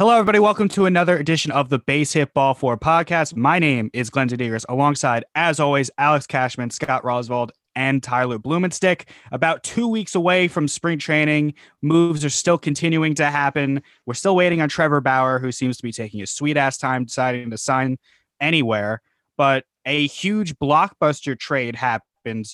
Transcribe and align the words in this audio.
Hello, 0.00 0.14
everybody. 0.14 0.38
Welcome 0.38 0.70
to 0.70 0.86
another 0.86 1.18
edition 1.18 1.52
of 1.52 1.68
the 1.68 1.78
Base 1.78 2.14
Hit 2.14 2.32
Ball 2.32 2.54
4 2.54 2.78
podcast. 2.78 3.36
My 3.36 3.58
name 3.58 3.90
is 3.92 4.08
Glenn 4.08 4.30
Zadiris, 4.30 4.64
alongside, 4.66 5.26
as 5.34 5.60
always, 5.60 5.90
Alex 5.98 6.26
Cashman, 6.26 6.70
Scott 6.70 7.02
Roswald, 7.02 7.50
and 7.76 8.02
Tyler 8.02 8.38
Blumenstick. 8.38 9.10
About 9.30 9.62
two 9.62 9.86
weeks 9.86 10.14
away 10.14 10.48
from 10.48 10.68
spring 10.68 10.98
training, 10.98 11.52
moves 11.82 12.24
are 12.24 12.30
still 12.30 12.56
continuing 12.56 13.14
to 13.16 13.26
happen. 13.26 13.82
We're 14.06 14.14
still 14.14 14.34
waiting 14.34 14.62
on 14.62 14.70
Trevor 14.70 15.02
Bauer, 15.02 15.38
who 15.38 15.52
seems 15.52 15.76
to 15.76 15.82
be 15.82 15.92
taking 15.92 16.20
his 16.20 16.30
sweet 16.30 16.56
ass 16.56 16.78
time 16.78 17.04
deciding 17.04 17.50
to 17.50 17.58
sign 17.58 17.98
anywhere. 18.40 19.02
But 19.36 19.66
a 19.84 20.06
huge 20.06 20.56
blockbuster 20.56 21.38
trade 21.38 21.76
happened 21.76 22.46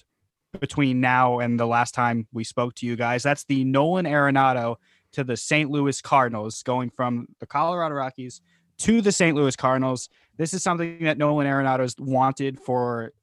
between 0.58 1.00
now 1.00 1.38
and 1.38 1.60
the 1.60 1.66
last 1.66 1.94
time 1.94 2.26
we 2.32 2.42
spoke 2.42 2.74
to 2.74 2.86
you 2.86 2.96
guys. 2.96 3.22
That's 3.22 3.44
the 3.44 3.62
Nolan 3.62 4.04
Arenado 4.04 4.78
to 5.16 5.24
the 5.24 5.36
St. 5.36 5.70
Louis 5.70 5.98
Cardinals, 6.02 6.62
going 6.62 6.90
from 6.90 7.26
the 7.40 7.46
Colorado 7.46 7.94
Rockies 7.94 8.42
to 8.76 9.00
the 9.00 9.10
St. 9.10 9.34
Louis 9.34 9.57
Cardinals. 9.57 10.11
This 10.36 10.52
is 10.52 10.62
something 10.62 11.04
that 11.04 11.16
Nolan 11.16 11.46
Arenado 11.46 11.79
has 11.79 11.96
wanted 11.98 12.61
for 12.61 13.14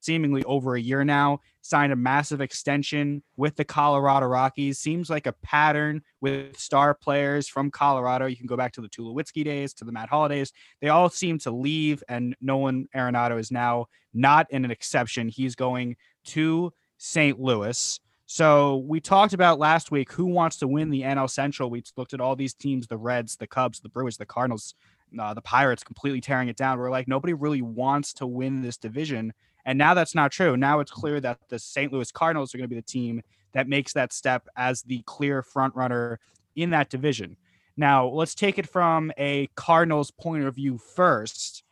seemingly 0.00 0.42
over 0.44 0.76
a 0.76 0.80
year 0.80 1.04
now. 1.04 1.40
Signed 1.60 1.92
a 1.92 1.96
massive 1.96 2.40
extension 2.40 3.22
with 3.36 3.54
the 3.56 3.66
Colorado 3.66 4.28
Rockies. 4.28 4.78
Seems 4.78 5.10
like 5.10 5.26
a 5.26 5.34
pattern 5.42 6.00
with 6.22 6.58
star 6.58 6.94
players 6.94 7.48
from 7.48 7.70
Colorado. 7.70 8.24
You 8.24 8.36
can 8.36 8.46
go 8.46 8.56
back 8.56 8.72
to 8.72 8.80
the 8.80 8.88
Tulowitzki 8.88 9.44
days, 9.44 9.74
to 9.74 9.84
the 9.84 9.92
Matt 9.92 10.08
Hollidays. 10.08 10.52
They 10.80 10.88
all 10.88 11.10
seem 11.10 11.38
to 11.40 11.50
leave, 11.50 12.02
and 12.08 12.34
Nolan 12.40 12.88
Arenado 12.96 13.38
is 13.38 13.50
now 13.50 13.88
not 14.14 14.46
an 14.50 14.70
exception. 14.70 15.28
He's 15.28 15.54
going 15.54 15.96
to 16.28 16.72
St. 16.96 17.38
Louis. 17.38 18.00
So 18.34 18.78
we 18.86 18.98
talked 18.98 19.34
about 19.34 19.58
last 19.58 19.90
week 19.90 20.10
who 20.10 20.24
wants 20.24 20.56
to 20.60 20.66
win 20.66 20.88
the 20.88 21.02
NL 21.02 21.28
Central. 21.28 21.68
We 21.68 21.82
looked 21.98 22.14
at 22.14 22.20
all 22.22 22.34
these 22.34 22.54
teams: 22.54 22.86
the 22.86 22.96
Reds, 22.96 23.36
the 23.36 23.46
Cubs, 23.46 23.80
the 23.80 23.90
Brewers, 23.90 24.16
the 24.16 24.24
Cardinals, 24.24 24.74
uh, 25.20 25.34
the 25.34 25.42
Pirates, 25.42 25.84
completely 25.84 26.22
tearing 26.22 26.48
it 26.48 26.56
down. 26.56 26.78
We're 26.78 26.88
like 26.88 27.06
nobody 27.06 27.34
really 27.34 27.60
wants 27.60 28.14
to 28.14 28.26
win 28.26 28.62
this 28.62 28.78
division, 28.78 29.34
and 29.66 29.76
now 29.76 29.92
that's 29.92 30.14
not 30.14 30.32
true. 30.32 30.56
Now 30.56 30.80
it's 30.80 30.90
clear 30.90 31.20
that 31.20 31.40
the 31.50 31.58
St. 31.58 31.92
Louis 31.92 32.10
Cardinals 32.10 32.54
are 32.54 32.56
going 32.56 32.64
to 32.64 32.74
be 32.74 32.80
the 32.80 32.80
team 32.80 33.20
that 33.52 33.68
makes 33.68 33.92
that 33.92 34.14
step 34.14 34.48
as 34.56 34.80
the 34.80 35.02
clear 35.04 35.42
front 35.42 35.76
runner 35.76 36.18
in 36.56 36.70
that 36.70 36.88
division. 36.88 37.36
Now 37.76 38.08
let's 38.08 38.34
take 38.34 38.58
it 38.58 38.66
from 38.66 39.12
a 39.18 39.50
Cardinals 39.56 40.10
point 40.10 40.44
of 40.44 40.54
view 40.54 40.78
first. 40.78 41.64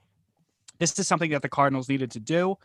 This 0.78 0.98
is 0.98 1.08
something 1.08 1.30
that 1.30 1.41
the 1.41 1.48
Cardinals 1.48 1.89
needed 1.89 2.11
to 2.11 2.20
do. 2.20 2.58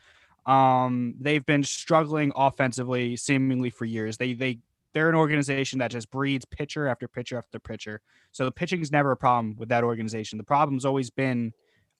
Um, 0.46 1.16
they've 1.20 1.46
been 1.46 1.64
struggling 1.64 2.32
offensively 2.36 3.16
seemingly 3.16 3.70
for 3.70 3.86
years. 3.86 4.18
They 4.18 4.34
they 4.34 4.60
they're 4.94 5.10
an 5.10 5.16
organization 5.16 5.80
that 5.80 5.92
just 5.92 6.10
breeds 6.10 6.46
pitcher 6.46 6.88
after 6.88 7.08
pitcher 7.08 7.38
after 7.38 7.60
pitcher. 7.60 8.02
So 8.32 8.46
the 8.46 8.52
pitching 8.52 8.82
is 8.82 8.92
never 8.92 9.12
a 9.12 9.18
problem 9.18 9.56
with 9.58 9.70
that 9.70 9.84
organization. 9.84 10.38
The 10.38 10.44
problem's 10.44 10.86
always 10.86 11.10
been 11.10 11.54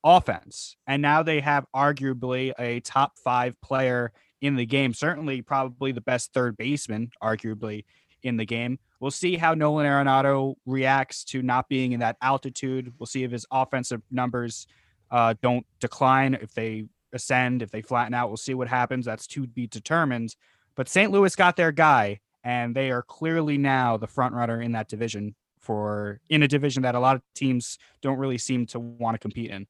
offense. 0.04 0.78
And 0.88 1.02
now 1.02 1.24
they 1.24 1.42
have 1.42 1.66
arguably 1.76 2.54
a 2.58 2.80
top 2.82 3.18
five 3.18 3.60
player 3.60 4.14
in 4.40 4.56
the 4.56 4.66
game, 4.66 4.94
certainly 4.94 5.42
probably 5.42 5.92
the 5.92 6.02
best 6.02 6.32
third 6.32 6.56
baseman, 6.56 7.09
arguably 7.22 7.84
in 8.24 8.38
the 8.38 8.46
game. 8.46 8.80
We'll 9.00 9.12
see 9.12 9.36
how 9.36 9.56
Nolan 9.56 9.86
Arenado 9.86 10.56
reacts 10.66 11.24
to 11.26 11.42
not 11.42 11.68
being 11.68 11.92
in 11.92 12.00
that 12.00 12.18
altitude. 12.22 12.94
We'll 12.98 13.08
see 13.08 13.24
if 13.24 13.32
his 13.32 13.46
offensive 13.52 14.02
numbers 14.09 14.68
uh, 15.12 15.34
don't 15.42 15.66
decline, 15.80 16.36
if 16.36 16.54
they 16.54 16.86
ascend. 17.16 17.62
If 17.62 17.72
they 17.72 17.82
flatten 17.82 18.14
out, 18.14 18.30
we'll 18.30 18.38
see 18.38 18.54
what 18.54 18.68
happens. 18.68 19.06
That's 19.06 19.28
to 19.28 19.48
be 19.48 19.68
determined. 19.68 20.36
But 20.76 20.90
St. 20.90 21.12
Louis 21.12 21.36
got 21.36 21.56
their 21.56 21.72
guy, 21.72 22.20
and 22.44 22.76
they 22.76 22.92
are 22.92 23.02
clearly 23.02 23.58
now 23.58 23.98
the 23.98 24.08
front 24.08 24.36
runner 24.36 24.62
in 24.62 24.74
that 24.74 24.90
division 24.90 25.36
for 25.60 26.20
in 26.30 26.44
a 26.44 26.48
division 26.48 26.84
that 26.84 26.96
a 26.96 27.00
lot 27.00 27.16
of 27.16 27.22
teams 27.34 27.80
don't 28.02 28.20
really 28.20 28.38
seem 28.38 28.66
to 28.68 28.80
want 28.80 29.16
to 29.16 29.20
compete 29.20 29.50
in. 29.50 29.66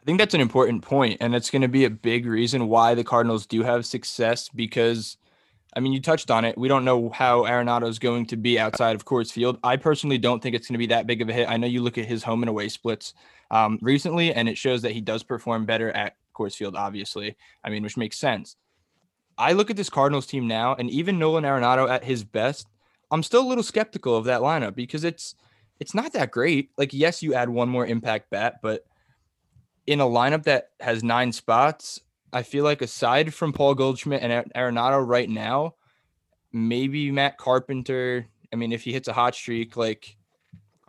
I 0.00 0.04
think 0.04 0.18
that's 0.18 0.34
an 0.34 0.40
important 0.40 0.82
point, 0.82 1.16
and 1.20 1.34
it's 1.34 1.50
going 1.50 1.62
to 1.62 1.68
be 1.68 1.84
a 1.84 1.90
big 1.90 2.26
reason 2.26 2.68
why 2.68 2.94
the 2.94 3.02
Cardinals 3.02 3.44
do 3.44 3.64
have 3.64 3.84
success 3.84 4.48
because 4.48 5.16
I 5.76 5.80
mean, 5.80 5.92
you 5.92 6.00
touched 6.00 6.30
on 6.30 6.46
it. 6.46 6.56
We 6.56 6.68
don't 6.68 6.86
know 6.86 7.10
how 7.10 7.42
Arenado 7.42 7.86
is 7.86 7.98
going 7.98 8.24
to 8.26 8.36
be 8.36 8.58
outside 8.58 8.96
of 8.96 9.04
Coors 9.04 9.30
Field. 9.30 9.58
I 9.62 9.76
personally 9.76 10.16
don't 10.16 10.42
think 10.42 10.56
it's 10.56 10.68
going 10.68 10.74
to 10.74 10.78
be 10.78 10.86
that 10.86 11.06
big 11.06 11.20
of 11.20 11.28
a 11.28 11.34
hit. 11.34 11.50
I 11.50 11.58
know 11.58 11.66
you 11.66 11.82
look 11.82 11.98
at 11.98 12.06
his 12.06 12.22
home 12.22 12.42
and 12.42 12.48
away 12.48 12.70
splits 12.70 13.12
um, 13.50 13.78
recently, 13.82 14.32
and 14.32 14.48
it 14.48 14.58
shows 14.58 14.82
that 14.82 14.92
he 14.92 15.00
does 15.00 15.22
perform 15.22 15.66
better 15.66 15.90
at 15.90 16.16
Coors 16.34 16.56
Field, 16.56 16.76
obviously. 16.76 17.36
I 17.64 17.70
mean, 17.70 17.82
which 17.82 17.96
makes 17.96 18.18
sense. 18.18 18.56
I 19.38 19.52
look 19.52 19.70
at 19.70 19.76
this 19.76 19.90
Cardinals 19.90 20.26
team 20.26 20.48
now, 20.48 20.74
and 20.74 20.90
even 20.90 21.18
Nolan 21.18 21.44
Arenado 21.44 21.88
at 21.88 22.04
his 22.04 22.24
best, 22.24 22.66
I'm 23.10 23.22
still 23.22 23.42
a 23.42 23.48
little 23.48 23.64
skeptical 23.64 24.16
of 24.16 24.24
that 24.24 24.40
lineup 24.40 24.74
because 24.74 25.04
it's 25.04 25.34
it's 25.78 25.94
not 25.94 26.12
that 26.14 26.30
great. 26.30 26.70
Like, 26.78 26.94
yes, 26.94 27.22
you 27.22 27.34
add 27.34 27.48
one 27.48 27.68
more 27.68 27.86
impact 27.86 28.30
bat, 28.30 28.60
but 28.62 28.84
in 29.86 30.00
a 30.00 30.04
lineup 30.04 30.44
that 30.44 30.70
has 30.80 31.04
nine 31.04 31.32
spots, 31.32 32.00
I 32.32 32.42
feel 32.42 32.64
like 32.64 32.82
aside 32.82 33.32
from 33.32 33.52
Paul 33.52 33.74
Goldschmidt 33.74 34.22
and 34.22 34.52
Arenado 34.54 35.06
right 35.06 35.28
now, 35.28 35.74
maybe 36.52 37.10
Matt 37.10 37.38
Carpenter. 37.38 38.26
I 38.52 38.56
mean, 38.56 38.72
if 38.72 38.82
he 38.82 38.92
hits 38.92 39.08
a 39.08 39.12
hot 39.12 39.34
streak, 39.34 39.76
like 39.76 40.16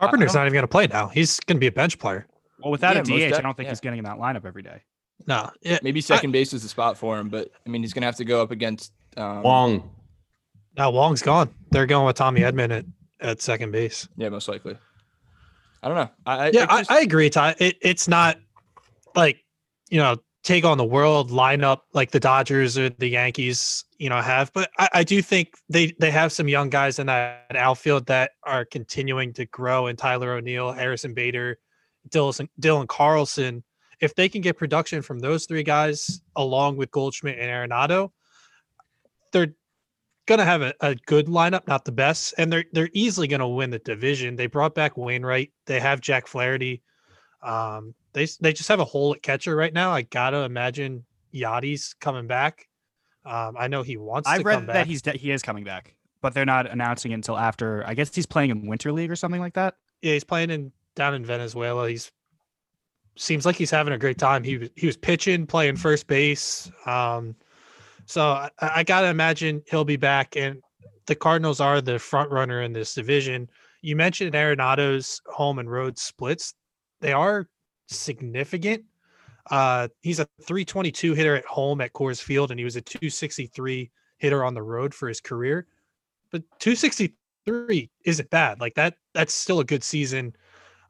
Carpenter's 0.00 0.34
not 0.34 0.42
even 0.42 0.54
going 0.54 0.62
to 0.62 0.68
play 0.68 0.86
now. 0.86 1.08
He's 1.08 1.40
going 1.40 1.56
to 1.56 1.60
be 1.60 1.66
a 1.66 1.72
bench 1.72 1.98
player. 1.98 2.26
Well, 2.62 2.70
without 2.72 2.96
yeah, 2.96 3.26
a 3.26 3.30
DH, 3.30 3.34
I 3.34 3.40
don't 3.40 3.56
think 3.56 3.66
yeah. 3.66 3.70
he's 3.70 3.80
getting 3.80 3.98
in 3.98 4.04
that 4.04 4.18
lineup 4.18 4.44
every 4.44 4.62
day. 4.62 4.82
No, 5.26 5.50
it, 5.62 5.82
maybe 5.82 6.00
second 6.00 6.30
I, 6.30 6.32
base 6.32 6.52
is 6.52 6.62
the 6.62 6.68
spot 6.68 6.96
for 6.96 7.18
him, 7.18 7.28
but 7.28 7.50
I 7.66 7.70
mean, 7.70 7.82
he's 7.82 7.92
going 7.92 8.02
to 8.02 8.06
have 8.06 8.16
to 8.16 8.24
go 8.24 8.40
up 8.40 8.50
against 8.50 8.92
um, 9.16 9.42
Wong. 9.42 9.90
Now 10.76 10.90
Wong's 10.90 11.22
gone. 11.22 11.50
They're 11.70 11.86
going 11.86 12.06
with 12.06 12.16
Tommy 12.16 12.42
Edman 12.42 12.70
at, 12.70 12.84
at 13.20 13.42
second 13.42 13.72
base. 13.72 14.08
Yeah, 14.16 14.28
most 14.28 14.48
likely. 14.48 14.76
I 15.82 15.88
don't 15.88 15.96
know. 15.96 16.10
I, 16.26 16.50
yeah, 16.50 16.66
I, 16.68 16.78
just, 16.78 16.90
I, 16.90 17.00
agree, 17.00 17.30
Ty. 17.30 17.56
It, 17.58 17.76
it's 17.80 18.08
not 18.08 18.38
like 19.14 19.44
you 19.90 19.98
know 19.98 20.16
take 20.42 20.64
on 20.64 20.78
the 20.78 20.84
world 20.84 21.30
lineup 21.30 21.80
like 21.92 22.10
the 22.10 22.20
Dodgers 22.20 22.78
or 22.78 22.88
the 22.88 23.08
Yankees, 23.08 23.84
you 23.98 24.08
know, 24.08 24.20
have. 24.20 24.52
But 24.52 24.70
I, 24.78 24.88
I, 24.94 25.04
do 25.04 25.20
think 25.20 25.54
they 25.68 25.92
they 25.98 26.10
have 26.10 26.32
some 26.32 26.48
young 26.48 26.70
guys 26.70 26.98
in 26.98 27.06
that 27.06 27.54
outfield 27.54 28.06
that 28.06 28.32
are 28.44 28.64
continuing 28.64 29.32
to 29.34 29.46
grow. 29.46 29.86
And 29.86 29.98
Tyler 29.98 30.32
O'Neill, 30.32 30.72
Harrison 30.72 31.12
Bader, 31.12 31.58
Dylan 32.10 32.48
Dylan 32.60 32.88
Carlson. 32.88 33.62
If 34.00 34.14
they 34.14 34.28
can 34.28 34.40
get 34.42 34.56
production 34.56 35.02
from 35.02 35.18
those 35.18 35.46
three 35.46 35.64
guys 35.64 36.20
along 36.36 36.76
with 36.76 36.90
Goldschmidt 36.90 37.38
and 37.38 37.50
Arenado, 37.50 38.12
they're 39.32 39.54
gonna 40.26 40.44
have 40.44 40.62
a, 40.62 40.74
a 40.80 40.94
good 41.06 41.26
lineup, 41.26 41.66
not 41.66 41.84
the 41.84 41.92
best, 41.92 42.34
and 42.38 42.52
they're 42.52 42.64
they're 42.72 42.90
easily 42.92 43.26
gonna 43.26 43.48
win 43.48 43.70
the 43.70 43.80
division. 43.80 44.36
They 44.36 44.46
brought 44.46 44.74
back 44.74 44.96
Wainwright. 44.96 45.52
They 45.66 45.80
have 45.80 46.00
Jack 46.00 46.28
Flaherty. 46.28 46.82
Um, 47.42 47.94
they 48.12 48.26
they 48.40 48.52
just 48.52 48.68
have 48.68 48.80
a 48.80 48.84
hole 48.84 49.14
at 49.14 49.22
catcher 49.22 49.56
right 49.56 49.72
now. 49.72 49.90
I 49.90 50.02
gotta 50.02 50.38
imagine 50.38 51.04
Yadi's 51.34 51.94
coming 51.94 52.26
back. 52.26 52.68
Um, 53.24 53.56
I 53.58 53.68
know 53.68 53.82
he 53.82 53.96
wants. 53.96 54.28
I've 54.28 54.44
read 54.44 54.66
that 54.68 54.86
he's 54.86 55.02
de- 55.02 55.18
he 55.18 55.30
is 55.30 55.42
coming 55.42 55.64
back, 55.64 55.94
but 56.20 56.34
they're 56.34 56.46
not 56.46 56.70
announcing 56.70 57.12
it 57.12 57.16
until 57.16 57.36
after. 57.36 57.84
I 57.86 57.94
guess 57.94 58.14
he's 58.14 58.26
playing 58.26 58.50
in 58.50 58.66
Winter 58.66 58.92
League 58.92 59.10
or 59.10 59.16
something 59.16 59.40
like 59.40 59.54
that. 59.54 59.74
Yeah, 60.02 60.12
he's 60.12 60.24
playing 60.24 60.50
in 60.50 60.72
down 60.98 61.14
in 61.14 61.24
Venezuela. 61.24 61.88
He's 61.88 62.12
seems 63.16 63.46
like 63.46 63.56
he's 63.56 63.70
having 63.70 63.94
a 63.94 63.98
great 63.98 64.18
time. 64.18 64.44
He 64.44 64.58
was 64.58 64.68
he 64.76 64.86
was 64.86 64.96
pitching, 64.96 65.46
playing 65.46 65.76
first 65.76 66.06
base. 66.06 66.70
Um, 66.84 67.34
so 68.04 68.22
I, 68.22 68.50
I 68.60 68.82
gotta 68.82 69.08
imagine 69.08 69.62
he'll 69.70 69.84
be 69.84 69.96
back. 69.96 70.36
And 70.36 70.62
the 71.06 71.14
Cardinals 71.14 71.60
are 71.60 71.80
the 71.80 71.98
front 71.98 72.30
runner 72.30 72.62
in 72.62 72.72
this 72.72 72.94
division. 72.94 73.48
You 73.80 73.96
mentioned 73.96 74.34
Arenado's 74.34 75.22
home 75.26 75.58
and 75.58 75.70
road 75.70 75.98
splits. 75.98 76.54
They 77.00 77.12
are 77.12 77.48
significant. 77.86 78.84
Uh, 79.50 79.88
he's 80.02 80.20
a 80.20 80.26
322 80.42 81.14
hitter 81.14 81.36
at 81.36 81.46
home 81.46 81.80
at 81.80 81.92
Coors 81.92 82.20
Field, 82.20 82.50
and 82.50 82.58
he 82.60 82.64
was 82.64 82.76
a 82.76 82.82
263 82.82 83.90
hitter 84.18 84.44
on 84.44 84.54
the 84.54 84.62
road 84.62 84.92
for 84.92 85.08
his 85.08 85.20
career. 85.20 85.66
But 86.30 86.42
263 86.58 87.90
isn't 88.04 88.30
bad. 88.30 88.60
Like 88.60 88.74
that, 88.74 88.96
that's 89.14 89.32
still 89.32 89.60
a 89.60 89.64
good 89.64 89.82
season. 89.82 90.34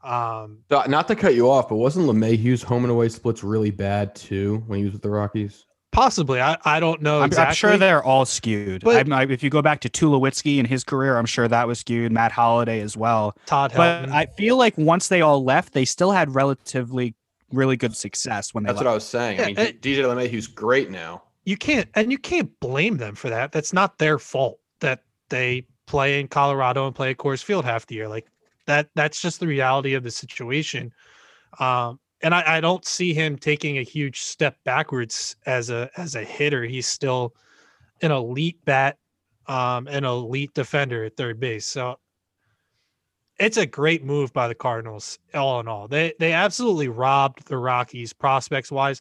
Um, 0.02 0.58
not 0.70 1.08
to 1.08 1.16
cut 1.16 1.34
you 1.34 1.50
off, 1.50 1.68
but 1.68 1.76
wasn't 1.76 2.06
LeMahieu's 2.06 2.62
home 2.62 2.84
and 2.84 2.90
away 2.90 3.08
splits 3.08 3.42
really 3.42 3.70
bad 3.70 4.14
too 4.14 4.62
when 4.66 4.78
he 4.78 4.84
was 4.84 4.92
with 4.92 5.02
the 5.02 5.10
Rockies? 5.10 5.66
Possibly. 5.90 6.40
I, 6.40 6.56
I 6.64 6.80
don't 6.80 7.02
know. 7.02 7.20
I'm, 7.20 7.26
exactly. 7.26 7.48
I'm 7.48 7.54
sure 7.54 7.76
they're 7.76 8.04
all 8.04 8.24
skewed. 8.24 8.84
But, 8.84 9.10
I, 9.10 9.22
if 9.24 9.42
you 9.42 9.50
go 9.50 9.62
back 9.62 9.80
to 9.80 9.88
Tulowitzki 9.88 10.58
and 10.58 10.66
his 10.66 10.84
career, 10.84 11.16
I'm 11.16 11.26
sure 11.26 11.48
that 11.48 11.66
was 11.66 11.80
skewed. 11.80 12.12
Matt 12.12 12.30
Holliday 12.30 12.80
as 12.80 12.96
well. 12.96 13.36
Todd 13.46 13.72
Helton. 13.72 14.06
But 14.06 14.08
I 14.10 14.26
feel 14.26 14.56
like 14.56 14.76
once 14.76 15.08
they 15.08 15.22
all 15.22 15.42
left, 15.42 15.72
they 15.72 15.84
still 15.84 16.12
had 16.12 16.34
relatively 16.34 17.14
really 17.52 17.76
good 17.76 17.96
success 17.96 18.52
when 18.52 18.64
they 18.64 18.68
That's 18.68 18.76
left. 18.76 18.86
what 18.86 18.90
I 18.90 18.94
was 18.94 19.04
saying. 19.04 19.38
Yeah, 19.38 19.44
I 19.44 19.46
mean, 19.46 19.56
DJ 19.56 20.04
LeMahieu's 20.04 20.46
great 20.46 20.90
now. 20.90 21.22
You 21.44 21.56
can't 21.56 21.88
and 21.94 22.12
you 22.12 22.18
can't 22.18 22.50
blame 22.60 22.98
them 22.98 23.14
for 23.14 23.30
that. 23.30 23.52
That's 23.52 23.72
not 23.72 23.96
their 23.98 24.18
fault 24.18 24.60
that 24.80 25.04
they 25.30 25.66
play 25.86 26.20
in 26.20 26.28
Colorado 26.28 26.86
and 26.86 26.94
play 26.94 27.10
at 27.10 27.16
Coors 27.16 27.42
Field 27.42 27.64
half 27.64 27.86
the 27.86 27.94
year. 27.94 28.08
Like 28.08 28.26
that 28.68 28.88
that's 28.94 29.20
just 29.20 29.40
the 29.40 29.46
reality 29.46 29.94
of 29.94 30.04
the 30.04 30.10
situation. 30.10 30.92
Um, 31.58 31.98
and 32.22 32.34
I, 32.34 32.58
I, 32.58 32.60
don't 32.60 32.84
see 32.84 33.14
him 33.14 33.36
taking 33.36 33.78
a 33.78 33.82
huge 33.82 34.20
step 34.20 34.56
backwards 34.64 35.36
as 35.46 35.70
a 35.70 35.90
as 35.96 36.14
a 36.14 36.22
hitter. 36.22 36.64
He's 36.64 36.86
still 36.86 37.34
an 38.02 38.10
elite 38.10 38.62
bat, 38.64 38.98
um, 39.46 39.86
an 39.88 40.04
elite 40.04 40.52
defender 40.54 41.04
at 41.04 41.16
third 41.16 41.40
base. 41.40 41.66
So 41.66 41.96
it's 43.38 43.56
a 43.56 43.66
great 43.66 44.04
move 44.04 44.32
by 44.32 44.48
the 44.48 44.54
Cardinals. 44.54 45.18
All 45.32 45.60
in 45.60 45.68
all, 45.68 45.88
they 45.88 46.12
they 46.18 46.32
absolutely 46.32 46.88
robbed 46.88 47.46
the 47.48 47.56
Rockies 47.56 48.12
prospects 48.12 48.70
wise, 48.70 49.00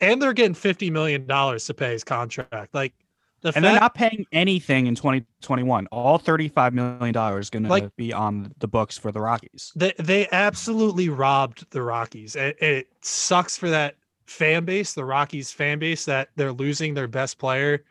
and 0.00 0.22
they're 0.22 0.32
getting 0.32 0.54
fifty 0.54 0.90
million 0.90 1.26
dollars 1.26 1.64
to 1.66 1.74
pay 1.74 1.92
his 1.92 2.04
contract. 2.04 2.74
Like 2.74 2.94
the 3.42 3.52
and 3.54 3.64
they're 3.64 3.80
not 3.80 3.94
paying 3.94 4.26
anything 4.32 4.86
in 4.86 4.94
2021. 4.94 5.86
All 5.88 6.18
35 6.18 6.74
million 6.74 7.12
dollars 7.12 7.48
going 7.50 7.62
to 7.62 7.68
Like- 7.68 7.96
be 7.96 8.12
on 8.12 8.52
the 8.58 8.68
books 8.68 8.98
for 8.98 9.10
the 9.12 9.20
Rockies. 9.20 9.72
They 9.76 9.92
they 9.98 10.28
absolutely 10.30 11.08
robbed 11.08 11.66
the 11.70 11.82
Rockies. 11.82 12.36
It, 12.36 12.60
it 12.60 12.88
sucks 13.02 13.56
for 13.56 13.70
that 13.70 13.96
fan 14.26 14.64
base, 14.64 14.92
the 14.94 15.04
Rockies 15.04 15.50
fan 15.52 15.78
base, 15.78 16.04
that 16.04 16.28
they're 16.36 16.52
losing 16.52 16.94
their 16.94 17.08
best 17.08 17.38
player, 17.38 17.84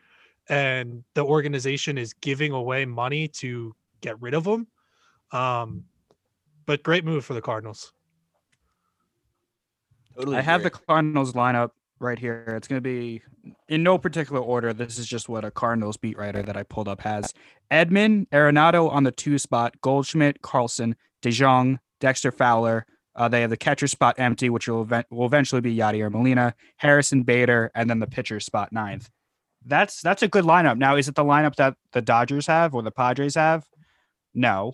and 0.48 1.02
the 1.14 1.24
organization 1.24 1.98
is 1.98 2.12
giving 2.14 2.52
away 2.52 2.84
money 2.84 3.28
to 3.28 3.74
get 4.00 4.20
rid 4.20 4.34
of 4.34 4.44
them. 4.44 4.66
Um, 5.32 5.84
but 6.66 6.82
great 6.82 7.04
move 7.04 7.24
for 7.24 7.34
the 7.34 7.42
Cardinals. 7.42 7.92
Totally 10.16 10.36
I 10.36 10.40
have 10.40 10.62
the. 10.62 10.70
Cardinals 10.70 11.32
lineup 11.32 11.70
right 12.00 12.18
here. 12.18 12.44
It's 12.56 12.66
going 12.66 12.78
to 12.78 12.80
be 12.80 13.22
in 13.68 13.82
no 13.82 13.98
particular 13.98 14.40
order. 14.40 14.72
This 14.72 14.98
is 14.98 15.06
just 15.06 15.28
what 15.28 15.44
a 15.44 15.50
Cardinals 15.50 15.96
beat 15.96 16.18
writer 16.18 16.42
that 16.42 16.56
I 16.56 16.62
pulled 16.62 16.88
up 16.88 17.00
has. 17.02 17.32
Edman 17.70 18.28
Arenado 18.30 18.90
on 18.90 19.04
the 19.04 19.12
two 19.12 19.38
spot, 19.38 19.74
Goldschmidt, 19.80 20.42
Carlson, 20.42 20.96
DeJong, 21.22 21.78
Dexter 22.00 22.32
Fowler. 22.32 22.86
Uh, 23.14 23.28
they 23.28 23.42
have 23.42 23.50
the 23.50 23.56
catcher 23.56 23.86
spot 23.86 24.18
empty, 24.18 24.48
which 24.50 24.68
will, 24.68 24.82
event- 24.82 25.06
will 25.10 25.26
eventually 25.26 25.60
be 25.60 25.76
Yadier 25.76 26.10
Molina, 26.10 26.54
Harrison 26.76 27.22
Bader, 27.22 27.70
and 27.74 27.90
then 27.90 27.98
the 27.98 28.06
pitcher 28.06 28.40
spot 28.40 28.72
ninth. 28.72 29.10
That's 29.66 30.00
that's 30.00 30.22
a 30.22 30.28
good 30.28 30.44
lineup. 30.44 30.78
Now, 30.78 30.96
is 30.96 31.06
it 31.06 31.14
the 31.14 31.24
lineup 31.24 31.56
that 31.56 31.74
the 31.92 32.00
Dodgers 32.00 32.46
have 32.46 32.74
or 32.74 32.82
the 32.82 32.90
Padres 32.90 33.34
have? 33.34 33.66
No, 34.32 34.72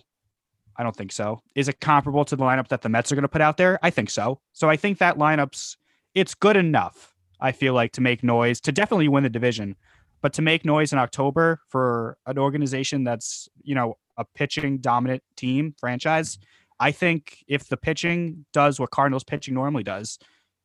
I 0.77 0.83
don't 0.83 0.95
think 0.95 1.11
so. 1.11 1.41
Is 1.55 1.67
it 1.67 1.81
comparable 1.81 2.23
to 2.23 2.37
the 2.37 2.43
lineup 2.43 2.69
that 2.69 2.83
the 2.83 2.89
Mets 2.89 3.11
are 3.11 3.15
going 3.15 3.23
to 3.23 3.27
put 3.27 3.41
out 3.41 3.57
there? 3.57 3.79
I 3.83 3.89
think 3.89 4.09
so. 4.09 4.39
So 4.53 4.69
I 4.69 4.77
think 4.77 4.99
that 4.99 5.17
lineup's 5.17 5.75
it's 6.13 6.35
good 6.35 6.55
enough. 6.55 7.13
I 7.39 7.51
feel 7.51 7.73
like 7.73 7.91
to 7.93 8.01
make 8.01 8.23
noise 8.23 8.59
to 8.61 8.71
definitely 8.71 9.07
win 9.07 9.23
the 9.23 9.29
division, 9.29 9.75
but 10.21 10.33
to 10.33 10.41
make 10.41 10.65
noise 10.65 10.93
in 10.93 10.99
October 10.99 11.59
for 11.69 12.17
an 12.25 12.37
organization 12.37 13.03
that's 13.03 13.49
you 13.63 13.75
know 13.75 13.97
a 14.17 14.25
pitching 14.35 14.79
dominant 14.79 15.23
team 15.35 15.75
franchise. 15.79 16.39
I 16.79 16.91
think 16.91 17.43
if 17.47 17.67
the 17.67 17.77
pitching 17.77 18.45
does 18.53 18.79
what 18.79 18.91
Cardinals 18.91 19.23
pitching 19.23 19.53
normally 19.53 19.83
does, 19.83 20.19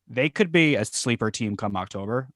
they 0.07 0.29
could 0.29 0.51
be 0.51 0.75
a 0.75 0.85
sleeper 0.85 1.31
team 1.31 1.57
come 1.57 1.75
October. 1.75 2.29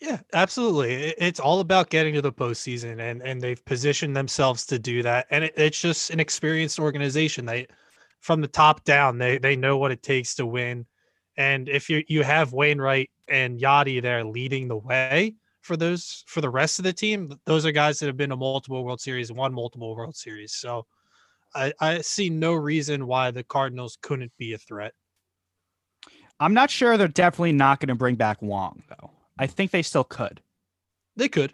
Yeah, 0.00 0.18
absolutely. 0.32 0.94
It's 1.18 1.40
all 1.40 1.58
about 1.58 1.90
getting 1.90 2.14
to 2.14 2.22
the 2.22 2.32
postseason, 2.32 3.00
and 3.00 3.20
and 3.20 3.40
they've 3.40 3.64
positioned 3.64 4.16
themselves 4.16 4.64
to 4.66 4.78
do 4.78 5.02
that. 5.02 5.26
And 5.30 5.44
it, 5.44 5.54
it's 5.56 5.80
just 5.80 6.10
an 6.10 6.20
experienced 6.20 6.78
organization. 6.78 7.46
They, 7.46 7.66
from 8.20 8.40
the 8.40 8.48
top 8.48 8.84
down, 8.84 9.18
they 9.18 9.38
they 9.38 9.56
know 9.56 9.76
what 9.76 9.90
it 9.90 10.02
takes 10.02 10.36
to 10.36 10.46
win. 10.46 10.86
And 11.38 11.68
if 11.68 11.88
you 11.88 12.02
you 12.08 12.24
have 12.24 12.52
Wainwright 12.52 13.10
and 13.28 13.58
Yadi 13.58 14.02
there 14.02 14.24
leading 14.24 14.66
the 14.66 14.76
way 14.76 15.36
for 15.62 15.76
those 15.76 16.24
for 16.26 16.40
the 16.40 16.50
rest 16.50 16.80
of 16.80 16.82
the 16.82 16.92
team, 16.92 17.38
those 17.46 17.64
are 17.64 17.70
guys 17.70 18.00
that 18.00 18.06
have 18.06 18.16
been 18.16 18.30
to 18.30 18.36
multiple 18.36 18.84
World 18.84 19.00
Series, 19.00 19.32
won 19.32 19.54
multiple 19.54 19.94
World 19.94 20.16
Series. 20.16 20.52
So, 20.52 20.84
I 21.54 21.72
I 21.80 22.00
see 22.00 22.28
no 22.28 22.54
reason 22.54 23.06
why 23.06 23.30
the 23.30 23.44
Cardinals 23.44 23.96
couldn't 24.02 24.32
be 24.36 24.52
a 24.52 24.58
threat. 24.58 24.92
I'm 26.40 26.54
not 26.54 26.70
sure 26.70 26.96
they're 26.96 27.08
definitely 27.08 27.52
not 27.52 27.78
going 27.78 27.88
to 27.88 27.94
bring 27.94 28.16
back 28.16 28.42
Wong 28.42 28.82
though. 28.88 29.10
I 29.38 29.46
think 29.46 29.70
they 29.70 29.82
still 29.82 30.04
could. 30.04 30.42
They 31.16 31.28
could. 31.28 31.52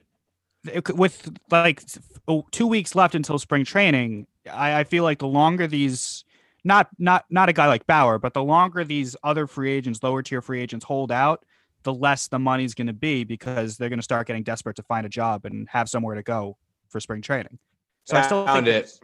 could- 0.82 0.98
with 0.98 1.30
like 1.50 1.82
oh, 2.26 2.46
two 2.52 2.66
weeks 2.66 2.94
left 2.94 3.14
until 3.14 3.38
spring 3.38 3.66
training, 3.66 4.26
I, 4.50 4.80
I 4.80 4.84
feel 4.84 5.04
like 5.04 5.18
the 5.18 5.28
longer 5.28 5.66
these 5.66 6.23
not 6.64 6.88
not 6.98 7.24
not 7.30 7.48
a 7.48 7.52
guy 7.52 7.66
like 7.66 7.86
Bauer, 7.86 8.18
but 8.18 8.34
the 8.34 8.42
longer 8.42 8.84
these 8.84 9.14
other 9.22 9.46
free 9.46 9.70
agents, 9.72 10.02
lower 10.02 10.22
tier 10.22 10.40
free 10.42 10.60
agents 10.60 10.84
hold 10.84 11.12
out, 11.12 11.44
the 11.82 11.92
less 11.92 12.28
the 12.28 12.38
money's 12.38 12.74
going 12.74 12.86
to 12.86 12.92
be 12.92 13.24
because 13.24 13.76
they're 13.76 13.88
going 13.90 13.98
to 13.98 14.02
start 14.04 14.26
getting 14.26 14.42
desperate 14.42 14.76
to 14.76 14.82
find 14.82 15.04
a 15.06 15.08
job 15.10 15.44
and 15.44 15.68
have 15.68 15.88
somewhere 15.88 16.14
to 16.14 16.22
go 16.22 16.56
for 16.88 17.00
spring 17.00 17.20
training. 17.22 17.58
So 18.04 18.16
I 18.16 18.22
still 18.22 18.46
Found 18.46 18.66
think 18.66 18.76
it. 18.76 18.78
it's- 18.78 19.00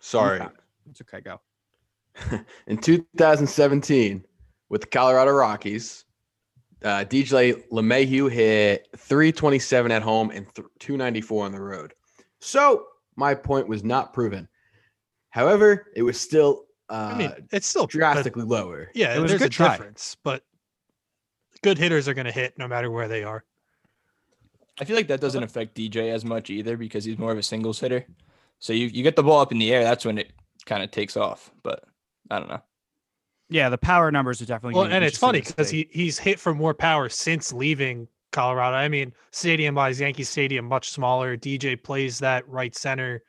Sorry. 0.00 0.40
It's 0.90 1.00
okay. 1.00 1.20
Go. 1.20 1.40
In 2.66 2.78
2017, 2.78 4.24
with 4.68 4.82
the 4.82 4.86
Colorado 4.86 5.32
Rockies, 5.32 6.04
uh, 6.84 7.04
DJ 7.04 7.66
LeMahieu 7.72 8.30
hit 8.30 8.86
327 8.96 9.90
at 9.90 10.02
home 10.02 10.30
and 10.30 10.46
th- 10.54 10.68
294 10.78 11.44
on 11.46 11.52
the 11.52 11.60
road. 11.60 11.94
So 12.40 12.86
my 13.16 13.34
point 13.34 13.66
was 13.66 13.82
not 13.82 14.12
proven. 14.12 14.48
However, 15.30 15.86
it 15.96 16.02
was 16.02 16.20
still 16.20 16.65
uh, 16.88 17.10
I 17.14 17.18
mean, 17.18 17.32
it's 17.52 17.66
still 17.66 17.84
a- 17.84 17.88
drastically 17.88 18.44
lower. 18.44 18.90
Yeah, 18.94 19.14
It 19.16 19.20
was 19.20 19.30
there's 19.30 19.42
a, 19.42 19.44
good 19.44 19.52
try. 19.52 19.70
difference, 19.76 20.16
but 20.22 20.42
good 21.62 21.78
hitters 21.78 22.06
are 22.08 22.14
going 22.14 22.26
to 22.26 22.32
hit 22.32 22.54
no 22.58 22.68
matter 22.68 22.90
where 22.90 23.08
they 23.08 23.24
are. 23.24 23.44
I 24.78 24.84
feel 24.84 24.96
like 24.96 25.08
that 25.08 25.20
doesn't 25.20 25.42
affect 25.42 25.74
DJ 25.74 26.12
as 26.12 26.24
much 26.24 26.50
either 26.50 26.76
because 26.76 27.04
he's 27.04 27.18
more 27.18 27.32
of 27.32 27.38
a 27.38 27.42
singles 27.42 27.80
hitter. 27.80 28.06
So 28.58 28.72
you, 28.72 28.86
you 28.86 29.02
get 29.02 29.16
the 29.16 29.22
ball 29.22 29.40
up 29.40 29.52
in 29.52 29.58
the 29.58 29.72
air, 29.72 29.82
that's 29.82 30.04
when 30.04 30.18
it 30.18 30.32
kind 30.66 30.82
of 30.82 30.90
takes 30.90 31.16
off. 31.16 31.50
But 31.62 31.84
I 32.30 32.38
don't 32.38 32.48
know. 32.48 32.62
Yeah, 33.48 33.68
the 33.68 33.78
power 33.78 34.10
numbers 34.10 34.42
are 34.42 34.46
definitely. 34.46 34.74
Well, 34.74 34.84
gonna 34.84 34.96
and 34.96 35.04
it's 35.04 35.18
funny 35.18 35.40
because 35.40 35.70
he 35.70 35.88
he's 35.92 36.18
hit 36.18 36.40
for 36.40 36.52
more 36.54 36.74
power 36.74 37.08
since 37.08 37.52
leaving 37.52 38.08
Colorado. 38.32 38.76
I 38.76 38.88
mean, 38.88 39.12
stadium 39.30 39.76
wise, 39.76 40.00
Yankee 40.00 40.24
Stadium 40.24 40.64
much 40.64 40.90
smaller. 40.90 41.36
DJ 41.36 41.80
plays 41.80 42.18
that 42.18 42.46
right 42.48 42.74
center 42.74 43.22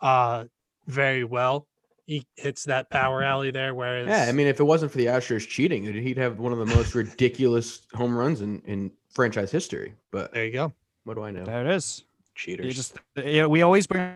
uh 0.00 0.44
very 0.88 1.22
well. 1.24 1.68
He 2.06 2.26
hits 2.36 2.64
that 2.64 2.90
power 2.90 3.22
alley 3.22 3.50
there, 3.52 3.74
whereas 3.74 4.08
Yeah, 4.08 4.26
I 4.28 4.32
mean, 4.32 4.46
if 4.48 4.58
it 4.58 4.64
wasn't 4.64 4.90
for 4.90 4.98
the 4.98 5.06
Astros 5.06 5.46
cheating, 5.48 5.84
he'd 5.84 6.18
have 6.18 6.38
one 6.38 6.52
of 6.52 6.58
the 6.58 6.66
most 6.66 6.94
ridiculous 6.94 7.82
home 7.94 8.16
runs 8.16 8.40
in, 8.40 8.60
in 8.66 8.90
franchise 9.12 9.50
history. 9.52 9.94
But 10.10 10.32
there 10.32 10.44
you 10.44 10.52
go. 10.52 10.72
what 11.04 11.14
do 11.14 11.22
I 11.22 11.30
know? 11.30 11.44
there 11.44 11.64
it 11.64 11.74
is. 11.74 12.04
Cheaters. 12.34 12.66
You 12.66 12.72
just 12.72 12.96
yeah, 13.16 13.46
we 13.46 13.62
always 13.62 13.86
bring 13.86 14.14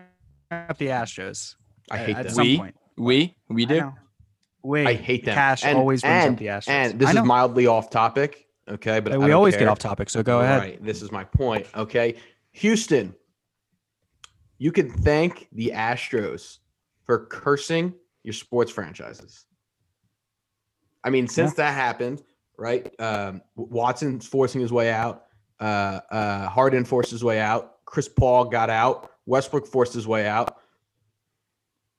up 0.51 0.77
the 0.77 0.87
Astros. 0.87 1.55
I 1.89 1.97
hate 1.97 2.15
at 2.17 2.27
them. 2.29 2.45
We- 2.45 2.57
point. 2.57 2.75
We 2.97 3.35
we 3.49 3.65
do. 3.65 3.77
know. 3.81 3.93
We 4.63 4.85
I 4.85 4.93
hate 4.95 5.23
them. 5.23 5.35
Cash 5.35 5.63
And- 5.63 5.77
always 5.77 6.01
brings 6.01 6.25
and, 6.25 6.33
up 6.33 6.39
the 6.39 6.47
Astros. 6.47 6.69
And 6.69 6.99
this 6.99 7.09
is 7.13 7.21
mildly 7.23 7.67
off 7.67 7.89
topic. 7.89 8.47
Okay, 8.69 8.99
but 8.99 9.13
I 9.13 9.17
we 9.17 9.31
always 9.31 9.53
care. 9.53 9.59
get 9.61 9.67
off 9.69 9.79
topic, 9.79 10.09
so 10.09 10.21
go 10.23 10.41
ahead. 10.41 10.59
Right. 10.59 10.83
This 10.83 11.01
is 11.01 11.09
my 11.11 11.23
point. 11.23 11.67
Okay. 11.73 12.15
Houston, 12.51 13.15
you 14.57 14.71
can 14.71 14.89
thank 14.91 15.47
the 15.53 15.71
Astros 15.73 16.57
for 17.07 17.25
cursing 17.25 17.93
your 18.23 18.33
sports 18.33 18.71
franchises. 18.71 19.45
I 21.03 21.09
mean, 21.09 21.27
since 21.27 21.53
that 21.55 21.73
happened, 21.73 22.21
right? 22.57 22.93
Um, 22.99 23.41
Watson's 23.55 24.27
forcing 24.27 24.61
his 24.61 24.71
way 24.71 24.91
out. 24.91 25.23
Uh, 25.59 26.01
uh, 26.11 26.47
Harden 26.49 26.85
forced 26.85 27.09
his 27.09 27.23
way 27.23 27.39
out. 27.39 27.77
Chris 27.85 28.07
Paul 28.09 28.45
got 28.45 28.69
out. 28.69 29.11
Westbrook 29.25 29.65
forced 29.65 29.93
his 29.93 30.07
way 30.07 30.27
out. 30.27 30.57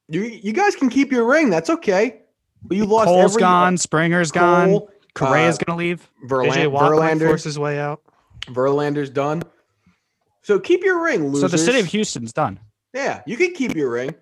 You, 0.09 0.23
you 0.23 0.53
guys 0.53 0.77
can 0.77 0.89
keep 0.89 1.11
your 1.11 1.25
ring. 1.25 1.51
That's 1.51 1.71
okay. 1.71 2.23
But 2.63 2.77
you 2.77 2.85
lost 2.85 3.07
Cole's 3.07 3.33
every 3.33 3.41
gone, 3.41 3.77
Springer's 3.77 4.31
gone, 4.33 4.81
Correa's 5.15 5.57
uh, 5.57 5.65
gonna 5.65 5.79
leave. 5.79 6.11
Verlan- 6.27 6.51
JJ 6.51 6.71
Watt 6.71 6.93
might 6.93 7.15
Verlander, 7.15 7.27
force 7.29 7.45
his 7.45 7.59
way 7.59 7.79
out. 7.79 8.03
Verlander's 8.47 9.11
done. 9.11 9.43
So 10.43 10.59
keep 10.59 10.83
your 10.83 11.03
ring, 11.03 11.29
losers. 11.29 11.41
So 11.43 11.49
the 11.49 11.59
city 11.63 11.79
of 11.81 11.87
Houston's 11.87 12.33
done. 12.33 12.59
yeah, 12.95 13.23
you 13.27 13.37
can 13.37 13.53
keep 13.55 13.75
your 13.75 13.91
ring, 13.91 14.15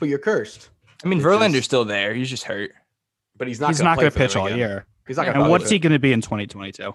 but 0.00 0.08
you're 0.08 0.18
cursed. 0.18 0.70
I 1.04 1.08
mean, 1.08 1.18
It's 1.20 1.26
Verlander's 1.26 1.52
just- 1.52 1.66
still 1.66 1.84
there. 1.84 2.12
He's 2.14 2.28
just 2.28 2.44
hurt. 2.44 2.72
But 3.36 3.46
he's 3.48 3.60
not. 3.60 3.68
He's 3.68 3.78
gonna 3.78 3.90
not 3.90 3.98
going 3.98 4.10
to 4.10 4.18
pitch 4.18 4.36
all 4.36 4.46
again. 4.46 4.58
year. 4.58 4.86
He's 5.06 5.16
not 5.16 5.26
Yeah, 5.26 5.32
going 5.32 5.42
And 5.44 5.50
what's 5.50 5.70
he 5.70 5.78
going 5.78 5.92
to 5.92 5.98
be 5.98 6.12
in 6.12 6.20
2022? 6.20 6.94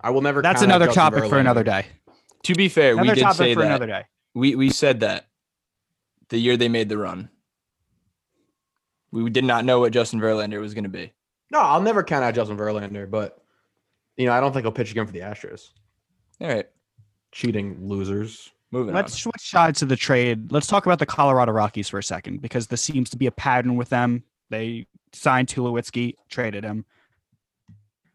I 0.00 0.10
will 0.10 0.20
never. 0.22 0.42
That's 0.42 0.62
another 0.62 0.86
Justin 0.86 1.02
topic 1.12 1.28
for 1.30 1.38
another 1.38 1.64
day. 1.64 1.86
To 2.44 2.54
be 2.54 2.68
fair, 2.68 2.92
Another 2.92 3.08
we 3.08 3.14
did 3.16 3.22
topic 3.22 3.36
say 3.36 3.54
for 3.54 3.60
that. 3.62 3.66
another 3.66 3.86
day. 3.88 4.04
We 4.34 4.54
we 4.54 4.70
said 4.70 5.00
that 5.00 5.26
the 6.28 6.38
year 6.38 6.56
they 6.56 6.68
made 6.68 6.88
the 6.88 6.98
run. 6.98 7.30
We 9.10 9.28
did 9.30 9.44
not 9.44 9.64
know 9.64 9.80
what 9.80 9.92
Justin 9.92 10.20
Verlander 10.20 10.60
was 10.60 10.74
going 10.74 10.84
to 10.84 10.90
be. 10.90 11.12
No, 11.50 11.58
I'll 11.60 11.80
never 11.82 12.02
count 12.04 12.24
out 12.24 12.34
Justin 12.34 12.56
Verlander, 12.56 13.10
but 13.10 13.38
you 14.16 14.26
know 14.26 14.32
I 14.32 14.40
don't 14.40 14.52
think 14.52 14.64
he'll 14.64 14.72
pitch 14.72 14.90
again 14.92 15.06
for 15.06 15.12
the 15.12 15.20
Astros. 15.20 15.70
All 16.40 16.46
right, 16.48 16.66
Cheating 17.32 17.88
losers. 17.88 18.50
Moving 18.70 18.94
Let's 18.94 19.14
on. 19.14 19.18
switch 19.18 19.50
sides 19.50 19.78
to 19.80 19.86
the 19.86 19.96
trade. 19.96 20.52
Let's 20.52 20.66
talk 20.66 20.84
about 20.84 20.98
the 20.98 21.06
Colorado 21.06 21.52
Rockies 21.52 21.88
for 21.88 21.98
a 21.98 22.02
second 22.02 22.42
because 22.42 22.66
this 22.66 22.82
seems 22.82 23.08
to 23.10 23.16
be 23.16 23.26
a 23.26 23.30
pattern 23.30 23.76
with 23.76 23.88
them. 23.88 24.24
They 24.50 24.86
signed 25.14 25.48
Tulowitzki, 25.48 26.14
traded 26.28 26.64
him. 26.64 26.84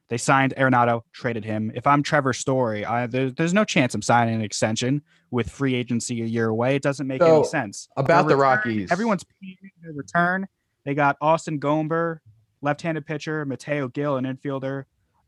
They 0.10 0.18
signed 0.18 0.54
Arenado, 0.58 1.02
traded 1.12 1.44
him. 1.44 1.72
If 1.74 1.88
I'm 1.88 2.04
Trevor 2.04 2.34
Story, 2.34 2.86
I, 2.86 3.08
there, 3.08 3.32
there's 3.32 3.54
no 3.54 3.64
chance 3.66 3.96
I'm 3.96 4.04
signing 4.04 4.36
an 4.36 4.42
extension 4.42 5.02
with 5.32 5.50
free 5.50 5.74
agency 5.74 6.22
a 6.22 6.26
year 6.26 6.50
away. 6.50 6.76
It 6.76 6.84
doesn't 6.84 7.08
make 7.08 7.22
So, 7.22 7.38
any 7.38 7.46
sense. 7.46 7.88
About 7.98 8.28
Their 8.28 8.38
the 8.38 8.44
return- 8.44 8.58
Rockies, 8.58 8.92
Everyone's 8.92 9.26
paying 9.42 9.58
their 9.82 9.94
return. 9.94 10.48
They 10.86 10.94
got 10.94 11.18
Austin 11.20 11.60
Gomber, 11.60 12.20
left-handed 12.62 13.08
pitcher, 13.08 13.44
Mateo 13.46 13.88
Gil, 13.88 14.18
an 14.18 14.26
infielder, 14.26 14.84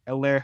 Ele- 0.06 0.44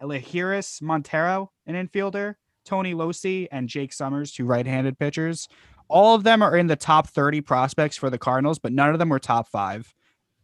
Elehuris 0.00 0.80
Montero, 0.80 1.50
an 1.66 1.74
infielder, 1.74 2.34
Tony 2.64 2.94
Locey, 2.94 3.48
and 3.50 3.68
Jake 3.68 3.92
Sommers, 3.92 4.32
two 4.32 4.44
right-handed 4.44 4.98
pitchers. 4.98 5.48
all 5.88 6.14
of 6.14 6.22
them 6.24 6.42
are 6.42 6.56
in 6.56 6.66
the 6.66 6.76
top 6.76 7.08
30 7.08 7.42
prospects 7.42 7.96
for 7.96 8.08
the 8.08 8.18
Cardinals, 8.18 8.58
but 8.58 8.72
none 8.72 8.90
of 8.90 8.98
them 8.98 9.10
were 9.10 9.18
top 9.18 9.48
five. 9.48 9.94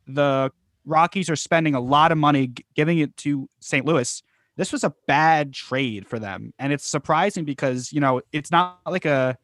The 0.06 0.52
Rockies 0.84 1.30
are 1.30 1.36
spending 1.36 1.74
a 1.74 1.80
lot 1.80 2.12
of 2.12 2.18
money 2.18 2.52
giving 2.74 2.98
it 2.98 3.16
to 3.18 3.48
St. 3.60 3.86
Louis. 3.86 4.22
This 4.56 4.72
was 4.72 4.84
a 4.84 4.92
bad 5.06 5.52
trade 5.52 6.06
for 6.06 6.18
them. 6.18 6.52
And 6.58 6.72
it's 6.72 6.86
surprising 6.86 7.44
because, 7.44 7.92
you 7.92 8.00
know, 8.00 8.20
it's 8.32 8.50
not 8.50 8.80
like 8.86 9.04
a 9.04 9.36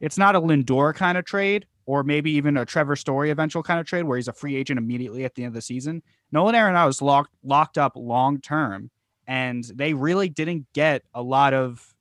it's 0.00 0.18
not 0.18 0.36
a 0.36 0.40
Lindor 0.40 0.94
kind 0.94 1.16
of 1.16 1.24
trade 1.24 1.66
or 1.86 2.02
maybe 2.02 2.32
even 2.32 2.56
a 2.56 2.64
Trevor 2.64 2.96
Story 2.96 3.30
eventual 3.30 3.62
kind 3.62 3.80
of 3.80 3.86
trade 3.86 4.02
where 4.04 4.18
he's 4.18 4.28
a 4.28 4.32
free 4.32 4.56
agent 4.56 4.78
immediately 4.78 5.24
at 5.24 5.34
the 5.34 5.42
end 5.42 5.48
of 5.48 5.54
the 5.54 5.62
season. 5.62 6.02
Nolan 6.32 6.54
Arenado 6.54 6.88
is 6.88 7.00
locked 7.00 7.32
locked 7.42 7.78
up 7.78 7.92
long 7.96 8.40
term, 8.40 8.90
and 9.26 9.64
they 9.64 9.94
really 9.94 10.28
didn't 10.28 10.66
get 10.74 11.02
a 11.14 11.22
lot 11.22 11.54
of 11.54 11.94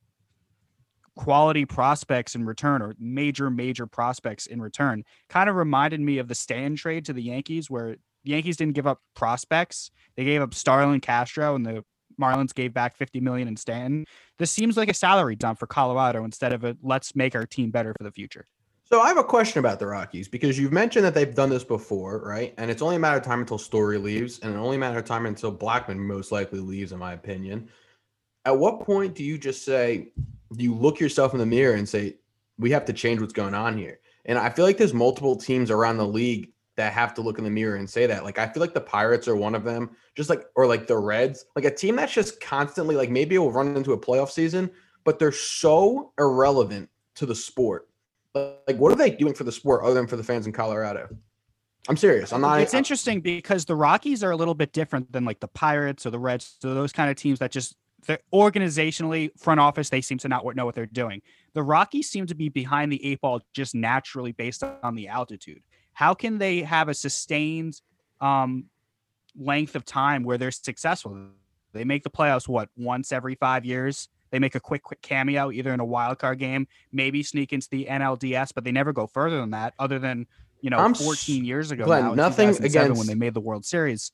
quality 1.15 1.65
prospects 1.65 2.35
in 2.35 2.45
return 2.45 2.81
or 2.81 2.93
major 2.99 3.49
major 3.49 3.87
prospects 3.87 4.47
in 4.47 4.61
return. 4.61 5.03
Kind 5.29 5.49
of 5.49 5.55
reminded 5.55 6.01
me 6.01 6.17
of 6.17 6.27
the 6.27 6.35
Stan 6.35 6.75
trade 6.75 7.05
to 7.05 7.13
the 7.13 7.23
Yankees 7.23 7.69
where 7.69 7.95
the 8.23 8.31
Yankees 8.31 8.57
didn't 8.57 8.75
give 8.75 8.87
up 8.87 9.01
prospects. 9.15 9.91
They 10.15 10.25
gave 10.25 10.41
up 10.41 10.53
Starlin 10.53 10.99
Castro 10.99 11.55
and 11.55 11.65
the 11.65 11.83
Marlins 12.19 12.53
gave 12.53 12.73
back 12.73 12.95
50 12.95 13.19
million 13.19 13.47
in 13.47 13.57
Stanton. 13.57 14.05
This 14.37 14.51
seems 14.51 14.77
like 14.77 14.89
a 14.89 14.93
salary 14.93 15.35
dump 15.35 15.59
for 15.59 15.67
Colorado 15.67 16.23
instead 16.23 16.53
of 16.53 16.63
a 16.63 16.77
let's 16.81 17.15
make 17.15 17.35
our 17.35 17.45
team 17.45 17.71
better 17.71 17.93
for 17.97 18.03
the 18.03 18.11
future. 18.11 18.45
So 18.87 19.01
I 19.01 19.07
have 19.07 19.17
a 19.17 19.23
question 19.23 19.59
about 19.59 19.79
the 19.79 19.87
Rockies 19.87 20.27
because 20.27 20.59
you've 20.59 20.71
mentioned 20.71 21.05
that 21.05 21.15
they've 21.15 21.33
done 21.33 21.49
this 21.49 21.63
before, 21.63 22.19
right? 22.19 22.53
And 22.59 22.69
it's 22.69 22.83
only 22.83 22.97
a 22.97 22.99
matter 22.99 23.17
of 23.17 23.23
time 23.23 23.39
until 23.39 23.57
Story 23.57 23.97
leaves, 23.97 24.39
and 24.39 24.55
only 24.55 24.75
a 24.75 24.79
matter 24.79 24.99
of 24.99 25.05
time 25.05 25.25
until 25.25 25.49
Blackman 25.49 25.99
most 25.99 26.31
likely 26.31 26.59
leaves, 26.59 26.91
in 26.91 26.99
my 26.99 27.13
opinion. 27.13 27.69
At 28.45 28.59
what 28.59 28.81
point 28.81 29.15
do 29.15 29.23
you 29.23 29.39
just 29.39 29.65
say, 29.65 30.09
you 30.61 30.73
look 30.75 30.99
yourself 30.99 31.33
in 31.33 31.39
the 31.39 31.45
mirror 31.45 31.75
and 31.75 31.87
say, 31.87 32.17
we 32.57 32.71
have 32.71 32.85
to 32.85 32.93
change 32.93 33.21
what's 33.21 33.33
going 33.33 33.53
on 33.53 33.77
here? 33.77 33.99
And 34.25 34.37
I 34.37 34.49
feel 34.49 34.65
like 34.65 34.77
there's 34.77 34.93
multiple 34.93 35.35
teams 35.35 35.69
around 35.69 35.97
the 35.97 36.07
league 36.07 36.51
that 36.77 36.93
have 36.93 37.13
to 37.13 37.21
look 37.21 37.37
in 37.37 37.43
the 37.43 37.49
mirror 37.49 37.77
and 37.77 37.89
say 37.89 38.05
that. 38.05 38.23
Like 38.23 38.37
I 38.37 38.47
feel 38.47 38.61
like 38.61 38.73
the 38.73 38.81
Pirates 38.81 39.27
are 39.27 39.35
one 39.35 39.55
of 39.55 39.63
them, 39.63 39.91
just 40.15 40.29
like 40.29 40.45
or 40.55 40.67
like 40.67 40.87
the 40.87 40.97
Reds, 40.97 41.45
like 41.55 41.65
a 41.65 41.73
team 41.73 41.95
that's 41.95 42.13
just 42.13 42.41
constantly 42.41 42.95
like 42.95 43.09
maybe 43.09 43.35
it 43.35 43.39
will 43.39 43.51
run 43.51 43.75
into 43.75 43.93
a 43.93 43.97
playoff 43.97 44.29
season, 44.29 44.69
but 45.03 45.19
they're 45.19 45.31
so 45.31 46.11
irrelevant 46.19 46.89
to 47.15 47.25
the 47.25 47.35
sport. 47.35 47.87
Like 48.33 48.77
what 48.77 48.91
are 48.91 48.95
they 48.95 49.11
doing 49.11 49.33
for 49.33 49.45
the 49.45 49.51
sport 49.51 49.83
other 49.83 49.93
than 49.93 50.07
for 50.07 50.17
the 50.17 50.23
fans 50.23 50.47
in 50.47 50.51
Colorado? 50.51 51.07
I'm 51.87 51.97
serious. 51.97 52.33
I'm 52.33 52.41
not. 52.41 52.59
It's 52.61 52.73
interesting 52.73 53.21
because 53.21 53.65
the 53.65 53.75
Rockies 53.75 54.23
are 54.23 54.31
a 54.31 54.35
little 54.35 54.55
bit 54.55 54.73
different 54.73 55.11
than 55.11 55.23
like 55.23 55.39
the 55.39 55.47
Pirates 55.47 56.05
or 56.05 56.09
the 56.09 56.19
Reds, 56.19 56.57
so 56.59 56.73
those 56.73 56.91
kind 56.91 57.11
of 57.11 57.15
teams 57.15 57.39
that 57.39 57.51
just 57.51 57.75
they're 58.05 58.19
organizationally 58.33 59.31
front 59.39 59.59
office 59.59 59.89
they 59.89 60.01
seem 60.01 60.17
to 60.19 60.27
not 60.27 60.43
know 60.55 60.65
what 60.65 60.75
they're 60.75 60.85
doing. 60.85 61.21
The 61.53 61.63
Rockies 61.63 62.09
seem 62.09 62.27
to 62.27 62.35
be 62.35 62.49
behind 62.49 62.91
the 62.91 63.03
eight 63.05 63.21
ball 63.21 63.41
just 63.53 63.75
naturally 63.75 64.31
based 64.31 64.63
on 64.63 64.95
the 64.95 65.07
altitude. 65.07 65.61
How 65.93 66.13
can 66.13 66.37
they 66.37 66.61
have 66.61 66.89
a 66.89 66.93
sustained 66.93 67.81
um, 68.21 68.65
length 69.37 69.75
of 69.75 69.85
time 69.85 70.23
where 70.23 70.37
they're 70.37 70.51
successful? 70.51 71.17
They 71.73 71.83
make 71.83 72.03
the 72.03 72.09
playoffs 72.09 72.47
what 72.47 72.69
once 72.77 73.11
every 73.11 73.35
five 73.35 73.65
years. 73.65 74.09
They 74.31 74.39
make 74.39 74.55
a 74.55 74.59
quick, 74.59 74.83
quick 74.83 75.01
cameo 75.01 75.51
either 75.51 75.73
in 75.73 75.79
a 75.79 75.85
wild 75.85 76.19
card 76.19 76.39
game, 76.39 76.67
maybe 76.91 77.23
sneak 77.23 77.53
into 77.53 77.69
the 77.69 77.85
NLDS, 77.89 78.51
but 78.53 78.63
they 78.63 78.71
never 78.71 78.91
go 78.91 79.07
further 79.07 79.39
than 79.39 79.51
that. 79.51 79.73
Other 79.79 79.99
than 79.99 80.27
you 80.61 80.69
know, 80.69 80.77
I'm 80.77 80.91
s- 80.91 81.03
14 81.03 81.45
years 81.45 81.71
ago, 81.71 81.85
Glenn, 81.85 82.03
now, 82.05 82.13
nothing 82.15 82.47
2007 82.49 82.65
against- 82.85 82.97
when 82.99 83.07
they 83.07 83.15
made 83.15 83.33
the 83.33 83.39
World 83.41 83.65
Series. 83.65 84.11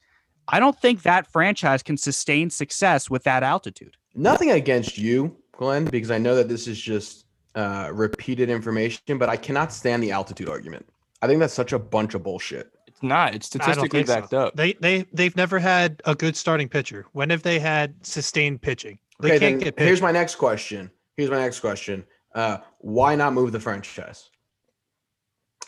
I 0.48 0.60
don't 0.60 0.78
think 0.80 1.04
that 1.04 1.28
franchise 1.32 1.84
can 1.84 1.98
sustain 1.98 2.50
success 2.50 3.10
with 3.10 3.24
that 3.24 3.44
altitude. 3.44 3.96
Nothing 4.16 4.52
against 4.52 4.98
you, 4.98 5.36
Glenn, 5.54 5.86
because 5.86 6.12
I 6.12 6.18
know 6.18 6.36
that 6.36 6.50
this 6.50 6.68
is 6.68 6.80
just 6.80 7.26
uh, 7.56 7.90
repeated 7.94 8.50
information, 8.50 9.18
but 9.18 9.30
I 9.30 9.38
cannot 9.38 9.72
stand 9.72 10.04
the 10.04 10.12
altitude 10.12 10.50
argument. 10.50 10.86
I 11.22 11.28
think 11.28 11.40
that's 11.40 11.54
such 11.54 11.72
a 11.74 11.80
bunch 11.80 12.14
of 12.16 12.24
bullshit. 12.24 12.72
It's 12.88 13.04
not. 13.04 13.36
It's 13.36 13.46
statistically 13.48 13.90
think 13.90 14.08
so. 14.08 14.16
backed 14.22 14.34
up. 14.34 14.56
They 14.56 14.74
they 14.74 15.06
they've 15.14 15.36
never 15.36 15.60
had 15.60 16.02
a 16.06 16.16
good 16.16 16.36
starting 16.36 16.68
pitcher. 16.68 17.06
When 17.14 17.30
have 17.30 17.44
they 17.44 17.60
had 17.60 17.94
sustained 18.06 18.62
pitching? 18.62 18.98
They 19.20 19.30
Okay, 19.36 19.40
can't 19.40 19.60
then 19.62 19.74
get 19.76 19.80
here's 19.80 20.02
my 20.02 20.12
next 20.12 20.36
question. 20.36 20.90
Here's 21.16 21.30
my 21.30 21.38
next 21.40 21.60
question. 21.60 22.04
Uh, 22.34 22.58
why 22.80 23.16
not 23.16 23.34
move 23.34 23.52
the 23.52 23.60
franchise? 23.60 24.30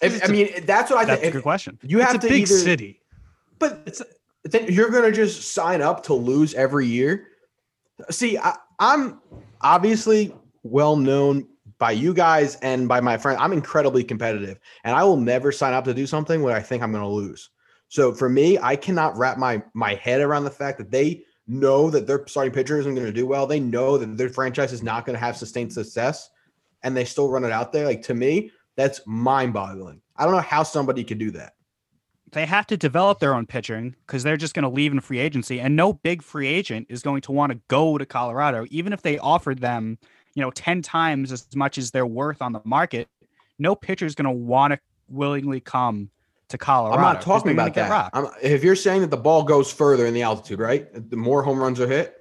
If, 0.01 0.15
It's 0.15 0.23
I 0.23 0.27
a- 0.27 0.31
mean, 0.31 0.65
that's 0.65 0.89
what 0.89 0.97
I 0.99 1.05
think. 1.05 1.19
That's 1.21 1.29
a 1.29 1.31
good 1.31 1.43
question. 1.43 1.77
You 1.83 1.99
It's 1.99 2.07
have 2.07 2.15
a 2.15 2.19
to 2.19 2.27
big 2.27 2.41
either, 2.43 2.55
city. 2.57 3.01
but 3.59 3.83
It's 3.85 4.01
then 4.43 4.65
you're 4.71 4.89
gonna 4.89 5.11
just 5.11 5.53
sign 5.53 5.81
up 5.81 6.03
to 6.03 6.13
lose 6.13 6.53
every 6.53 6.87
year. 6.87 7.27
See, 8.09 8.37
I, 8.37 8.55
I'm 8.79 9.21
obviously 9.61 10.33
well 10.63 10.95
known 10.95 11.47
by 11.79 11.91
you 11.91 12.13
guys 12.13 12.55
and 12.57 12.87
by 12.87 13.01
my 13.01 13.17
friend. 13.17 13.39
I'm 13.39 13.53
incredibly 13.53 14.03
competitive, 14.03 14.59
and 14.83 14.95
I 14.95 15.03
will 15.03 15.17
never 15.17 15.51
sign 15.51 15.73
up 15.73 15.85
to 15.85 15.93
do 15.93 16.07
something 16.07 16.41
where 16.41 16.55
I 16.55 16.61
think 16.61 16.83
I'm 16.83 16.91
gonna 16.91 17.09
lose. 17.09 17.49
So 17.87 18.11
for 18.11 18.27
me, 18.27 18.57
I 18.57 18.75
cannot 18.75 19.17
wrap 19.17 19.37
my 19.37 19.61
my 19.73 19.95
head 19.95 20.21
around 20.21 20.45
the 20.45 20.51
fact 20.51 20.77
that 20.79 20.91
they 20.91 21.23
know 21.47 21.89
that 21.89 22.07
their 22.07 22.25
starting 22.27 22.53
pitcher 22.53 22.79
isn't 22.79 22.95
going 22.95 23.05
to 23.05 23.13
do 23.13 23.27
well. 23.27 23.45
They 23.45 23.59
know 23.59 23.97
that 23.97 24.17
their 24.17 24.29
franchise 24.29 24.73
is 24.73 24.83
not 24.83 25.05
going 25.05 25.15
to 25.15 25.19
have 25.19 25.37
sustained 25.37 25.73
success, 25.73 26.29
and 26.83 26.95
they 26.95 27.05
still 27.05 27.29
run 27.29 27.43
it 27.43 27.51
out 27.51 27.71
there. 27.71 27.85
Like 27.85 28.01
to 28.03 28.13
me, 28.13 28.51
that's 28.75 29.01
mind-boggling. 29.05 30.01
I 30.15 30.23
don't 30.23 30.33
know 30.33 30.39
how 30.39 30.63
somebody 30.63 31.03
could 31.03 31.19
do 31.19 31.31
that. 31.31 31.53
They 32.33 32.45
have 32.45 32.65
to 32.67 32.77
develop 32.77 33.19
their 33.19 33.33
own 33.35 33.45
pitching 33.45 33.95
because 34.05 34.23
they're 34.23 34.37
just 34.37 34.53
going 34.53 34.63
to 34.63 34.69
leave 34.69 34.91
in 34.91 34.99
free 35.01 35.19
agency, 35.19 35.59
and 35.59 35.75
no 35.75 35.93
big 35.93 36.21
free 36.23 36.47
agent 36.47 36.87
is 36.89 37.01
going 37.01 37.21
to 37.21 37.31
want 37.31 37.51
to 37.51 37.59
go 37.67 37.97
to 37.97 38.05
Colorado, 38.05 38.65
even 38.71 38.91
if 38.93 39.01
they 39.01 39.17
offered 39.19 39.59
them, 39.59 39.97
you 40.33 40.41
know, 40.41 40.49
ten 40.51 40.81
times 40.81 41.31
as 41.31 41.47
much 41.55 41.77
as 41.77 41.91
they're 41.91 42.05
worth 42.07 42.41
on 42.41 42.51
the 42.51 42.61
market. 42.65 43.07
No 43.59 43.75
pitcher 43.75 44.05
is 44.05 44.15
going 44.15 44.25
to 44.25 44.31
want 44.31 44.73
to 44.73 44.79
willingly 45.07 45.59
come 45.59 46.09
to 46.49 46.57
Colorado. 46.57 46.97
I'm 46.97 47.01
not 47.01 47.15
'cause 47.17 47.25
talking 47.25 47.51
about 47.53 47.73
that. 47.75 48.09
I'm, 48.13 48.27
if 48.41 48.63
you're 48.63 48.75
saying 48.75 49.01
that 49.01 49.11
the 49.11 49.17
ball 49.17 49.43
goes 49.43 49.71
further 49.71 50.05
in 50.07 50.13
the 50.13 50.23
altitude, 50.23 50.59
right? 50.59 50.87
The 51.09 51.15
more 51.15 51.43
home 51.43 51.59
runs 51.59 51.79
are 51.79 51.87
hit. 51.87 52.15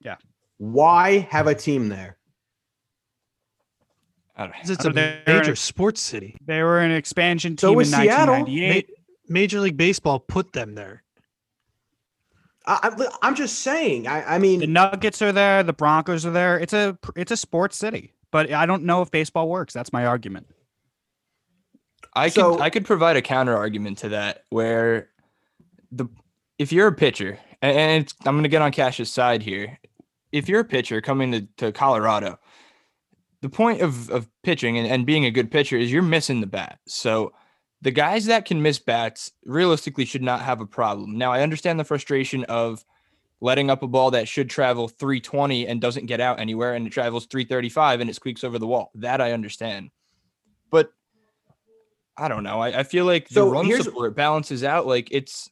Yeah. 0.00 0.16
Why 0.56 1.18
have 1.30 1.46
a 1.46 1.54
team 1.54 1.88
there? 1.88 2.16
I 4.36 4.44
don't, 4.44 4.52
'Cause 4.54 4.70
it's 4.70 4.84
I 4.86 4.88
a 4.88 4.92
don't 4.92 4.94
know, 4.94 5.02
they're 5.26 5.34
in 5.36 5.40
major 5.42 5.56
sports 5.56 6.00
city. 6.00 6.36
They 6.44 6.62
were 6.62 6.80
an 6.80 6.90
expansion 6.92 7.56
team 7.56 7.74
was 7.74 7.92
in 7.92 8.00
Seattle. 8.00 8.34
1998. 8.36 8.88
Ma- 8.88 8.94
Major 9.30 9.60
League 9.60 9.76
Baseball 9.76 10.18
put 10.18 10.52
them 10.52 10.74
there. 10.74 11.02
I, 12.66 12.90
I, 12.98 13.06
I'm 13.22 13.34
just 13.34 13.60
saying. 13.60 14.06
I, 14.06 14.34
I 14.34 14.38
mean, 14.38 14.60
The 14.60 14.66
Nuggets 14.66 15.22
are 15.22 15.32
there. 15.32 15.62
The 15.62 15.72
Broncos 15.72 16.26
are 16.26 16.30
there. 16.30 16.58
It's 16.58 16.72
a 16.74 16.98
it's 17.16 17.32
a 17.32 17.36
sports 17.36 17.76
city, 17.76 18.12
but 18.30 18.52
I 18.52 18.66
don't 18.66 18.82
know 18.84 19.00
if 19.00 19.10
baseball 19.10 19.48
works. 19.48 19.72
That's 19.72 19.92
my 19.92 20.04
argument. 20.04 20.46
I 22.14 22.28
So- 22.28 22.56
could 22.56 22.60
I 22.60 22.70
could 22.70 22.84
provide 22.84 23.16
a 23.16 23.22
counter 23.22 23.56
argument 23.56 23.98
to 23.98 24.10
that 24.10 24.44
where 24.50 25.08
the 25.92 26.06
if 26.58 26.72
you're 26.72 26.88
a 26.88 26.92
pitcher 26.94 27.38
and, 27.62 27.76
and 27.78 28.02
it's, 28.04 28.14
I'm 28.26 28.34
going 28.34 28.42
to 28.42 28.48
get 28.48 28.62
on 28.62 28.72
Cash's 28.72 29.10
side 29.12 29.42
here. 29.42 29.78
If 30.32 30.48
you're 30.48 30.60
a 30.60 30.64
pitcher 30.64 31.00
coming 31.00 31.32
to, 31.32 31.40
to 31.56 31.72
Colorado, 31.72 32.38
the 33.42 33.48
point 33.48 33.80
of, 33.80 34.10
of 34.10 34.28
pitching 34.42 34.78
and, 34.78 34.86
and 34.86 35.04
being 35.06 35.24
a 35.24 35.30
good 35.30 35.50
pitcher 35.50 35.76
is 35.76 35.90
you're 35.90 36.02
missing 36.02 36.40
the 36.40 36.46
bat. 36.46 36.78
So 36.86 37.32
the 37.82 37.90
guys 37.90 38.26
that 38.26 38.44
can 38.44 38.62
miss 38.62 38.78
bats 38.78 39.32
realistically 39.44 40.04
should 40.04 40.22
not 40.22 40.42
have 40.42 40.60
a 40.60 40.66
problem. 40.66 41.16
Now 41.16 41.32
I 41.32 41.42
understand 41.42 41.80
the 41.80 41.84
frustration 41.84 42.44
of 42.44 42.84
letting 43.40 43.70
up 43.70 43.82
a 43.82 43.86
ball 43.86 44.10
that 44.10 44.28
should 44.28 44.50
travel 44.50 44.86
320 44.88 45.66
and 45.66 45.80
doesn't 45.80 46.06
get 46.06 46.20
out 46.20 46.38
anywhere 46.40 46.74
and 46.74 46.86
it 46.86 46.90
travels 46.90 47.26
335 47.26 48.00
and 48.00 48.10
it 48.10 48.14
squeaks 48.14 48.44
over 48.44 48.58
the 48.58 48.66
wall. 48.66 48.90
That 48.96 49.20
I 49.20 49.32
understand. 49.32 49.90
But 50.70 50.92
I 52.18 52.28
don't 52.28 52.42
know. 52.44 52.60
I, 52.60 52.80
I 52.80 52.82
feel 52.82 53.06
like 53.06 53.28
the 53.28 53.34
So 53.34 53.50
run 53.50 53.64
here's- 53.64 53.84
support 53.84 54.14
balances 54.14 54.62
out. 54.62 54.86
Like 54.86 55.08
it's. 55.10 55.48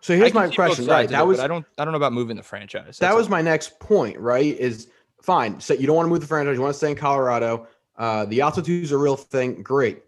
so 0.00 0.16
here's 0.16 0.32
my 0.32 0.48
question. 0.48 0.86
Right, 0.86 1.08
that 1.08 1.22
it, 1.22 1.26
was 1.26 1.40
I 1.40 1.48
don't. 1.48 1.66
I 1.76 1.84
don't 1.84 1.92
know 1.92 1.96
about 1.98 2.12
moving 2.12 2.36
the 2.36 2.42
franchise. 2.44 2.98
that 2.98 3.16
was 3.16 3.26
all. 3.26 3.30
my 3.32 3.42
next 3.42 3.80
point. 3.80 4.16
Right? 4.20 4.56
Is 4.56 4.88
fine. 5.20 5.58
So 5.58 5.74
you 5.74 5.88
don't 5.88 5.96
want 5.96 6.06
to 6.06 6.10
move 6.10 6.20
the 6.20 6.26
franchise. 6.28 6.54
You 6.54 6.62
want 6.62 6.72
to 6.74 6.78
stay 6.78 6.90
in 6.90 6.96
Colorado. 6.96 7.66
Uh, 7.96 8.26
the 8.26 8.40
altitude 8.42 8.84
is 8.84 8.92
a 8.92 8.96
real 8.96 9.16
thing. 9.16 9.60
Great. 9.60 10.02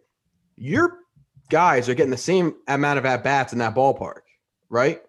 Your 0.56 0.99
guys 1.50 1.88
are 1.88 1.94
getting 1.94 2.10
the 2.10 2.16
same 2.16 2.54
amount 2.68 2.98
of 2.98 3.04
at 3.04 3.22
bats 3.22 3.52
in 3.52 3.58
that 3.58 3.74
ballpark, 3.74 4.20
right? 4.70 5.02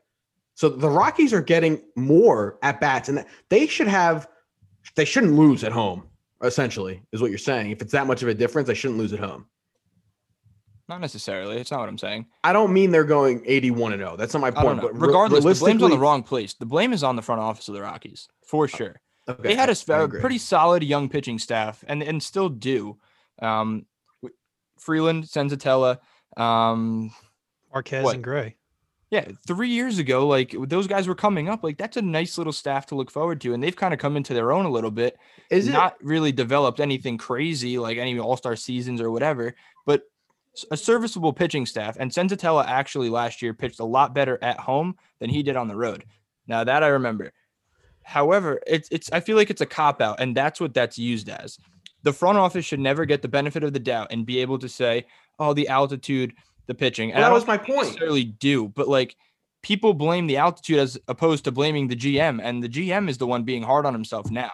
So 0.56 0.70
the 0.70 0.90
Rockies 0.90 1.34
are 1.34 1.42
getting 1.42 1.82
more 1.96 2.58
at 2.62 2.82
bats, 2.82 3.10
and 3.10 3.26
they 3.50 3.68
should 3.68 3.88
have. 3.88 4.28
They 4.96 5.06
shouldn't 5.06 5.34
lose 5.34 5.64
at 5.64 5.72
home. 5.72 6.08
Essentially, 6.44 7.04
is 7.12 7.22
what 7.22 7.30
you're 7.30 7.38
saying. 7.38 7.70
If 7.70 7.84
it's 7.84 7.92
that 7.92 8.08
much 8.08 8.24
of 8.24 8.28
a 8.28 8.34
difference, 8.34 8.68
they 8.68 8.74
shouldn't 8.74 9.00
lose 9.00 9.14
at 9.14 9.20
home. 9.20 9.46
not 10.90 11.00
necessarily. 11.00 11.58
It's 11.58 11.70
not 11.70 11.82
what 11.82 11.88
I'm 11.88 12.00
saying. 12.00 12.26
I 12.44 12.52
don't 12.52 12.74
mean 12.74 12.90
they're 12.90 13.04
going 13.04 13.44
81 13.46 13.94
and 13.94 14.02
0. 14.02 14.16
That's 14.18 14.34
not 14.34 14.42
my 14.42 14.50
point. 14.52 14.82
But 14.82 14.94
re- 14.94 15.08
Regardless, 15.08 15.44
the 15.44 15.64
blame's 15.64 15.84
on 15.84 15.92
the 15.92 16.00
wrong 16.00 16.24
place. 16.24 16.56
The 16.56 16.66
blame 16.66 16.94
is 16.94 17.04
on 17.04 17.16
the 17.16 17.22
front 17.22 17.42
office 17.42 17.68
of 17.68 17.76
the 17.76 17.82
Rockies 17.82 18.28
for 18.44 18.68
sure. 18.68 19.00
Okay, 19.30 19.50
they 19.50 19.56
had 19.56 19.70
a, 19.70 20.02
agree. 20.04 20.20
pretty 20.20 20.40
solid 20.40 20.84
young 20.84 21.08
pitching 21.10 21.38
staff, 21.38 21.84
and 21.88 22.02
and 22.02 22.22
still 22.22 22.50
do. 22.50 22.98
Um, 23.40 23.86
Freeland, 24.80 25.26
Senzatela, 25.26 26.00
um, 26.38 27.12
Marquez 27.74 28.04
What? 28.04 28.16
and 28.16 28.24
Gray. 28.24 28.56
Yeah, 29.10 29.28
three 29.46 29.70
years 29.70 30.00
ago, 30.00 30.26
like 30.26 30.56
those 30.68 30.88
guys 30.88 31.06
were 31.06 31.16
coming 31.16 31.50
up. 31.50 31.66
Like 31.66 31.78
that's 31.78 31.98
a 31.98 32.02
nice 32.02 32.38
little 32.38 32.54
staff 32.54 32.86
to 32.88 32.96
look 32.96 33.12
forward 33.12 33.42
to, 33.42 33.54
and 33.54 33.62
they've 33.62 33.76
kind 33.76 33.94
of 33.94 34.00
come 34.00 34.16
into 34.16 34.34
their 34.34 34.54
own 34.54 34.66
a 34.66 34.72
little 34.72 34.92
bit. 34.92 35.18
Is 35.50 35.68
it 35.68 35.74
not 35.74 35.98
really 36.02 36.32
developed 36.32 36.80
anything 36.80 37.18
crazy 37.18 37.78
like 37.78 37.98
any 37.98 38.18
All 38.18 38.38
Star 38.38 38.56
seasons 38.56 39.02
or 39.02 39.12
whatever, 39.12 39.54
but 39.86 40.04
a 40.70 40.78
serviceable 40.78 41.34
pitching 41.34 41.66
staff. 41.66 41.98
And 42.00 42.12
Senzatela 42.12 42.66
actually 42.66 43.10
last 43.10 43.42
year 43.42 43.54
pitched 43.54 43.80
a 43.80 43.86
lot 43.86 44.14
better 44.14 44.38
at 44.42 44.60
home 44.60 44.98
than 45.20 45.30
he 45.30 45.44
did 45.44 45.56
on 45.56 45.68
the 45.68 45.76
road. 45.76 46.06
Now 46.48 46.64
that 46.64 46.84
I 46.84 46.88
remember. 46.88 47.32
However, 48.04 48.62
it's 48.66 48.90
it's 48.92 49.12
I 49.12 49.20
feel 49.20 49.38
like 49.38 49.50
it's 49.50 49.62
a 49.62 49.66
cop 49.66 50.02
out, 50.02 50.20
and 50.20 50.36
that's 50.36 50.60
what 50.60 50.74
that's 50.74 50.98
used 50.98 51.30
as. 51.30 51.58
The 52.04 52.14
front 52.14 52.38
office 52.38 52.66
should 52.66 52.80
never 52.80 53.06
get 53.06 53.22
the 53.22 53.28
benefit 53.28 53.64
of 53.64 53.74
the 53.74 53.80
doubt 53.80 54.08
and 54.12 54.26
be 54.26 54.40
able 54.40 54.58
to 54.60 54.68
say, 54.68 55.06
"Oh, 55.42 55.54
the 55.54 55.68
altitude, 55.68 56.34
the 56.68 56.76
pitching." 56.76 57.12
And 57.12 57.18
Well, 57.20 57.26
I 57.26 57.30
that 57.40 57.46
don't 57.46 57.48
was 57.48 57.48
my 57.48 57.58
point. 57.58 57.88
necessarily 57.88 58.24
do, 58.26 58.68
but 58.70 58.88
like 58.88 59.16
people 59.64 59.94
blame 59.94 60.28
the 60.28 60.38
altitude 60.38 60.80
as 60.80 60.98
opposed 61.08 61.44
to 61.46 61.52
blaming 61.52 61.88
the 61.88 61.96
GM, 61.96 62.40
and 62.42 62.64
the 62.64 62.70
GM 62.70 63.10
is 63.10 63.18
the 63.18 63.28
one 63.28 63.44
being 63.44 63.64
hard 63.64 63.86
on 63.86 63.94
himself 63.94 64.30
now. 64.32 64.52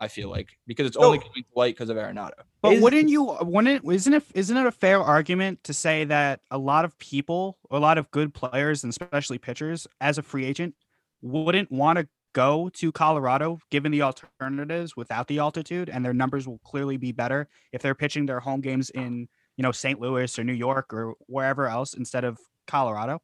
I 0.00 0.06
feel 0.06 0.30
like 0.30 0.50
because 0.66 0.86
it's 0.86 0.96
only 0.96 1.18
No. 1.18 1.24
coming 1.24 1.42
to 1.42 1.48
light 1.58 1.74
because 1.74 1.90
of 1.90 1.96
Arenado. 1.96 2.30
But 2.62 2.74
Is- 2.74 2.82
wouldn't 2.82 3.08
you 3.08 3.36
wouldn't 3.42 3.84
isn't 3.92 4.14
it 4.14 4.22
isn't 4.34 4.56
it 4.56 4.64
a 4.66 4.70
fair 4.70 5.00
argument 5.02 5.64
to 5.64 5.74
say 5.74 6.04
that 6.04 6.40
a 6.52 6.58
lot 6.58 6.84
of 6.84 6.96
people, 7.00 7.58
a 7.70 7.80
lot 7.80 7.98
of 7.98 8.08
good 8.12 8.32
players 8.32 8.84
and 8.84 8.90
especially 8.90 9.38
pitchers 9.38 9.88
as 10.00 10.16
a 10.18 10.22
free 10.22 10.44
agent 10.44 10.76
wouldn't 11.20 11.70
want 11.72 11.98
to 11.98 12.06
go 12.32 12.68
to 12.74 12.92
Colorado 12.92 13.58
given 13.70 13.90
the 13.90 14.02
alternatives 14.02 14.96
without 14.96 15.26
the 15.26 15.38
altitude 15.40 15.88
and 15.88 16.04
their 16.04 16.14
numbers 16.14 16.46
will 16.46 16.58
clearly 16.58 16.96
be 16.96 17.10
better 17.10 17.48
if 17.72 17.82
they're 17.82 17.94
pitching 17.96 18.26
their 18.26 18.38
home 18.38 18.60
games 18.60 18.90
in, 18.90 19.28
you 19.58 19.62
know, 19.62 19.72
St. 19.72 20.00
Louis 20.00 20.38
or 20.38 20.44
New 20.44 20.54
York 20.54 20.94
or 20.94 21.14
wherever 21.26 21.66
else 21.66 21.92
instead 21.92 22.24
of 22.24 22.38
Colorado. 22.66 23.20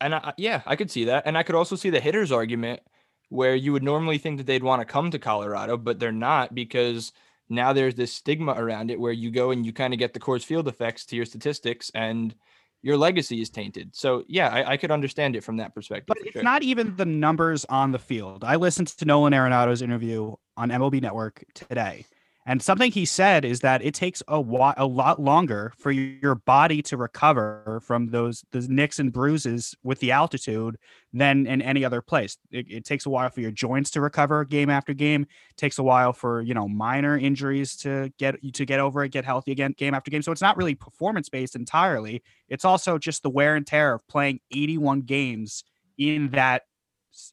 And 0.00 0.14
I, 0.14 0.32
yeah, 0.38 0.62
I 0.66 0.74
could 0.74 0.90
see 0.90 1.04
that, 1.04 1.24
and 1.26 1.36
I 1.36 1.42
could 1.42 1.54
also 1.54 1.76
see 1.76 1.90
the 1.90 2.00
hitters 2.00 2.32
argument 2.32 2.80
where 3.28 3.54
you 3.54 3.72
would 3.72 3.82
normally 3.82 4.18
think 4.18 4.38
that 4.38 4.46
they'd 4.46 4.62
want 4.62 4.80
to 4.80 4.84
come 4.84 5.10
to 5.10 5.18
Colorado, 5.18 5.76
but 5.76 5.98
they're 5.98 6.12
not 6.12 6.54
because 6.54 7.12
now 7.48 7.72
there's 7.72 7.94
this 7.94 8.12
stigma 8.12 8.52
around 8.52 8.90
it 8.90 8.98
where 8.98 9.12
you 9.12 9.30
go 9.30 9.50
and 9.50 9.66
you 9.66 9.72
kind 9.72 9.92
of 9.92 9.98
get 9.98 10.14
the 10.14 10.20
Coors 10.20 10.44
Field 10.44 10.68
effects 10.68 11.04
to 11.06 11.16
your 11.16 11.24
statistics 11.24 11.90
and 11.94 12.34
your 12.82 12.96
legacy 12.96 13.40
is 13.40 13.50
tainted. 13.50 13.94
So 13.94 14.24
yeah, 14.28 14.48
I, 14.48 14.72
I 14.72 14.76
could 14.76 14.90
understand 14.90 15.36
it 15.36 15.44
from 15.44 15.56
that 15.58 15.74
perspective. 15.74 16.06
But 16.08 16.18
it's 16.18 16.32
sure. 16.32 16.42
not 16.42 16.62
even 16.62 16.96
the 16.96 17.04
numbers 17.04 17.64
on 17.66 17.92
the 17.92 17.98
field. 17.98 18.44
I 18.44 18.56
listened 18.56 18.88
to 18.88 19.04
Nolan 19.04 19.34
Arenado's 19.34 19.82
interview 19.82 20.34
on 20.56 20.70
MLB 20.70 21.00
Network 21.00 21.44
today, 21.54 22.06
and 22.44 22.60
something 22.60 22.90
he 22.90 23.04
said 23.04 23.44
is 23.44 23.60
that 23.60 23.84
it 23.84 23.94
takes 23.94 24.20
a 24.26 24.34
a 24.76 24.86
lot 24.86 25.20
longer 25.20 25.72
for 25.78 25.92
your 25.92 26.34
body 26.34 26.82
to 26.82 26.96
recover 26.96 27.80
from 27.84 28.08
those 28.08 28.44
those 28.50 28.68
nicks 28.68 28.98
and 28.98 29.12
bruises 29.12 29.76
with 29.84 30.00
the 30.00 30.10
altitude 30.10 30.76
than 31.12 31.46
in 31.46 31.62
any 31.62 31.84
other 31.84 32.02
place. 32.02 32.36
It, 32.50 32.66
it 32.68 32.84
takes 32.84 33.06
a 33.06 33.10
while 33.10 33.30
for 33.30 33.40
your 33.40 33.52
joints 33.52 33.90
to 33.92 34.00
recover 34.00 34.44
game 34.44 34.70
after 34.70 34.92
game. 34.92 35.22
It 35.22 35.56
takes 35.56 35.78
a 35.78 35.84
while 35.84 36.12
for 36.12 36.42
you 36.42 36.52
know 36.52 36.66
minor 36.66 37.16
injuries 37.16 37.76
to 37.78 38.12
get 38.18 38.36
to 38.54 38.64
get 38.64 38.80
over 38.80 39.04
it, 39.04 39.10
get 39.10 39.24
healthy 39.24 39.52
again 39.52 39.74
game 39.78 39.94
after 39.94 40.10
game. 40.10 40.22
So 40.22 40.32
it's 40.32 40.42
not 40.42 40.56
really 40.56 40.74
performance 40.74 41.28
based 41.28 41.54
entirely. 41.54 42.24
It's 42.48 42.64
also 42.64 42.98
just 42.98 43.22
the 43.22 43.30
wear 43.30 43.54
and 43.54 43.66
tear 43.66 43.94
of 43.94 44.08
playing 44.08 44.40
81 44.50 45.02
games 45.02 45.62
in 45.96 46.30
that 46.30 46.62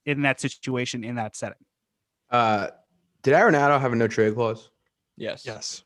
in 0.05 0.21
that 0.21 0.39
situation 0.39 1.03
in 1.03 1.15
that 1.15 1.35
setting. 1.35 1.57
Uh, 2.29 2.67
did 3.23 3.33
Arenado 3.33 3.81
have 3.81 3.91
a 3.91 3.95
no 3.95 4.07
trade 4.07 4.35
clause? 4.35 4.69
Yes. 5.19 5.45
Yes. 5.45 5.83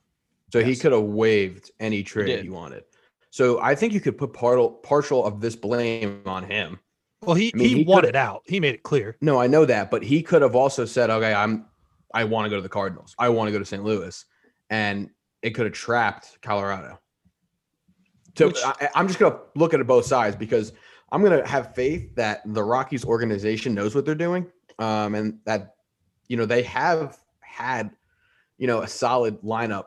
So 0.52 0.64
he 0.64 0.76
could 0.76 0.92
have 0.92 1.02
waived 1.02 1.72
any 1.80 2.04
trade 2.04 2.28
did. 2.28 2.44
he 2.44 2.50
wanted. 2.50 2.84
So 3.32 3.60
I 3.60 3.74
think 3.74 3.94
you 3.94 4.00
could 4.00 4.18
put 4.18 4.34
partial 4.34 4.70
partial 4.70 5.26
of 5.26 5.42
this 5.42 5.56
blame 5.56 6.22
on 6.28 6.44
him. 6.44 6.80
Well, 7.24 7.36
he 7.36 7.52
I 7.54 7.58
mean, 7.58 7.70
he, 7.70 7.76
he 7.78 7.84
wanted 7.84 8.16
out. 8.16 8.44
He 8.46 8.60
made 8.60 8.76
it 8.76 8.84
clear. 8.84 9.18
No, 9.22 9.40
I 9.42 9.48
know 9.48 9.66
that, 9.66 9.90
but 9.90 10.04
he 10.04 10.22
could 10.22 10.44
have 10.44 10.56
also 10.56 10.86
said, 10.86 11.10
"Okay, 11.10 11.34
I'm 11.34 11.66
I 12.14 12.26
want 12.26 12.46
to 12.46 12.50
go 12.52 12.58
to 12.58 12.62
the 12.62 12.70
Cardinals. 12.70 13.16
I 13.18 13.30
want 13.30 13.48
to 13.48 13.52
go 13.52 13.58
to 13.58 13.66
St. 13.66 13.84
Louis," 13.84 14.24
and 14.70 15.10
it 15.42 15.52
could 15.52 15.66
have 15.66 15.74
trapped 15.74 16.38
Colorado. 16.44 17.00
So 18.38 18.48
Which- 18.48 18.60
I, 18.64 18.90
I'm 18.94 19.08
just 19.08 19.20
gonna 19.20 19.40
look 19.56 19.74
at 19.74 19.80
it 19.80 19.88
both 19.88 20.06
sides 20.06 20.36
because 20.36 20.74
I'm 21.12 21.24
gonna 21.24 21.48
have 21.48 21.74
faith 21.74 22.14
that 22.16 22.42
the 22.46 22.64
Rockies 22.64 23.04
organization 23.06 23.74
knows 23.74 23.96
what 23.96 24.06
they're 24.06 24.14
doing, 24.14 24.46
um, 24.78 25.16
and 25.16 25.40
that 25.46 25.76
you 26.28 26.38
know 26.38 26.46
they 26.46 26.62
have 26.64 27.18
had 27.40 27.92
you 28.58 28.68
know 28.68 28.82
a 28.82 28.88
solid 28.88 29.42
lineup 29.42 29.86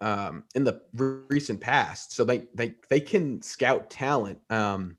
um, 0.00 0.44
in 0.54 0.64
the 0.64 0.80
re- 0.94 1.20
recent 1.28 1.60
past, 1.60 2.12
so 2.12 2.24
they 2.24 2.46
they 2.54 2.74
they 2.88 3.00
can 3.00 3.40
scout 3.42 3.90
talent. 3.90 4.38
Um, 4.50 4.96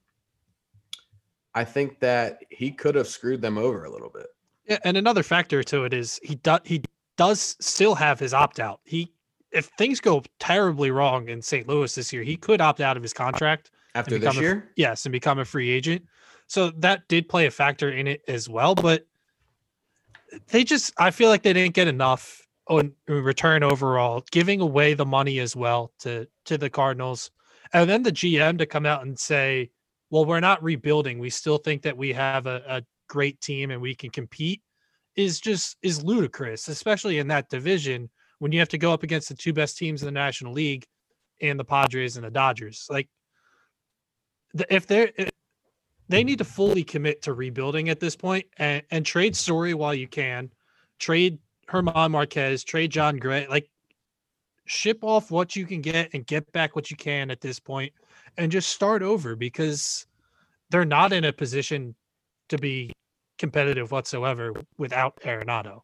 I 1.54 1.64
think 1.64 2.00
that 2.02 2.44
he 2.50 2.72
could 2.72 2.96
have 2.96 3.08
screwed 3.08 3.42
them 3.42 3.58
over 3.58 3.86
a 3.86 3.90
little 3.90 4.10
bit. 4.10 4.28
Yeah, 4.68 4.80
and 4.84 4.98
another 4.98 5.24
factor 5.24 5.64
to 5.64 5.86
it 5.86 5.94
is 5.94 6.20
he 6.24 6.36
does 6.36 6.62
he 6.64 6.84
does 7.16 7.56
still 7.60 7.96
have 7.96 8.20
his 8.20 8.34
opt 8.34 8.60
out. 8.60 8.80
He 8.84 9.12
if 9.52 9.66
things 9.78 10.00
go 10.00 10.24
terribly 10.40 10.92
wrong 10.92 11.30
in 11.30 11.42
St. 11.42 11.68
Louis 11.68 11.94
this 11.96 12.12
year, 12.12 12.24
he 12.24 12.36
could 12.36 12.62
opt 12.62 12.82
out 12.82 12.98
of 12.98 13.04
his 13.04 13.14
contract. 13.14 13.72
After 13.96 14.20
this 14.20 14.20
become 14.20 14.38
a- 14.38 14.42
year, 14.42 14.72
Yes, 14.76 15.06
and 15.06 15.12
become 15.12 15.40
a 15.40 15.46
free 15.46 15.70
agent. 15.72 16.06
So 16.48 16.70
that 16.78 17.08
did 17.08 17.28
play 17.28 17.46
a 17.46 17.52
factor 17.52 17.92
in 17.92 18.08
it 18.08 18.22
as 18.28 18.48
well. 18.48 18.76
But 18.76 19.08
they 20.48 20.64
just 20.64 20.94
I 20.98 21.12
feel 21.12 21.30
like 21.30 21.44
they 21.44 21.54
didn't 21.54 21.74
get 21.74 21.88
enough 21.88 22.47
in 22.70 22.94
uh, 23.10 23.14
return 23.14 23.64
overall, 23.64 24.24
giving 24.32 24.62
away 24.62 24.94
the 24.94 25.06
money 25.06 25.40
as 25.40 25.56
well 25.56 25.92
to 26.00 26.28
to 26.46 26.58
the 26.58 26.70
Cardinals. 26.70 27.32
And 27.74 27.90
then 27.90 28.04
the 28.04 28.12
GM 28.12 28.58
to 28.60 28.66
come 28.66 28.86
out 28.86 29.06
and 29.06 29.18
say, 29.20 29.72
well, 30.10 30.26
we're 30.26 30.40
not 30.40 30.64
rebuilding. 30.64 31.20
We 31.20 31.30
still 31.30 31.58
think 31.58 31.82
that 31.82 31.98
we 31.98 32.14
have 32.14 32.46
a, 32.46 32.64
a 32.68 32.84
great 33.10 33.42
team 33.42 33.72
and 33.72 33.82
we 33.82 33.96
can 33.96 34.10
compete 34.10 34.62
is 35.16 35.40
just 35.40 35.78
is 35.82 36.04
ludicrous, 36.04 36.68
especially 36.68 37.18
in 37.18 37.28
that 37.28 37.50
division 37.50 38.10
when 38.40 38.52
you 38.52 38.60
have 38.60 38.70
to 38.70 38.78
go 38.78 38.94
up 38.94 39.04
against 39.04 39.30
the 39.30 39.36
two 39.36 39.52
best 39.54 39.78
teams 39.78 40.02
in 40.02 40.06
the 40.06 40.12
National 40.12 40.54
League 40.54 40.86
and 41.42 41.60
the 41.60 41.66
Padres 41.66 42.16
and 42.18 42.26
the 42.26 42.32
Dodgers. 42.32 42.86
Like 42.90 43.10
if 44.70 44.88
they're 44.88 45.12
if- 45.18 45.32
they 46.10 46.24
need 46.24 46.38
to 46.38 46.46
fully 46.46 46.86
commit 46.86 47.24
to 47.24 47.34
rebuilding 47.34 47.90
at 47.90 48.00
this 48.00 48.16
point 48.16 48.46
and, 48.56 48.82
and 48.92 49.06
trade 49.06 49.36
story 49.36 49.74
while 49.74 49.94
you 49.94 50.08
can 50.08 50.50
trade 51.00 51.38
German 51.70 52.12
Marquez, 52.12 52.64
trade 52.64 52.92
Jon 52.92 53.18
Gray, 53.18 53.48
like 53.48 53.70
ship 54.66 55.00
off 55.02 55.32
what 55.32 55.56
you 55.56 55.66
can 55.66 55.82
get 55.82 56.14
and 56.14 56.26
get 56.26 56.52
back 56.52 56.76
what 56.76 56.92
you 56.92 56.98
can 56.98 57.32
at 57.32 57.42
this 57.42 57.60
point 57.60 57.94
and 58.38 58.52
just 58.52 58.70
start 58.70 59.02
over 59.02 59.36
because 59.36 60.06
they're 60.70 60.86
not 60.86 61.14
in 61.14 61.26
a 61.26 61.34
position 61.34 61.96
to 62.50 62.58
be 62.58 62.92
competitive 63.38 63.92
whatsoever 63.92 64.54
without 64.78 65.16
Arenado. 65.22 65.82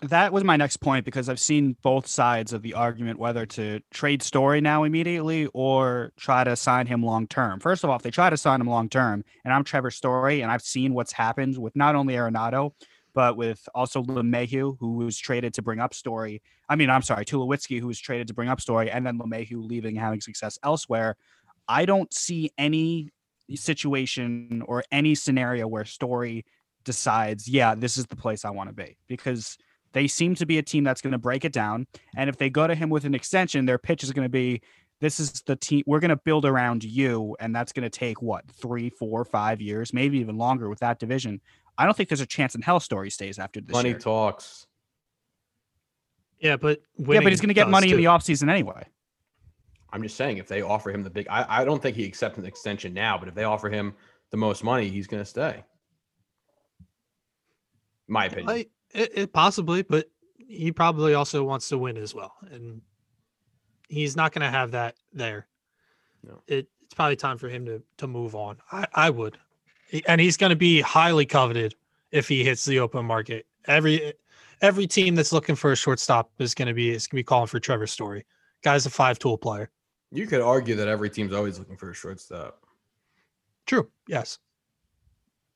That 0.00 0.32
was 0.32 0.44
my 0.44 0.56
next 0.56 0.76
point 0.76 1.04
because 1.04 1.28
I've 1.28 1.40
seen 1.40 1.76
both 1.82 2.06
sides 2.06 2.52
of 2.52 2.62
the 2.62 2.74
argument 2.74 3.18
whether 3.18 3.44
to 3.46 3.80
trade 3.92 4.22
Story 4.22 4.60
now 4.60 4.84
immediately 4.84 5.48
or 5.54 6.12
try 6.16 6.44
to 6.44 6.54
sign 6.54 6.86
him 6.86 7.02
long 7.02 7.26
term. 7.26 7.58
First 7.58 7.82
of 7.82 7.90
all, 7.90 7.96
if 7.96 8.02
they 8.02 8.12
try 8.12 8.30
to 8.30 8.36
sign 8.36 8.60
him 8.60 8.68
long 8.68 8.88
term, 8.88 9.24
and 9.44 9.52
I'm 9.52 9.64
Trevor 9.64 9.90
Story, 9.90 10.40
and 10.40 10.52
I've 10.52 10.62
seen 10.62 10.94
what's 10.94 11.12
happened 11.12 11.58
with 11.58 11.74
not 11.74 11.96
only 11.96 12.14
Arenado, 12.14 12.74
but 13.14 13.36
with 13.36 13.68
also 13.74 14.02
LeMahieu, 14.02 14.76
who 14.78 14.96
was 14.96 15.18
traded 15.18 15.54
to 15.54 15.62
bring 15.62 15.80
up 15.80 15.94
Story. 15.94 16.42
I 16.68 16.76
mean, 16.76 16.90
I'm 16.90 17.02
sorry, 17.02 17.24
Tulowitzki, 17.24 17.80
who 17.80 17.86
was 17.86 17.98
traded 17.98 18.28
to 18.28 18.34
bring 18.34 18.48
up 18.48 18.60
Story, 18.60 18.90
and 18.90 19.06
then 19.06 19.18
LeMahieu 19.18 19.66
leaving 19.66 19.96
having 19.96 20.20
success 20.20 20.58
elsewhere. 20.62 21.16
I 21.68 21.84
don't 21.84 22.12
see 22.12 22.50
any 22.56 23.10
situation 23.54 24.62
or 24.66 24.84
any 24.92 25.14
scenario 25.14 25.66
where 25.66 25.84
Story 25.84 26.44
decides, 26.84 27.48
yeah, 27.48 27.74
this 27.74 27.96
is 27.96 28.06
the 28.06 28.16
place 28.16 28.44
I 28.44 28.50
want 28.50 28.68
to 28.70 28.74
be 28.74 28.96
because 29.08 29.58
they 29.92 30.06
seem 30.06 30.34
to 30.36 30.46
be 30.46 30.58
a 30.58 30.62
team 30.62 30.84
that's 30.84 31.00
going 31.00 31.12
to 31.12 31.18
break 31.18 31.44
it 31.44 31.52
down. 31.52 31.86
And 32.16 32.28
if 32.28 32.36
they 32.36 32.50
go 32.50 32.66
to 32.66 32.74
him 32.74 32.90
with 32.90 33.04
an 33.04 33.14
extension, 33.14 33.66
their 33.66 33.78
pitch 33.78 34.04
is 34.04 34.12
going 34.12 34.26
to 34.26 34.30
be, 34.30 34.62
this 35.00 35.20
is 35.20 35.42
the 35.46 35.56
team 35.56 35.82
we're 35.86 36.00
going 36.00 36.10
to 36.10 36.16
build 36.16 36.44
around 36.44 36.84
you. 36.84 37.36
And 37.40 37.54
that's 37.54 37.72
going 37.72 37.84
to 37.84 37.90
take 37.90 38.20
what, 38.20 38.50
three, 38.50 38.90
four, 38.90 39.24
five 39.24 39.60
years, 39.60 39.92
maybe 39.92 40.18
even 40.18 40.36
longer 40.36 40.68
with 40.68 40.80
that 40.80 40.98
division. 40.98 41.40
I 41.78 41.84
don't 41.84 41.96
think 41.96 42.08
there's 42.08 42.20
a 42.20 42.26
chance 42.26 42.54
in 42.54 42.60
hell 42.60 42.80
Story 42.80 43.08
stays 43.08 43.38
after 43.38 43.60
this 43.60 43.72
money 43.72 43.90
year. 43.90 43.98
talks. 43.98 44.66
Yeah, 46.40 46.56
but 46.56 46.80
yeah, 46.98 47.20
but 47.20 47.30
he's 47.30 47.40
going 47.40 47.48
to 47.48 47.54
get 47.54 47.64
does 47.64 47.72
money 47.72 47.86
in 47.86 47.92
too. 47.92 47.96
the 47.96 48.04
offseason 48.04 48.50
anyway. 48.50 48.84
I'm 49.90 50.02
just 50.02 50.16
saying, 50.16 50.36
if 50.36 50.48
they 50.48 50.60
offer 50.60 50.90
him 50.90 51.02
the 51.02 51.10
big, 51.10 51.26
I, 51.30 51.62
I 51.62 51.64
don't 51.64 51.80
think 51.80 51.96
he 51.96 52.04
accepts 52.04 52.36
an 52.38 52.44
extension 52.44 52.92
now, 52.92 53.16
but 53.16 53.28
if 53.28 53.34
they 53.34 53.44
offer 53.44 53.70
him 53.70 53.94
the 54.30 54.36
most 54.36 54.62
money, 54.62 54.88
he's 54.88 55.06
going 55.06 55.22
to 55.22 55.28
stay. 55.28 55.64
My 58.06 58.26
opinion. 58.26 58.50
I, 58.50 58.66
it, 58.92 59.12
it 59.14 59.32
possibly, 59.32 59.82
but 59.82 60.10
he 60.36 60.72
probably 60.72 61.14
also 61.14 61.42
wants 61.44 61.68
to 61.70 61.78
win 61.78 61.96
as 61.96 62.14
well, 62.14 62.34
and 62.50 62.82
he's 63.88 64.16
not 64.16 64.32
going 64.32 64.42
to 64.42 64.50
have 64.50 64.72
that 64.72 64.94
there. 65.12 65.46
No. 66.22 66.42
It, 66.46 66.68
it's 66.82 66.94
probably 66.94 67.16
time 67.16 67.38
for 67.38 67.48
him 67.48 67.66
to 67.66 67.82
to 67.98 68.06
move 68.06 68.34
on. 68.34 68.58
I, 68.72 68.86
I 68.94 69.10
would, 69.10 69.34
He- 69.34 69.40
and 70.06 70.20
he's 70.20 70.36
going 70.36 70.50
to 70.50 70.56
be 70.56 70.80
highly 70.80 71.26
coveted 71.26 71.74
if 72.10 72.28
he 72.28 72.44
hits 72.44 72.64
the 72.64 72.80
open 72.80 73.04
market. 73.04 73.46
Every 73.66 74.12
every 74.60 74.86
team 74.86 75.14
that's 75.14 75.32
looking 75.32 75.54
for 75.54 75.72
a 75.72 75.76
shortstop 75.76 76.30
is 76.38 76.54
going 76.54 76.68
to 76.68 76.74
be 76.74 76.90
is 76.90 77.06
going 77.06 77.18
to 77.18 77.20
be 77.20 77.24
calling 77.24 77.46
for 77.46 77.60
Trevor 77.60 77.86
Story. 77.86 78.26
Guy's 78.62 78.86
a 78.86 78.90
five 78.90 79.18
tool 79.18 79.38
player. 79.38 79.70
you 80.10 80.26
could 80.26 80.40
argue 80.40 80.74
that 80.76 80.88
every 80.88 81.10
team's 81.10 81.32
always 81.32 81.58
looking 81.58 81.76
for 81.76 81.90
a 81.90 81.94
shortstop. 81.94 82.60
True. 83.66 83.90
Yes. 84.08 84.38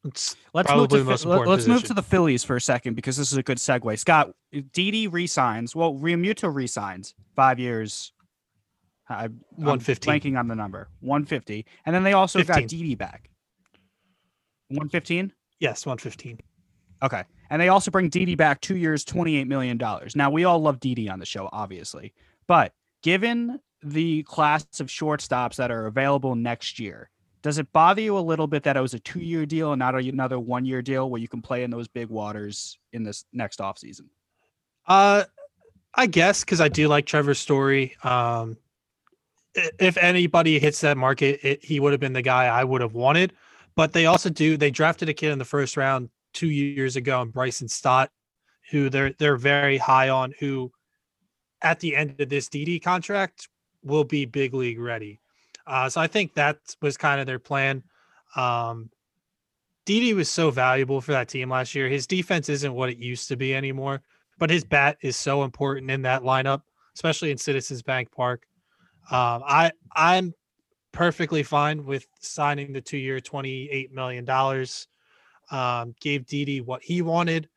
It's 0.04 0.36
Let's 0.52 0.70
move 0.72 0.88
to 0.88 0.98
the 0.98 1.04
most 1.04 1.22
Phi- 1.22 1.28
let- 1.28 1.34
important 1.36 1.50
let's 1.56 1.66
move 1.68 1.84
to 1.84 1.94
the 1.94 2.02
Phillies 2.02 2.42
for 2.42 2.56
a 2.56 2.60
second 2.60 2.94
because 2.94 3.16
this 3.16 3.30
is 3.30 3.38
a 3.38 3.42
good 3.42 3.58
segue. 3.58 3.98
Scott, 3.98 4.34
Didi 4.72 5.06
resigns. 5.06 5.76
Well, 5.76 5.94
Realmuto 5.94 6.52
resigns 6.52 7.14
five 7.36 7.58
years. 7.60 8.12
I, 9.08 9.24
I'm 9.24 9.40
115. 9.56 10.12
Blanking 10.12 10.38
on 10.38 10.48
the 10.48 10.54
number, 10.56 10.88
one 11.00 11.24
fifty, 11.24 11.66
and 11.86 11.94
then 11.94 12.02
they 12.02 12.14
also 12.14 12.40
got 12.42 12.60
15. 12.62 12.66
Didi 12.66 12.94
back. 12.96 13.30
One 14.76 14.88
fifteen. 14.88 15.32
yes, 15.60 15.86
115. 15.86 16.38
Okay. 17.02 17.24
And 17.50 17.60
they 17.60 17.68
also 17.68 17.90
bring 17.90 18.08
Didi 18.08 18.34
back 18.36 18.60
two 18.60 18.76
years, 18.76 19.04
$28 19.04 19.46
million. 19.46 19.78
Now, 20.14 20.30
we 20.30 20.44
all 20.44 20.60
love 20.60 20.78
Didi 20.80 21.08
on 21.08 21.18
the 21.18 21.26
show, 21.26 21.48
obviously. 21.52 22.14
But 22.46 22.72
given 23.02 23.58
the 23.82 24.22
class 24.22 24.64
of 24.80 24.86
shortstops 24.86 25.56
that 25.56 25.70
are 25.70 25.86
available 25.86 26.34
next 26.36 26.78
year, 26.78 27.10
does 27.42 27.58
it 27.58 27.70
bother 27.72 28.00
you 28.00 28.16
a 28.16 28.20
little 28.20 28.46
bit 28.46 28.62
that 28.62 28.76
it 28.76 28.80
was 28.80 28.94
a 28.94 29.00
two 29.00 29.18
year 29.20 29.44
deal 29.44 29.72
and 29.72 29.80
not 29.80 29.96
another 29.96 30.38
one 30.38 30.64
year 30.64 30.80
deal 30.80 31.10
where 31.10 31.20
you 31.20 31.26
can 31.28 31.42
play 31.42 31.64
in 31.64 31.70
those 31.70 31.88
big 31.88 32.08
waters 32.08 32.78
in 32.92 33.02
this 33.02 33.24
next 33.32 33.58
offseason? 33.58 34.02
Uh, 34.86 35.24
I 35.94 36.06
guess 36.06 36.44
because 36.44 36.60
I 36.60 36.68
do 36.68 36.86
like 36.86 37.04
Trevor's 37.04 37.40
story. 37.40 37.96
Um, 38.04 38.56
if 39.54 39.96
anybody 39.98 40.58
hits 40.60 40.80
that 40.82 40.96
market, 40.96 41.40
it, 41.42 41.64
he 41.64 41.80
would 41.80 41.92
have 41.92 42.00
been 42.00 42.12
the 42.14 42.22
guy 42.22 42.46
I 42.46 42.64
would 42.64 42.80
have 42.80 42.94
wanted. 42.94 43.32
But 43.74 43.92
they 43.92 44.06
also 44.06 44.28
do. 44.28 44.56
They 44.56 44.70
drafted 44.70 45.08
a 45.08 45.14
kid 45.14 45.30
in 45.30 45.38
the 45.38 45.44
first 45.44 45.76
round 45.76 46.10
two 46.32 46.50
years 46.50 46.96
ago, 46.96 47.22
and 47.22 47.32
Bryson 47.32 47.68
Stott, 47.68 48.10
who 48.70 48.88
they're 48.88 49.12
they're 49.18 49.36
very 49.36 49.78
high 49.78 50.10
on. 50.10 50.34
Who, 50.38 50.70
at 51.62 51.80
the 51.80 51.96
end 51.96 52.20
of 52.20 52.28
this 52.28 52.48
Didi 52.48 52.78
contract, 52.78 53.48
will 53.82 54.04
be 54.04 54.24
big 54.24 54.54
league 54.54 54.80
ready. 54.80 55.20
Uh, 55.66 55.88
so 55.88 56.00
I 56.00 56.06
think 56.06 56.34
that 56.34 56.58
was 56.80 56.96
kind 56.96 57.20
of 57.20 57.26
their 57.26 57.38
plan. 57.38 57.82
Um, 58.36 58.90
was 59.86 60.28
so 60.28 60.50
valuable 60.50 61.00
for 61.00 61.12
that 61.12 61.28
team 61.28 61.50
last 61.50 61.74
year. 61.74 61.88
His 61.88 62.06
defense 62.06 62.48
isn't 62.48 62.72
what 62.72 62.88
it 62.88 62.98
used 62.98 63.28
to 63.28 63.36
be 63.36 63.54
anymore 63.54 64.02
but 64.42 64.50
his 64.50 64.64
bat 64.64 64.96
is 65.02 65.16
so 65.16 65.44
important 65.44 65.88
in 65.88 66.02
that 66.02 66.22
lineup, 66.22 66.62
especially 66.96 67.30
in 67.30 67.38
Citizens 67.38 67.80
Bank 67.80 68.10
Park. 68.10 68.42
Um, 69.08 69.42
I 69.46 69.70
I'm 69.94 70.34
perfectly 70.92 71.42
fine 71.42 71.84
with 71.84 72.06
signing 72.20 72.72
the 72.72 72.80
two-year, 72.80 73.20
twenty-eight 73.20 73.92
million 73.92 74.24
dollars. 74.24 74.88
Um, 75.50 75.94
gave 76.00 76.26
Didi 76.26 76.60
what 76.60 76.82
he 76.82 77.02
wanted. 77.02 77.48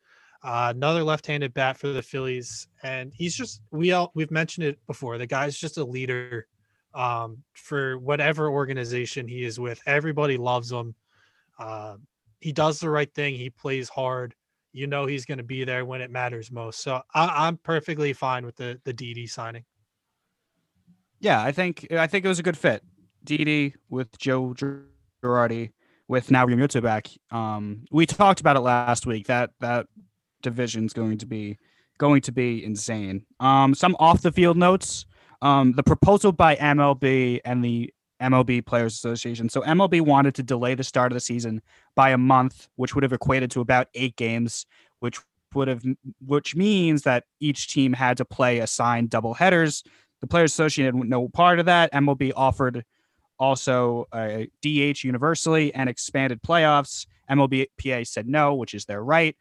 Uh, 0.43 0.73
another 0.75 1.03
left-handed 1.03 1.53
bat 1.53 1.77
for 1.77 1.87
the 1.87 2.01
Phillies, 2.01 2.67
and 2.83 3.13
he's 3.13 3.35
just 3.35 3.61
we 3.71 3.91
all 3.91 4.11
we've 4.15 4.31
mentioned 4.31 4.67
it 4.67 4.79
before. 4.87 5.17
The 5.17 5.27
guy's 5.27 5.57
just 5.57 5.77
a 5.77 5.83
leader 5.83 6.47
um, 6.93 7.43
for 7.53 7.97
whatever 7.99 8.49
organization 8.49 9.27
he 9.27 9.43
is 9.43 9.59
with. 9.59 9.81
Everybody 9.85 10.37
loves 10.37 10.71
him. 10.71 10.95
Uh, 11.57 11.97
he 12.41 12.51
does 12.51 12.79
the 12.79 12.89
right 12.89 13.13
thing. 13.13 13.35
He 13.35 13.49
plays 13.49 13.89
hard 13.89 14.35
you 14.75 14.87
know 14.87 15.05
he's 15.05 15.25
going 15.25 15.37
to 15.37 15.43
be 15.43 15.63
there 15.63 15.85
when 15.85 16.01
it 16.01 16.11
matters 16.11 16.51
most. 16.51 16.81
So 16.81 17.01
I, 17.13 17.47
I'm 17.47 17.55
perfectly 17.57 18.11
fine 18.11 18.45
with 18.45 18.57
the 18.57 18.79
the 18.83 18.91
Didi 18.91 19.25
signing. 19.25 19.63
Yeah, 21.21 21.41
I 21.41 21.53
think 21.53 21.87
I 21.91 22.07
think 22.07 22.25
it 22.25 22.27
was 22.27 22.39
a 22.39 22.43
good 22.43 22.57
fit. 22.57 22.83
Didi 23.25 23.75
with 23.89 24.17
Joe 24.17 24.53
Girardi 25.23 25.71
with 26.07 26.31
now 26.31 26.45
Realmuto 26.45 26.81
back. 26.81 27.09
Um, 27.31 27.85
we 27.91 28.05
talked 28.05 28.39
about 28.39 28.55
it 28.55 28.61
last 28.61 29.05
week. 29.05 29.27
That 29.27 29.51
that 29.59 29.87
division's 30.41 30.93
going 30.93 31.17
to 31.19 31.25
be 31.25 31.57
going 31.97 32.21
to 32.21 32.31
be 32.31 32.63
insane. 32.63 33.25
Um, 33.39 33.73
some 33.73 33.95
off 33.99 34.21
the 34.21 34.31
field 34.31 34.57
notes. 34.57 35.05
Um, 35.41 35.73
the 35.73 35.83
proposal 35.83 36.31
by 36.31 36.55
MLB 36.55 37.41
and 37.45 37.63
the 37.63 37.93
MLB 38.21 38.65
Players 38.65 38.93
Association. 38.93 39.49
So 39.49 39.61
MLB 39.61 40.01
wanted 40.01 40.33
to 40.35 40.43
delay 40.43 40.75
the 40.75 40.83
start 40.83 41.11
of 41.11 41.15
the 41.15 41.19
season 41.19 41.61
by 41.95 42.11
a 42.11 42.17
month, 42.17 42.67
which 42.77 42.95
would 42.95 43.03
have 43.03 43.13
equated 43.13 43.51
to 43.51 43.61
about 43.61 43.87
eight 43.93 44.15
games, 44.15 44.65
which 44.99 45.19
would 45.53 45.67
have 45.67 45.83
which 46.25 46.55
means 46.55 47.03
that 47.03 47.25
each 47.39 47.67
team 47.67 47.93
had 47.93 48.17
to 48.17 48.25
play 48.25 48.59
assigned 48.59 49.09
double 49.09 49.33
headers. 49.33 49.83
The 50.21 50.27
Players 50.27 50.53
Association 50.53 50.97
had 50.99 51.09
no 51.09 51.27
part 51.27 51.59
of 51.59 51.65
that. 51.65 51.91
MLB 51.93 52.31
offered 52.35 52.83
also 53.39 54.07
uh, 54.11 54.43
DH 54.61 55.03
universally 55.03 55.73
and 55.73 55.89
expanded 55.89 56.41
playoffs. 56.41 57.05
MLBPA 57.29 58.07
said 58.07 58.27
no, 58.27 58.53
which 58.55 58.73
is 58.73 58.85
their 58.85 59.03
right. 59.03 59.35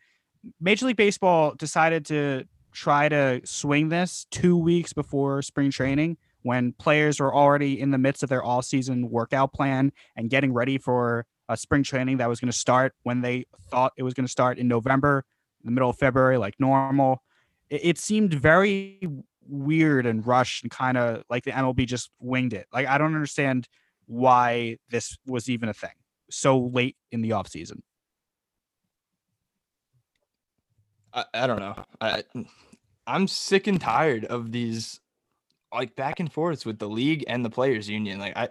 Major 0.61 0.87
League 0.87 0.96
Baseball 0.96 1.54
decided 1.54 2.07
to 2.07 2.44
try 2.72 3.09
to 3.09 3.40
swing 3.44 3.88
this 3.88 4.26
two 4.30 4.57
weeks 4.57 4.92
before 4.92 5.42
spring 5.42 5.70
training 5.70 6.16
when 6.42 6.72
players 6.72 7.20
were 7.20 7.35
already 7.35 7.80
in 7.80 7.90
the 7.90 7.98
midst 7.98 8.22
of 8.22 8.28
their 8.28 8.42
all-season 8.42 9.09
workout 9.11 9.52
plan 9.52 9.92
and 10.16 10.28
getting 10.28 10.52
ready 10.52 10.76
for 10.76 11.24
a 11.48 11.57
spring 11.57 11.83
training 11.83 12.18
that 12.18 12.28
was 12.28 12.40
going 12.40 12.50
to 12.50 12.57
start 12.57 12.94
when 13.02 13.22
they 13.22 13.46
thought 13.70 13.92
it 13.96 14.02
was 14.02 14.12
going 14.12 14.26
to 14.26 14.30
start 14.30 14.59
in 14.59 14.68
November, 14.68 15.24
in 15.62 15.66
the 15.66 15.72
middle 15.72 15.88
of 15.88 15.96
February, 15.96 16.37
like 16.37 16.54
normal. 16.59 17.22
It, 17.70 17.80
it 17.85 17.98
seemed 17.98 18.35
very 18.35 19.00
weird 19.46 20.07
and 20.07 20.26
rushed 20.26 20.64
and 20.64 20.70
kind 20.70 20.96
of 20.96 21.22
like 21.28 21.44
the 21.44 21.50
MLB 21.50 21.87
just 21.87 22.11
winged 22.18 22.52
it. 22.52 22.66
Like 22.72 22.87
I 22.87 22.98
don't 22.98 23.14
understand 23.14 23.68
why 24.06 24.78
this 24.90 25.16
was 25.26 25.48
even 25.48 25.68
a 25.68 25.74
thing 25.74 25.90
so 26.30 26.58
late 26.58 26.96
in 27.12 27.22
the 27.22 27.30
offseason. 27.30 27.80
I, 31.12 31.24
I 31.32 31.46
don't 31.46 31.60
know. 31.60 31.84
I 32.00 32.24
I'm 33.06 33.28
sick 33.28 33.66
and 33.66 33.80
tired 33.80 34.24
of 34.24 34.52
these 34.52 35.00
like 35.72 35.96
back 35.96 36.20
and 36.20 36.32
forths 36.32 36.64
with 36.64 36.78
the 36.78 36.88
league 36.88 37.24
and 37.28 37.44
the 37.44 37.50
players 37.50 37.88
union. 37.88 38.18
Like 38.18 38.36
I 38.36 38.48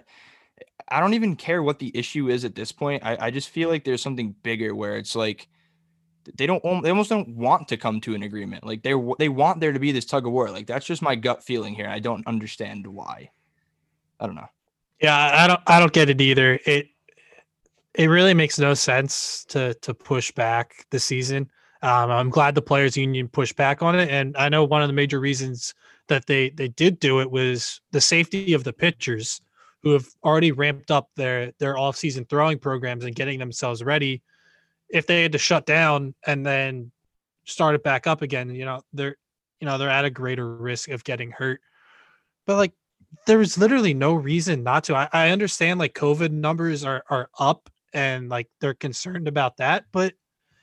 I 0.88 1.00
don't 1.00 1.14
even 1.14 1.36
care 1.36 1.64
what 1.64 1.80
the 1.80 1.92
issue 1.96 2.30
is 2.30 2.46
at 2.46 2.56
this 2.56 2.72
point. 2.72 3.04
I, 3.06 3.18
I 3.20 3.32
just 3.32 3.50
feel 3.50 3.70
like 3.70 3.84
there's 3.84 4.02
something 4.02 4.36
bigger 4.44 4.76
where 4.76 4.98
it's 4.98 5.16
like 5.16 5.48
they 6.38 6.46
don't 6.46 6.64
they 6.84 6.90
almost 6.90 7.10
don't 7.10 7.36
want 7.36 7.68
to 7.70 7.78
come 7.78 8.00
to 8.02 8.16
an 8.16 8.24
agreement. 8.24 8.66
Like 8.66 8.84
they 8.84 8.94
they 9.20 9.30
want 9.30 9.60
there 9.60 9.74
to 9.74 9.80
be 9.80 9.92
this 9.92 10.06
tug 10.06 10.26
of 10.26 10.32
war. 10.32 10.50
Like 10.50 10.68
that's 10.68 10.86
just 10.86 11.02
my 11.02 11.16
gut 11.16 11.44
feeling 11.44 11.74
here. 11.76 11.88
I 11.88 12.00
don't 12.00 12.26
understand 12.28 12.88
why. 12.88 13.32
I 14.20 14.26
don't 14.26 14.36
know. 14.36 14.50
Yeah, 15.04 15.32
I 15.44 15.48
don't 15.48 15.60
I 15.68 15.80
don't 15.80 15.92
get 15.92 16.10
it 16.10 16.22
either. 16.22 16.58
It 16.66 16.88
it 17.94 18.08
really 18.08 18.34
makes 18.34 18.58
no 18.58 18.74
sense 18.74 19.46
to 19.50 19.74
to 19.76 19.94
push 19.94 20.32
back 20.32 20.86
the 20.92 21.00
season. 21.00 21.52
Um, 21.82 22.10
I'm 22.10 22.30
glad 22.30 22.56
the 22.56 22.62
players 22.62 22.96
union 22.96 23.28
pushed 23.28 23.58
back 23.58 23.82
on 23.84 24.00
it, 24.00 24.10
and 24.10 24.36
I 24.38 24.48
know 24.48 24.64
one 24.64 24.82
of 24.82 24.88
the 24.88 24.94
major 24.94 25.20
reasons 25.20 25.76
that 26.08 26.26
they 26.26 26.52
they 26.52 26.70
did 26.70 27.02
do 27.02 27.20
it 27.20 27.30
was 27.30 27.82
the 27.92 28.00
safety 28.00 28.54
of 28.54 28.64
the 28.64 28.72
pitchers 28.72 29.42
who 29.82 29.92
have 29.92 30.08
already 30.24 30.54
ramped 30.54 30.90
up 30.90 31.10
their 31.18 31.52
their 31.60 31.78
off 31.78 31.98
season 31.98 32.24
throwing 32.24 32.58
programs 32.58 33.04
and 33.04 33.14
getting 33.14 33.40
themselves 33.40 33.84
ready. 33.84 34.22
If 34.88 35.06
they 35.06 35.22
had 35.22 35.34
to 35.34 35.38
shut 35.38 35.66
down 35.66 36.16
and 36.26 36.46
then 36.46 36.94
start 37.44 37.76
it 37.76 37.84
back 37.84 38.08
up 38.08 38.22
again, 38.22 38.56
you 38.56 38.64
know 38.64 38.80
they're 38.94 39.18
you 39.60 39.66
know 39.66 39.78
they're 39.78 39.90
at 39.90 40.06
a 40.06 40.10
greater 40.10 40.56
risk 40.56 40.90
of 40.90 41.04
getting 41.04 41.32
hurt. 41.32 41.60
But 42.46 42.56
like 42.56 42.74
there 43.26 43.38
was 43.38 43.58
literally 43.58 43.94
no 43.94 44.14
reason 44.14 44.64
not 44.64 44.86
to. 44.86 44.96
I, 44.96 45.10
I 45.12 45.30
understand 45.30 45.80
like 45.80 45.94
COVID 45.94 46.32
numbers 46.32 46.84
are 46.84 47.04
are 47.10 47.30
up 47.40 47.70
and 47.94 48.30
like 48.30 48.50
they're 48.60 48.74
concerned 48.74 49.28
about 49.28 49.58
that, 49.58 49.86
but 49.92 50.14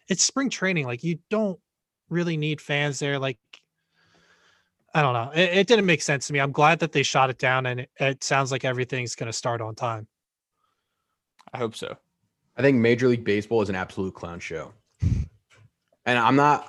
it's 0.09 0.23
spring 0.23 0.51
training. 0.51 0.87
Like 0.87 1.05
you 1.05 1.19
don't 1.31 1.59
really 2.09 2.37
need 2.37 2.61
fans 2.61 2.99
there. 2.99 3.19
Like 3.19 3.39
I 4.95 5.03
don't 5.03 5.15
know. 5.15 5.31
It, 5.35 5.59
it 5.59 5.67
didn't 5.67 5.87
make 5.87 6.03
sense 6.03 6.27
to 6.27 6.33
me. 6.33 6.41
I'm 6.41 6.53
glad 6.53 6.81
that 6.81 6.93
they 6.93 7.03
shot 7.03 7.31
it 7.31 7.39
down 7.39 7.67
and 7.67 7.81
it, 7.81 7.91
it 7.99 8.25
sounds 8.25 8.51
like 8.51 8.65
everything's 8.65 9.15
gonna 9.15 9.33
start 9.33 9.61
on 9.61 9.75
time. 9.75 10.07
I 11.53 11.59
hope 11.59 11.77
so. 11.77 11.97
I 12.57 12.63
think 12.63 12.77
Major 12.79 13.09
League 13.09 13.25
Baseball 13.25 13.63
is 13.63 13.69
an 13.69 13.75
absolute 13.75 14.15
clown 14.15 14.39
show. 14.39 14.73
And 16.07 16.19
I'm 16.19 16.37
not, 16.37 16.65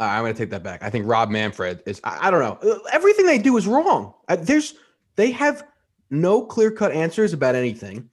uh, 0.00 0.04
I'm 0.04 0.22
going 0.22 0.34
to 0.34 0.38
take 0.38 0.50
that 0.50 0.62
back. 0.62 0.82
I 0.82 0.90
think 0.90 1.06
Rob 1.06 1.30
Manfred 1.30 1.82
is, 1.86 2.00
I, 2.04 2.28
I 2.28 2.30
don't 2.30 2.40
know. 2.40 2.80
Everything 2.92 3.26
they 3.26 3.38
do 3.38 3.56
is 3.56 3.66
wrong. 3.66 4.14
Uh, 4.28 4.36
there's, 4.36 4.74
they 5.16 5.30
have 5.32 5.66
no 6.10 6.44
clear 6.44 6.70
cut 6.70 6.92
answers 6.92 7.32
about 7.32 7.54
anything. 7.54 8.10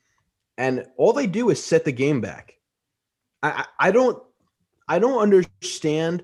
And 0.57 0.85
all 0.97 1.13
they 1.13 1.27
do 1.27 1.49
is 1.49 1.63
set 1.63 1.85
the 1.85 1.91
game 1.91 2.21
back. 2.21 2.53
I, 3.41 3.65
I, 3.79 3.91
don't, 3.91 4.21
I 4.87 4.99
don't 4.99 5.19
understand. 5.19 6.23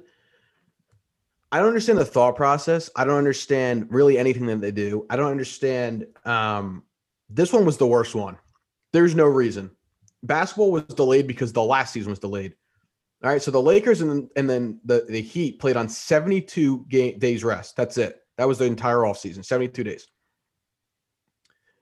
I 1.52 1.60
don't 1.60 1.68
understand 1.68 2.00
the 2.00 2.06
thought 2.06 2.36
process. 2.36 2.90
I 2.96 3.06
don't 3.06 3.18
understand 3.18 3.88
really 3.90 4.18
anything 4.18 4.46
that 4.48 4.62
they 4.62 4.72
do. 4.72 5.06
I 5.10 5.16
don't 5.16 5.32
understand. 5.32 6.06
Um, 6.26 6.84
this 7.30 7.52
one 7.52 7.66
was 7.66 7.78
the 7.78 7.88
worst 7.88 8.16
one. 8.16 8.38
There's 8.94 9.16
no 9.16 9.26
reason 9.26 9.72
basketball 10.24 10.72
was 10.72 10.84
delayed 10.84 11.28
because 11.28 11.54
the 11.54 11.64
last 11.64 11.94
season 11.94 12.10
was 12.10 12.20
delayed. 12.20 12.56
All 13.24 13.30
right, 13.30 13.42
so 13.42 13.52
the 13.52 13.62
Lakers 13.62 14.02
and 14.02 14.30
and 14.36 14.50
then 14.50 14.80
the 14.86 15.06
the 15.10 15.22
Heat 15.22 15.60
played 15.60 15.76
on 15.76 15.90
72 15.90 16.86
game, 16.88 17.20
days 17.20 17.44
rest. 17.44 17.76
That's 17.76 17.98
it. 17.98 18.18
That 18.38 18.48
was 18.48 18.58
the 18.58 18.66
entire 18.66 19.00
offseason, 19.00 19.44
72 19.44 19.84
days. 19.84 20.08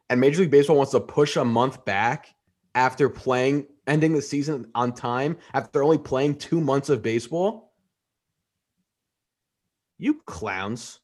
And 0.09 0.21
Major 0.21 0.41
League 0.41 0.51
Baseball 0.51 0.77
wants 0.77 0.91
to 0.93 0.99
push 0.99 1.35
a 1.35 1.43
month 1.43 1.83
back 1.85 2.33
after 2.75 3.09
playing 3.09 3.67
ending 3.87 4.13
the 4.13 4.21
season 4.21 4.69
on 4.75 4.93
time 4.93 5.37
after 5.53 5.83
only 5.83 5.97
playing 5.97 6.35
2 6.35 6.61
months 6.61 6.89
of 6.89 7.01
baseball. 7.01 7.73
You 9.97 10.21
clowns. 10.25 10.99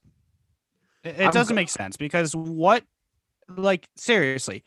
It, 1.04 1.34
doesn't 1.34 1.56
make 1.56 1.70
sense 1.70 1.98
because 1.98 2.36
what, 2.36 2.86
like, 3.50 3.90
seriously, 3.98 4.64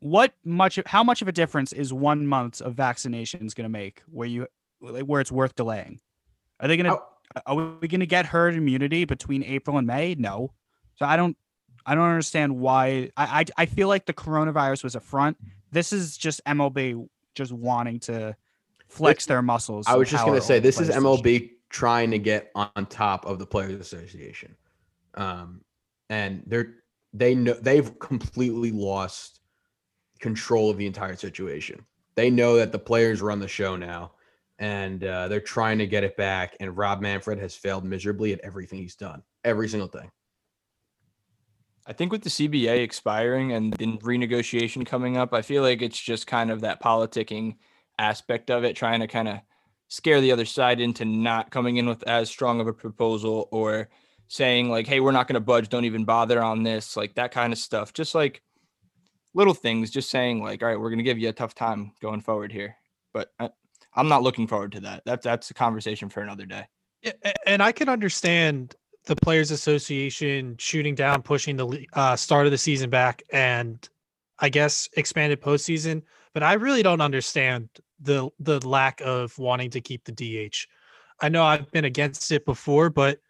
what 0.00 0.32
much 0.44 0.78
how 0.86 1.04
much 1.04 1.22
of 1.22 1.28
a 1.28 1.32
difference 1.32 1.72
is 1.72 1.92
one 1.92 2.26
month 2.26 2.60
of 2.60 2.74
vaccinations 2.74 3.54
going 3.54 3.64
to 3.64 3.68
make 3.68 4.02
where 4.08 4.26
you 4.26 4.48
like, 4.80 5.04
where 5.04 5.20
it's 5.20 5.30
worth 5.30 5.54
delaying? 5.54 6.00
Are 6.58 6.68
they 6.68 6.76
going 6.76 6.86
to 6.86 6.98
Oh. 7.36 7.42
are 7.46 7.78
we 7.80 7.88
going 7.88 8.00
to 8.00 8.06
get 8.06 8.26
herd 8.26 8.54
immunity 8.54 9.04
between 9.04 9.42
April 9.42 9.78
and 9.78 9.86
May? 9.86 10.14
No. 10.16 10.52
So 10.96 11.06
I 11.06 11.16
don't 11.16 11.36
I 11.86 11.94
don't 11.94 12.08
understand 12.08 12.56
why 12.58 13.10
I 13.16 13.40
I, 13.40 13.44
I 13.56 13.66
feel 13.66 13.88
like 13.88 14.06
the 14.06 14.12
coronavirus 14.12 14.84
was 14.84 14.96
a 14.96 15.00
front. 15.00 15.38
This 15.70 15.92
is 15.92 16.16
just 16.16 16.44
MLB 16.44 17.08
just 17.34 17.52
wanting 17.52 18.00
to 18.00 18.36
flex 18.88 19.26
their 19.26 19.42
muscles. 19.42 19.86
I 19.86 19.96
was 19.96 20.10
just 20.10 20.24
gonna 20.24 20.40
say 20.40 20.58
this 20.58 20.80
is. 20.80 20.90
MLB 20.90 21.52
trying 21.70 22.10
to 22.10 22.18
get 22.18 22.50
on 22.54 22.86
top 22.86 23.26
of 23.26 23.38
the 23.38 23.46
Players 23.46 23.80
Association, 23.80 24.56
um, 25.14 25.62
and 26.10 26.42
they're 26.46 26.74
they 27.12 27.34
know 27.34 27.54
they've 27.54 27.98
completely 27.98 28.72
lost 28.72 29.40
control 30.18 30.70
of 30.70 30.78
the 30.78 30.86
entire 30.86 31.16
situation. 31.16 31.84
They 32.14 32.30
know 32.30 32.56
that 32.56 32.72
the 32.72 32.78
players 32.78 33.20
run 33.22 33.38
the 33.38 33.48
show 33.48 33.76
now, 33.76 34.12
and 34.58 35.04
uh, 35.04 35.28
they're 35.28 35.40
trying 35.40 35.78
to 35.78 35.86
get 35.86 36.02
it 36.04 36.16
back. 36.16 36.56
And 36.60 36.76
Rob 36.76 37.00
Manfred 37.00 37.38
has 37.38 37.54
failed 37.54 37.84
miserably 37.84 38.32
at 38.32 38.40
everything 38.40 38.78
he's 38.78 38.96
done, 38.96 39.22
every 39.44 39.68
single 39.68 39.88
thing. 39.88 40.10
I 41.86 41.92
think 41.92 42.10
with 42.10 42.22
the 42.22 42.30
CBA 42.30 42.82
expiring 42.82 43.52
and 43.52 43.72
then 43.74 43.98
renegotiation 43.98 44.84
coming 44.84 45.16
up, 45.16 45.32
I 45.32 45.42
feel 45.42 45.62
like 45.62 45.82
it's 45.82 46.00
just 46.00 46.26
kind 46.26 46.50
of 46.50 46.62
that 46.62 46.82
politicking 46.82 47.56
aspect 47.98 48.50
of 48.50 48.64
it, 48.64 48.74
trying 48.74 49.00
to 49.00 49.06
kind 49.06 49.28
of 49.28 49.38
scare 49.88 50.20
the 50.20 50.32
other 50.32 50.44
side 50.44 50.80
into 50.80 51.04
not 51.04 51.50
coming 51.50 51.76
in 51.76 51.86
with 51.86 52.02
as 52.08 52.28
strong 52.28 52.60
of 52.60 52.66
a 52.66 52.72
proposal 52.72 53.48
or 53.52 53.88
saying 54.26 54.68
like, 54.68 54.88
"Hey, 54.88 54.98
we're 54.98 55.12
not 55.12 55.28
going 55.28 55.34
to 55.34 55.40
budge. 55.40 55.68
Don't 55.68 55.84
even 55.84 56.04
bother 56.04 56.42
on 56.42 56.64
this." 56.64 56.96
Like 56.96 57.14
that 57.14 57.30
kind 57.30 57.52
of 57.52 57.58
stuff. 57.58 57.92
Just 57.92 58.14
like 58.14 58.42
little 59.34 59.54
things. 59.54 59.90
Just 59.90 60.10
saying 60.10 60.42
like, 60.42 60.62
"All 60.62 60.68
right, 60.68 60.80
we're 60.80 60.90
going 60.90 60.98
to 60.98 61.04
give 61.04 61.18
you 61.18 61.28
a 61.28 61.32
tough 61.32 61.54
time 61.54 61.92
going 62.02 62.20
forward 62.20 62.50
here." 62.50 62.76
But 63.14 63.32
I, 63.38 63.50
I'm 63.94 64.08
not 64.08 64.24
looking 64.24 64.48
forward 64.48 64.72
to 64.72 64.80
that. 64.80 65.02
That's 65.06 65.24
that's 65.24 65.50
a 65.52 65.54
conversation 65.54 66.08
for 66.08 66.20
another 66.20 66.46
day. 66.46 66.66
Yeah, 67.02 67.12
and 67.46 67.62
I 67.62 67.70
can 67.70 67.88
understand 67.88 68.74
the 69.06 69.16
Players 69.16 69.50
Association 69.50 70.56
shooting 70.58 70.94
down, 70.94 71.22
pushing 71.22 71.56
the 71.56 71.86
uh, 71.94 72.16
start 72.16 72.46
of 72.46 72.52
the 72.52 72.58
season 72.58 72.90
back, 72.90 73.22
and 73.32 73.88
I 74.38 74.48
guess 74.48 74.88
expanded 74.96 75.40
postseason. 75.40 76.02
But 76.34 76.42
I 76.42 76.54
really 76.54 76.82
don't 76.82 77.00
understand 77.00 77.68
the 78.00 78.28
the 78.40 78.66
lack 78.66 79.00
of 79.00 79.36
wanting 79.38 79.70
to 79.70 79.80
keep 79.80 80.04
the 80.04 80.12
DH. 80.12 80.66
I 81.20 81.28
know 81.28 81.44
I've 81.44 81.70
been 81.70 81.86
against 81.86 82.30
it 82.30 82.44
before, 82.44 82.90
but 82.90 83.20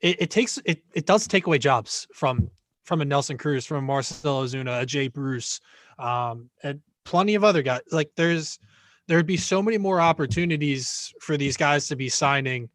it, 0.00 0.22
it 0.22 0.30
takes 0.30 0.58
it 0.64 0.82
it 0.92 1.06
does 1.06 1.26
take 1.26 1.46
away 1.46 1.58
jobs 1.58 2.06
from 2.12 2.50
from 2.84 3.00
a 3.00 3.04
Nelson 3.04 3.38
Cruz, 3.38 3.64
from 3.64 3.78
a 3.78 3.82
Marcell 3.82 4.42
Ozuna, 4.42 4.82
a 4.82 4.86
Jay 4.86 5.08
Bruce, 5.08 5.60
um, 5.98 6.50
and 6.62 6.80
plenty 7.04 7.36
of 7.36 7.44
other 7.44 7.62
guys. 7.62 7.80
Like 7.92 8.10
there's 8.16 8.58
there'd 9.06 9.26
be 9.26 9.36
so 9.36 9.62
many 9.62 9.78
more 9.78 10.00
opportunities 10.00 11.14
for 11.20 11.36
these 11.36 11.56
guys 11.56 11.86
to 11.88 11.96
be 11.96 12.08
signing. 12.08 12.68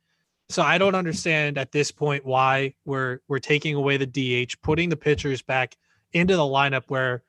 So 0.50 0.62
I 0.62 0.78
don't 0.78 0.96
understand 0.96 1.58
at 1.58 1.72
this 1.72 1.92
point 1.92 2.26
why 2.26 2.74
we're 2.86 3.20
we're 3.28 3.40
taking 3.40 3.76
away 3.76 3.98
the 3.98 4.06
DH, 4.06 4.62
putting 4.62 4.90
the 4.90 4.96
pitchers 4.96 5.42
back 5.42 5.76
into 6.14 6.36
the 6.36 6.44
lineup 6.44 6.84
where 6.88 7.24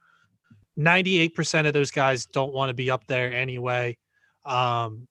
98% 0.79 1.67
of 1.67 1.73
those 1.73 1.91
guys 1.91 2.27
don't 2.27 2.53
want 2.53 2.71
to 2.71 2.75
be 2.75 2.91
up 2.91 3.07
there 3.09 3.33
anyway. 3.33 3.97
Um 4.45 5.09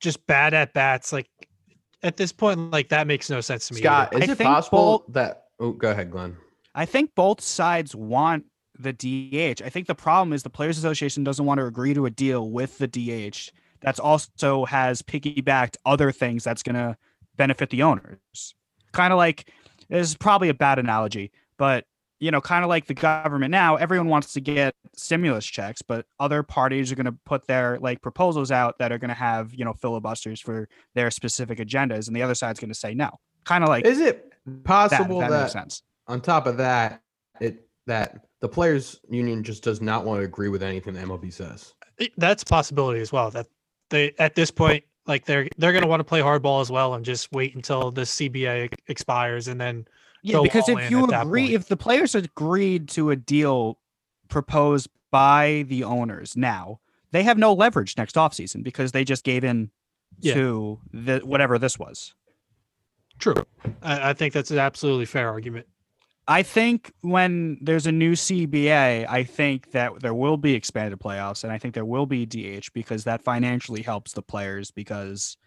just 0.00 0.26
bad 0.26 0.54
at 0.54 0.72
bats 0.72 1.12
like 1.12 1.28
at 2.02 2.16
this 2.16 2.32
point 2.32 2.70
like 2.70 2.88
that 2.90 3.06
makes 3.06 3.28
no 3.28 3.40
sense 3.40 3.68
to 3.68 3.74
me. 3.74 3.80
Scott, 3.80 4.14
either. 4.14 4.24
is 4.24 4.30
I 4.30 4.32
it 4.32 4.38
possible 4.38 4.98
both- 5.06 5.14
that? 5.14 5.44
Oh, 5.60 5.72
go 5.72 5.90
ahead, 5.90 6.10
Glenn. 6.12 6.36
I 6.74 6.84
think 6.86 7.14
both 7.16 7.40
sides 7.40 7.96
want 7.96 8.44
the 8.78 8.92
DH. 8.92 9.60
I 9.64 9.68
think 9.68 9.88
the 9.88 9.94
problem 9.96 10.32
is 10.32 10.44
the 10.44 10.50
Players 10.50 10.78
Association 10.78 11.24
doesn't 11.24 11.44
want 11.44 11.58
to 11.58 11.66
agree 11.66 11.94
to 11.94 12.06
a 12.06 12.10
deal 12.10 12.48
with 12.48 12.78
the 12.78 12.86
DH 12.86 13.50
that's 13.80 13.98
also 14.00 14.64
has 14.64 15.02
piggybacked 15.02 15.76
other 15.84 16.12
things 16.12 16.44
that's 16.44 16.62
going 16.62 16.76
to 16.76 16.96
benefit 17.36 17.70
the 17.70 17.82
owners. 17.82 18.54
Kind 18.92 19.12
of 19.12 19.16
like 19.16 19.50
this 19.88 20.08
is 20.08 20.16
probably 20.16 20.48
a 20.48 20.54
bad 20.54 20.78
analogy, 20.78 21.30
but 21.56 21.84
you 22.20 22.30
know, 22.30 22.40
kind 22.40 22.64
of 22.64 22.68
like 22.68 22.86
the 22.86 22.94
government 22.94 23.52
now, 23.52 23.76
everyone 23.76 24.08
wants 24.08 24.32
to 24.32 24.40
get 24.40 24.74
stimulus 24.96 25.46
checks, 25.46 25.82
but 25.82 26.04
other 26.18 26.42
parties 26.42 26.90
are 26.90 26.96
going 26.96 27.06
to 27.06 27.16
put 27.24 27.46
their 27.46 27.78
like 27.78 28.02
proposals 28.02 28.50
out 28.50 28.78
that 28.78 28.90
are 28.90 28.98
going 28.98 29.08
to 29.08 29.14
have, 29.14 29.54
you 29.54 29.64
know, 29.64 29.72
filibusters 29.72 30.40
for 30.40 30.68
their 30.94 31.10
specific 31.10 31.58
agendas 31.58 32.08
and 32.08 32.16
the 32.16 32.22
other 32.22 32.34
side's 32.34 32.58
going 32.58 32.72
to 32.72 32.78
say 32.78 32.92
no. 32.92 33.10
Kind 33.44 33.62
of 33.62 33.68
like 33.68 33.84
Is 33.84 34.00
it 34.00 34.32
possible 34.64 35.20
if 35.20 35.28
that 35.28 35.30
that, 35.30 35.42
makes 35.42 35.52
sense. 35.52 35.82
on 36.08 36.20
top 36.20 36.46
of 36.46 36.56
that, 36.56 37.02
it 37.40 37.66
that 37.86 38.26
the 38.40 38.48
players 38.48 39.00
union 39.08 39.42
just 39.42 39.62
does 39.62 39.80
not 39.80 40.04
want 40.04 40.20
to 40.20 40.24
agree 40.24 40.48
with 40.48 40.62
anything 40.62 40.94
the 40.94 41.00
MLB 41.00 41.32
says? 41.32 41.74
That's 42.16 42.42
a 42.42 42.46
possibility 42.46 43.00
as 43.00 43.12
well 43.12 43.30
that 43.30 43.46
they 43.90 44.14
at 44.18 44.34
this 44.34 44.50
point 44.50 44.84
like 45.06 45.24
they're 45.24 45.48
they're 45.56 45.72
going 45.72 45.82
to 45.82 45.88
want 45.88 46.00
to 46.00 46.04
play 46.04 46.20
hardball 46.20 46.60
as 46.60 46.70
well 46.70 46.94
and 46.94 47.04
just 47.04 47.32
wait 47.32 47.54
until 47.54 47.90
the 47.90 48.02
CBA 48.02 48.72
expires 48.88 49.48
and 49.48 49.60
then 49.60 49.86
Yeah, 50.22 50.40
because 50.42 50.68
if 50.68 50.90
you 50.90 51.04
agree, 51.06 51.54
if 51.54 51.68
the 51.68 51.76
players 51.76 52.14
agreed 52.14 52.88
to 52.90 53.10
a 53.10 53.16
deal 53.16 53.78
proposed 54.28 54.88
by 55.10 55.64
the 55.68 55.84
owners 55.84 56.36
now, 56.36 56.80
they 57.12 57.22
have 57.22 57.38
no 57.38 57.54
leverage 57.54 57.96
next 57.96 58.16
offseason 58.16 58.62
because 58.62 58.92
they 58.92 59.04
just 59.04 59.24
gave 59.24 59.42
in 59.44 59.70
Yeah. 60.20 60.34
to 60.34 60.80
the 60.92 61.18
whatever 61.20 61.58
this 61.58 61.78
was. 61.78 62.14
True. 63.18 63.34
I, 63.82 64.10
I 64.10 64.12
think 64.12 64.34
that's 64.34 64.50
an 64.50 64.58
absolutely 64.58 65.06
fair 65.06 65.28
argument. 65.28 65.66
I 66.30 66.42
think 66.42 66.92
when 67.00 67.56
there's 67.62 67.86
a 67.86 67.92
new 67.92 68.12
CBA, 68.12 69.06
I 69.08 69.24
think 69.24 69.70
that 69.70 70.00
there 70.00 70.12
will 70.12 70.36
be 70.36 70.52
expanded 70.52 71.00
playoffs, 71.00 71.42
and 71.42 71.50
I 71.50 71.56
think 71.56 71.72
there 71.72 71.86
will 71.86 72.04
be 72.04 72.26
DH 72.26 72.70
because 72.74 73.04
that 73.04 73.22
financially 73.22 73.80
helps 73.80 74.12
the 74.12 74.20
players. 74.20 74.70
Because 74.70 75.38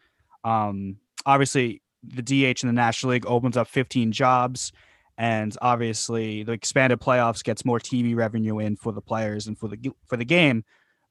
um, 0.43 0.97
obviously, 1.23 1.83
the 2.03 2.23
DH 2.23 2.63
in 2.63 2.67
the 2.67 2.73
National 2.73 3.11
League 3.11 3.27
opens 3.27 3.57
up 3.57 3.67
15 3.67 4.11
jobs, 4.11 4.71
and 5.19 5.55
obviously, 5.61 6.41
the 6.41 6.53
expanded 6.53 6.99
playoffs 6.99 7.43
gets 7.43 7.63
more 7.63 7.79
TV 7.79 8.15
revenue 8.15 8.57
in 8.57 8.75
for 8.75 8.91
the 8.91 9.01
players 9.01 9.45
and 9.45 9.55
for 9.59 9.67
the 9.67 9.77
for 10.07 10.17
the 10.17 10.25
game. 10.25 10.65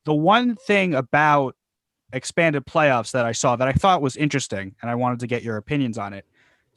The 0.04 0.14
one 0.14 0.56
thing 0.56 0.94
about 0.94 1.54
expanded 2.12 2.66
playoffs 2.66 3.12
that 3.12 3.24
I 3.24 3.30
saw 3.30 3.54
that 3.54 3.68
I 3.68 3.72
thought 3.72 4.02
was 4.02 4.16
interesting, 4.16 4.74
and 4.82 4.90
I 4.90 4.96
wanted 4.96 5.20
to 5.20 5.28
get 5.28 5.44
your 5.44 5.58
opinions 5.58 5.96
on 5.96 6.12
it 6.12 6.26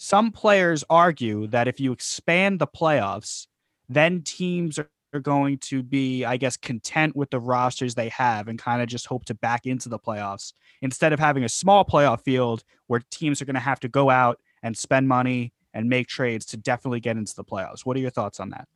some 0.03 0.31
players 0.31 0.83
argue 0.89 1.47
that 1.47 1.67
if 1.67 1.79
you 1.79 1.93
expand 1.93 2.59
the 2.59 2.67
playoffs, 2.67 3.47
then 3.87 4.21
teams 4.21 4.77
are 4.77 4.89
are 5.13 5.19
going 5.19 5.59
to 5.59 5.83
be, 5.83 6.25
I 6.25 6.37
guess, 6.37 6.57
content 6.57 7.15
with 7.15 7.29
the 7.29 7.39
rosters 7.39 7.93
they 7.95 8.09
have 8.09 8.47
and 8.47 8.57
kind 8.57 8.81
of 8.81 8.87
just 8.87 9.05
hope 9.05 9.25
to 9.25 9.35
back 9.35 9.65
into 9.65 9.87
the 9.87 9.99
playoffs 9.99 10.53
instead 10.81 11.13
of 11.13 11.19
having 11.19 11.43
a 11.43 11.49
small 11.49 11.85
playoff 11.85 12.23
field 12.23 12.63
where 12.87 13.01
teams 13.11 13.41
are 13.41 13.45
going 13.45 13.53
to 13.53 13.59
have 13.59 13.79
to 13.81 13.87
go 13.87 14.09
out 14.09 14.39
and 14.63 14.75
spend 14.75 15.07
money 15.07 15.53
and 15.73 15.87
make 15.87 16.07
trades 16.07 16.45
to 16.47 16.57
definitely 16.57 16.99
get 16.99 17.15
into 17.15 17.35
the 17.35 17.43
playoffs. 17.43 17.85
What 17.85 17.95
are 17.95 17.99
your 17.99 18.09
thoughts 18.09 18.39
on 18.39 18.49
that? 18.49 18.67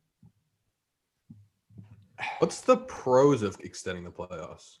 What's 2.38 2.60
the 2.60 2.76
pros 2.76 3.42
of 3.42 3.56
extending 3.60 4.04
the 4.04 4.10
playoffs? 4.10 4.78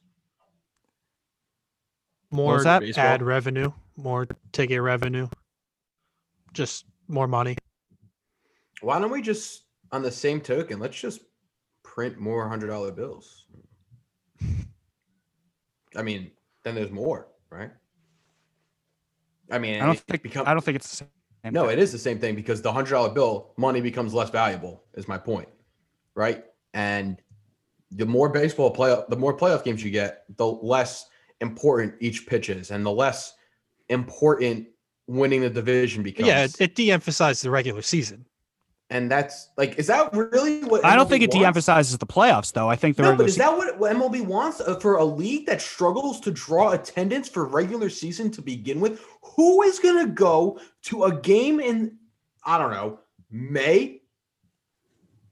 More 2.30 2.62
that? 2.62 2.80
Baseball. 2.80 3.04
ad 3.04 3.22
revenue, 3.22 3.72
more 3.96 4.28
ticket 4.52 4.80
revenue, 4.82 5.28
just 6.52 6.84
more 7.08 7.26
money. 7.26 7.56
Why 8.80 8.98
don't 8.98 9.10
we 9.10 9.22
just, 9.22 9.64
on 9.92 10.02
the 10.02 10.10
same 10.10 10.40
token, 10.40 10.78
let's 10.78 10.98
just 10.98 11.20
print 11.82 12.18
more 12.18 12.48
hundred 12.48 12.68
dollar 12.68 12.92
bills? 12.92 13.46
I 15.96 16.02
mean, 16.02 16.30
then 16.64 16.74
there's 16.74 16.90
more, 16.90 17.28
right? 17.50 17.70
I 19.50 19.58
mean, 19.58 19.80
I 19.80 19.86
don't 19.86 19.98
think 19.98 20.22
become- 20.22 20.46
I 20.46 20.52
don't 20.52 20.62
think 20.62 20.76
it's 20.76 20.90
the 20.90 20.96
same. 20.96 21.08
No, 21.52 21.66
thing. 21.66 21.72
it 21.72 21.78
is 21.78 21.92
the 21.92 21.98
same 21.98 22.18
thing 22.18 22.34
because 22.34 22.60
the 22.60 22.72
hundred 22.72 22.90
dollar 22.90 23.10
bill 23.10 23.54
money 23.56 23.80
becomes 23.80 24.12
less 24.12 24.30
valuable. 24.30 24.84
Is 24.94 25.08
my 25.08 25.18
point, 25.18 25.48
right? 26.14 26.44
And 26.74 27.20
the 27.90 28.04
more 28.04 28.28
baseball 28.28 28.74
playoff, 28.74 29.08
the 29.08 29.16
more 29.16 29.36
playoff 29.36 29.64
games 29.64 29.82
you 29.82 29.90
get, 29.90 30.24
the 30.36 30.46
less 30.46 31.06
important 31.40 31.94
each 32.00 32.26
pitch 32.26 32.50
is, 32.50 32.70
and 32.70 32.84
the 32.84 32.92
less 32.92 33.34
important 33.88 34.66
winning 35.08 35.40
the 35.40 35.50
division 35.50 36.02
becomes. 36.04 36.28
yeah, 36.28 36.44
it, 36.44 36.60
it 36.60 36.74
de-emphasizes 36.76 37.42
the 37.42 37.50
regular 37.50 37.82
season. 37.82 38.24
and 38.90 39.10
that's 39.10 39.48
like, 39.56 39.78
is 39.78 39.86
that 39.88 40.12
really 40.14 40.62
what? 40.64 40.84
I 40.84 40.94
don't 40.96 41.06
MLB 41.06 41.10
think 41.10 41.22
it 41.24 41.30
wants? 41.30 41.38
de-emphasizes 41.40 41.98
the 41.98 42.06
playoffs, 42.06 42.52
though. 42.52 42.68
I 42.70 42.76
think 42.76 42.96
the 42.96 43.02
No, 43.02 43.10
regular 43.10 43.24
but 43.24 43.28
is 43.30 43.34
se- 43.34 43.40
that 43.40 43.56
what, 43.56 43.78
what 43.78 43.96
MLB 43.96 44.20
wants 44.24 44.60
uh, 44.60 44.76
for 44.78 44.96
a 44.98 45.04
league 45.04 45.46
that 45.46 45.60
struggles 45.60 46.20
to 46.20 46.30
draw 46.30 46.70
attendance 46.72 47.28
for 47.28 47.44
regular 47.46 47.90
season 47.90 48.30
to 48.32 48.42
begin 48.42 48.80
with? 48.80 49.02
Who 49.36 49.62
is 49.62 49.78
going 49.78 50.06
to 50.06 50.12
go 50.12 50.60
to 50.84 51.04
a 51.04 51.20
game 51.20 51.58
in, 51.60 51.96
I 52.44 52.56
don't 52.58 52.70
know, 52.70 53.00
May 53.30 54.00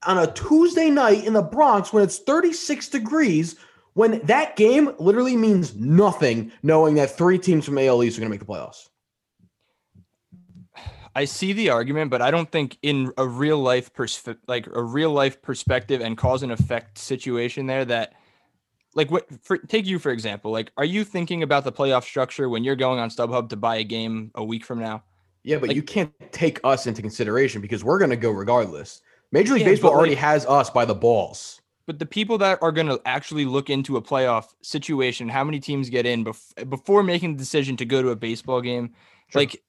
on 0.06 0.18
a 0.18 0.30
Tuesday 0.32 0.90
night 0.90 1.24
in 1.24 1.32
the 1.32 1.42
Bronx 1.42 1.92
when 1.92 2.02
it's 2.04 2.18
36 2.18 2.88
degrees? 2.90 3.56
When 3.94 4.20
that 4.26 4.56
game 4.56 4.92
literally 4.98 5.36
means 5.38 5.74
nothing, 5.74 6.52
knowing 6.62 6.96
that 6.96 7.16
three 7.16 7.38
teams 7.38 7.64
from 7.64 7.78
AL 7.78 8.04
East 8.04 8.18
are 8.18 8.20
going 8.20 8.30
to 8.30 8.34
make 8.38 8.40
the 8.40 8.52
playoffs. 8.52 8.90
I 11.16 11.24
see 11.24 11.54
the 11.54 11.70
argument, 11.70 12.10
but 12.10 12.20
I 12.20 12.30
don't 12.30 12.50
think 12.52 12.76
in 12.82 13.10
a 13.16 13.26
real 13.26 13.58
life 13.58 13.92
persp- 13.94 14.36
like 14.46 14.66
a 14.72 14.82
real 14.82 15.10
life 15.12 15.40
perspective 15.40 16.02
and 16.02 16.16
cause 16.16 16.42
and 16.42 16.52
effect 16.52 16.98
situation 16.98 17.66
there 17.66 17.86
that 17.86 18.12
like 18.94 19.10
what 19.10 19.26
for 19.42 19.56
take 19.56 19.86
you 19.86 19.98
for 19.98 20.10
example, 20.12 20.50
like 20.52 20.70
are 20.76 20.84
you 20.84 21.04
thinking 21.04 21.42
about 21.42 21.64
the 21.64 21.72
playoff 21.72 22.04
structure 22.04 22.48
when 22.50 22.64
you're 22.64 22.76
going 22.76 22.98
on 22.98 23.08
StubHub 23.08 23.48
to 23.48 23.56
buy 23.56 23.76
a 23.76 23.84
game 23.84 24.30
a 24.34 24.44
week 24.44 24.64
from 24.64 24.78
now? 24.78 25.02
Yeah, 25.42 25.56
but 25.58 25.68
Like- 25.68 25.76
you 25.76 25.82
can't 25.82 26.12
take 26.32 26.60
us 26.64 26.86
into 26.86 27.00
consideration 27.00 27.62
because 27.62 27.82
we're 27.82 27.98
going 27.98 28.10
to 28.10 28.16
go 28.16 28.30
regardless. 28.30 29.00
Major 29.32 29.54
League 29.54 29.62
Yeah, 29.62 29.68
Baseball 29.68 29.92
already 29.92 30.10
like- 30.16 30.18
has 30.24 30.44
us 30.44 30.68
by 30.70 30.84
the 30.84 30.94
balls. 30.94 31.60
But 31.86 31.98
the 32.00 32.06
people 32.06 32.36
that 32.38 32.58
are 32.62 32.72
going 32.72 32.88
to 32.88 33.00
actually 33.06 33.44
look 33.44 33.70
into 33.70 33.96
a 33.96 34.02
playoff 34.02 34.48
situation, 34.60 35.28
how 35.28 35.44
many 35.44 35.60
teams 35.60 35.88
get 35.88 36.04
in 36.04 36.24
bef- 36.24 36.68
before 36.68 37.02
making 37.04 37.36
the 37.36 37.38
decision 37.38 37.76
to 37.78 37.84
go 37.84 38.02
to 38.02 38.08
a 38.10 38.16
baseball 38.16 38.60
game, 38.60 38.92
Sure. 39.28 39.42
like 39.42 39.62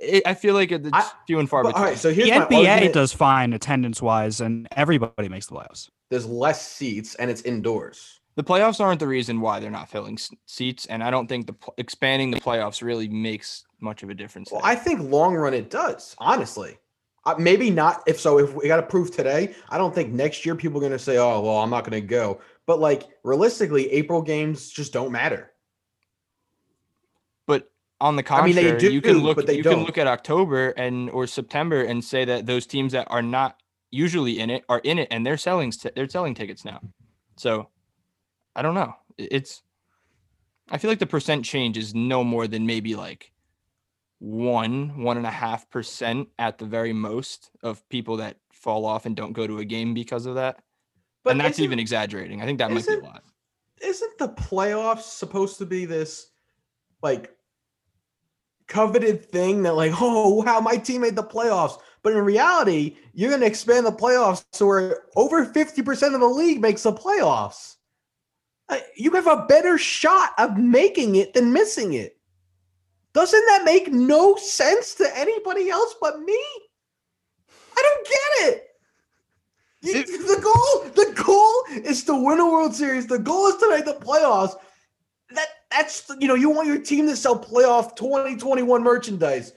it, 0.00 0.22
I 0.26 0.34
feel 0.34 0.54
like 0.54 0.72
it's 0.72 0.88
I- 0.92 1.10
few 1.26 1.38
and 1.38 1.48
far 1.48 1.62
But, 1.62 1.70
between. 1.70 1.84
right, 1.84 1.98
so 1.98 2.12
here's 2.12 2.28
the 2.28 2.38
my 2.38 2.46
NBA 2.46 2.68
argument. 2.70 2.94
does 2.94 3.12
fine 3.12 3.52
attendance 3.52 4.00
wise, 4.02 4.40
and 4.40 4.66
everybody 4.76 5.28
makes 5.28 5.46
the 5.46 5.54
playoffs. 5.54 5.88
There's 6.10 6.26
less 6.26 6.66
seats 6.66 7.14
and 7.16 7.30
it's 7.30 7.42
indoors. 7.42 8.16
the 8.36 8.44
playoffs 8.44 8.80
aren't 8.80 9.00
the 9.00 9.06
reason 9.08 9.40
why 9.40 9.60
they're 9.60 9.70
not 9.70 9.88
filling 9.90 10.14
s- 10.14 10.30
seats, 10.46 10.86
and 10.86 11.02
I 11.04 11.10
don't 11.10 11.26
think 11.28 11.46
the 11.46 11.52
pl- 11.52 11.74
expanding 11.76 12.30
the 12.30 12.40
playoffs 12.40 12.80
really 12.82 13.08
makes 13.08 13.64
much 13.80 14.02
of 14.02 14.08
a 14.08 14.14
difference. 14.14 14.50
Well, 14.50 14.62
there. 14.62 14.70
I 14.70 14.74
think 14.76 15.00
long 15.00 15.34
run 15.34 15.52
it 15.52 15.68
does, 15.70 16.14
honestly. 16.18 16.78
Uh, 17.26 17.34
maybe 17.38 17.68
not. 17.68 18.02
If 18.06 18.18
so, 18.18 18.38
if 18.38 18.54
we 18.54 18.66
got 18.66 18.76
to 18.76 18.82
prove 18.82 19.10
today, 19.14 19.54
I 19.68 19.76
don't 19.76 19.94
think 19.94 20.10
next 20.10 20.46
year 20.46 20.54
people 20.54 20.78
are 20.78 20.80
going 20.80 20.92
to 20.92 20.98
say, 20.98 21.18
"Oh, 21.18 21.40
well, 21.42 21.58
I'm 21.58 21.68
not 21.68 21.84
going 21.84 22.00
to 22.00 22.06
go." 22.06 22.40
But 22.66 22.80
like 22.80 23.02
realistically, 23.24 23.92
April 23.92 24.22
games 24.22 24.70
just 24.70 24.92
don't 24.94 25.12
matter. 25.12 25.50
On 28.00 28.16
the 28.16 28.24
I 28.30 28.42
mean, 28.46 28.54
contrary, 28.54 28.78
they 28.80 28.90
you 28.90 29.00
can 29.00 29.14
do, 29.14 29.20
look 29.20 29.36
but 29.36 29.46
they 29.46 29.56
you 29.56 29.62
can 29.62 29.72
don't. 29.72 29.84
look 29.84 29.98
at 29.98 30.06
October 30.06 30.70
and 30.70 31.10
or 31.10 31.26
September 31.26 31.82
and 31.82 32.02
say 32.04 32.24
that 32.24 32.46
those 32.46 32.66
teams 32.66 32.92
that 32.92 33.06
are 33.10 33.22
not 33.22 33.56
usually 33.90 34.38
in 34.40 34.50
it 34.50 34.64
are 34.68 34.80
in 34.80 34.98
it, 34.98 35.08
and 35.10 35.26
they're 35.26 35.36
selling 35.36 35.72
they're 35.94 36.08
selling 36.08 36.34
tickets 36.34 36.64
now. 36.64 36.80
So 37.36 37.68
I 38.54 38.62
don't 38.62 38.74
know. 38.74 38.94
It's 39.18 39.62
I 40.70 40.78
feel 40.78 40.90
like 40.90 40.98
the 40.98 41.06
percent 41.06 41.44
change 41.44 41.76
is 41.76 41.94
no 41.94 42.24
more 42.24 42.46
than 42.46 42.66
maybe 42.66 42.94
like 42.94 43.32
one 44.18 45.02
one 45.02 45.16
and 45.16 45.26
a 45.26 45.30
half 45.30 45.68
percent 45.70 46.28
at 46.38 46.58
the 46.58 46.66
very 46.66 46.92
most 46.92 47.50
of 47.62 47.86
people 47.88 48.18
that 48.18 48.36
fall 48.52 48.84
off 48.84 49.06
and 49.06 49.16
don't 49.16 49.32
go 49.32 49.46
to 49.46 49.58
a 49.58 49.64
game 49.64 49.94
because 49.94 50.26
of 50.26 50.34
that. 50.36 50.60
But 51.24 51.32
and 51.32 51.40
that's 51.40 51.58
even 51.58 51.78
exaggerating. 51.78 52.40
I 52.40 52.46
think 52.46 52.58
that 52.58 52.70
might 52.70 52.86
be 52.86 52.94
a 52.94 52.98
lot. 52.98 53.24
isn't 53.82 54.18
the 54.18 54.28
playoffs 54.28 55.02
supposed 55.02 55.58
to 55.58 55.66
be 55.66 55.84
this 55.84 56.30
like 57.02 57.36
coveted 58.70 59.24
thing 59.30 59.62
that 59.64 59.74
like 59.74 59.92
oh 60.00 60.42
wow 60.42 60.60
my 60.60 60.76
team 60.76 61.02
made 61.02 61.16
the 61.16 61.22
playoffs. 61.22 61.78
But 62.02 62.14
in 62.14 62.24
reality 62.24 62.96
you're 63.12 63.28
going 63.28 63.42
to 63.42 63.46
expand 63.46 63.84
the 63.84 63.92
playoffs 63.92 64.44
so 64.52 64.66
where 64.66 65.02
over 65.16 65.44
50% 65.44 66.14
of 66.14 66.20
the 66.20 66.26
league 66.26 66.62
makes 66.62 66.84
the 66.84 66.92
playoffs. 66.92 67.76
Uh, 68.70 68.78
you 68.96 69.10
have 69.10 69.26
a 69.26 69.44
better 69.48 69.76
shot 69.76 70.30
of 70.38 70.56
making 70.56 71.16
it 71.16 71.34
than 71.34 71.52
missing 71.52 71.92
it. 71.94 72.16
Doesn't 73.12 73.44
that 73.46 73.64
make 73.64 73.92
no 73.92 74.36
sense 74.36 74.94
to 74.94 75.18
anybody 75.18 75.68
else 75.68 75.94
but 76.00 76.20
me? 76.20 76.40
I 77.76 77.82
don't 77.82 78.06
get 78.06 78.54
it. 78.54 78.66
You- 79.82 79.94
It- 80.00 80.06
the 80.06 80.40
goal, 80.40 80.90
the 80.94 81.22
goal 81.24 81.64
is 81.84 82.04
to 82.04 82.14
win 82.14 82.38
a 82.38 82.48
World 82.48 82.74
Series. 82.74 83.06
The 83.08 83.18
goal 83.18 83.48
is 83.48 83.56
to 83.56 83.70
make 83.70 83.84
the 83.84 83.94
playoffs. 83.94 84.54
That 85.30 85.48
that's 85.70 86.10
you 86.18 86.28
know 86.28 86.34
you 86.34 86.50
want 86.50 86.68
your 86.68 86.80
team 86.80 87.06
to 87.06 87.16
sell 87.16 87.38
playoff 87.38 87.96
2021 87.96 88.82
merchandise. 88.82 89.52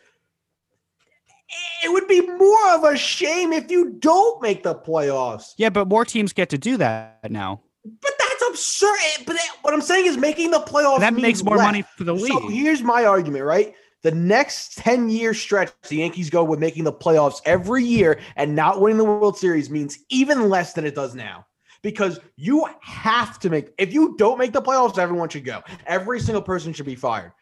It 1.84 1.92
would 1.92 2.08
be 2.08 2.22
more 2.22 2.72
of 2.72 2.84
a 2.84 2.98
shame 2.98 3.54
if 3.54 3.70
you 3.70 3.92
don't 4.00 4.42
make 4.42 4.64
the 4.64 4.74
playoffs. 4.74 5.54
Yeah, 5.58 5.70
but 5.70 5.88
more 5.88 6.06
teams 6.06 6.34
get 6.34 6.50
to 6.50 6.58
do 6.58 6.78
that 6.78 7.30
now. 7.30 7.62
But 7.86 8.12
that's 8.18 8.44
absurd. 8.50 8.98
Eh, 9.20 9.24
but 9.28 9.36
what 9.62 9.74
I'm 9.74 9.82
saying 9.82 10.06
is 10.06 10.18
making 10.18 10.52
the 10.52 10.62
playoffs 10.62 11.02
that 11.02 11.14
makes 11.14 11.44
more 11.44 11.58
less. 11.58 11.66
money 11.66 11.84
for 11.98 12.06
the 12.06 12.14
league. 12.14 12.32
So 12.32 12.48
here's 12.48 12.82
my 12.82 13.06
argument, 13.06 13.44
right? 13.44 13.76
The 14.04 14.12
next 14.12 14.78
10 14.78 15.10
year 15.10 15.34
stretch, 15.34 15.72
the 15.88 15.98
Yankees 15.98 16.30
go 16.30 16.44
with 16.44 16.60
making 16.60 16.84
the 16.84 16.94
playoffs 16.94 17.42
every 17.46 17.84
year 17.84 18.20
and 18.36 18.56
not 18.56 18.82
winning 18.82 18.98
the 18.98 19.06
World 19.06 19.38
Series 19.38 19.70
means 19.70 19.98
even 20.10 20.50
less 20.50 20.74
than 20.74 20.86
it 20.86 20.96
does 20.96 21.16
now. 21.16 21.46
Because 21.84 22.20
you 22.38 22.68
have 22.82 23.38
to 23.40 23.50
make, 23.50 23.74
if 23.78 23.94
you 23.94 24.16
don't 24.18 24.40
make 24.40 24.54
the 24.54 24.62
playoffs, 24.62 24.98
everyone 24.98 25.30
should 25.30 25.46
go. 25.46 25.62
Every 25.86 26.20
single 26.20 26.42
person 26.42 26.74
should 26.74 26.86
be 26.88 26.96
fired. 26.96 27.34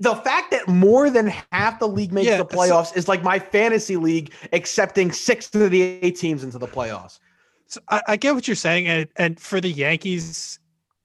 The 0.00 0.14
fact 0.16 0.50
that 0.50 0.68
more 0.68 1.08
than 1.08 1.32
half 1.52 1.78
the 1.78 1.88
league 1.88 2.12
makes 2.12 2.26
Yeah, 2.26 2.42
the 2.42 2.48
so- 2.50 2.56
playoffs 2.56 2.96
is 2.96 3.08
like 3.08 3.22
my 3.22 3.38
fantasy 3.38 3.96
league 3.96 4.32
accepting 4.52 5.10
six 5.10 5.52
of 5.54 5.70
the 5.70 5.82
eight 5.82 6.16
teams 6.16 6.44
into 6.44 6.58
the 6.58 6.66
playoffs. 6.68 7.18
So 7.66 7.80
I, 7.88 8.02
I 8.08 8.16
get 8.16 8.34
what 8.34 8.46
you're 8.46 8.54
saying, 8.56 8.86
and 8.88 9.08
and 9.16 9.40
for 9.40 9.58
the 9.60 9.70
Yankees, 9.70 10.58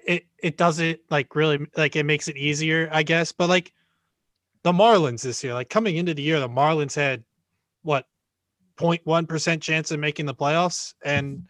it 0.06 0.26
it 0.40 0.58
doesn't 0.58 1.00
like 1.10 1.34
really 1.36 1.66
like 1.78 1.96
it 1.96 2.04
makes 2.06 2.28
it 2.28 2.36
easier, 2.36 2.90
I 2.92 3.04
guess. 3.04 3.32
But 3.32 3.48
like 3.48 3.72
the 4.64 4.74
Marlins 4.74 5.22
this 5.22 5.42
year, 5.44 5.54
like 5.54 5.70
coming 5.70 5.96
into 5.96 6.14
the 6.14 6.22
year, 6.22 6.40
the 6.40 6.50
Marlins 6.50 6.96
had 6.96 7.24
what 7.84 8.06
0.1 8.80 9.28
percent 9.28 9.62
chance 9.62 9.92
of 9.92 10.00
making 10.00 10.26
the 10.26 10.36
playoffs, 10.36 10.94
and 11.04 11.38
mm-hmm. 11.38 11.46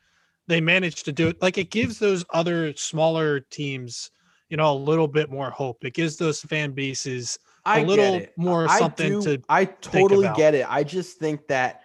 they 0.47 0.61
managed 0.61 1.05
to 1.05 1.11
do 1.11 1.27
it. 1.27 1.41
Like 1.41 1.57
it 1.57 1.69
gives 1.69 1.99
those 1.99 2.25
other 2.33 2.75
smaller 2.75 3.39
teams, 3.39 4.11
you 4.49 4.57
know, 4.57 4.71
a 4.71 4.75
little 4.75 5.07
bit 5.07 5.29
more 5.29 5.51
hope. 5.51 5.83
It 5.85 5.93
gives 5.93 6.17
those 6.17 6.41
fan 6.41 6.71
bases 6.71 7.37
I 7.65 7.79
a 7.79 7.85
little 7.85 8.13
get 8.13 8.21
it. 8.23 8.33
more 8.37 8.67
I 8.67 8.79
something 8.79 9.19
do- 9.19 9.37
to 9.37 9.43
I 9.49 9.65
totally 9.65 10.29
get 10.35 10.55
it. 10.55 10.65
I 10.69 10.83
just 10.83 11.17
think 11.17 11.47
that 11.47 11.81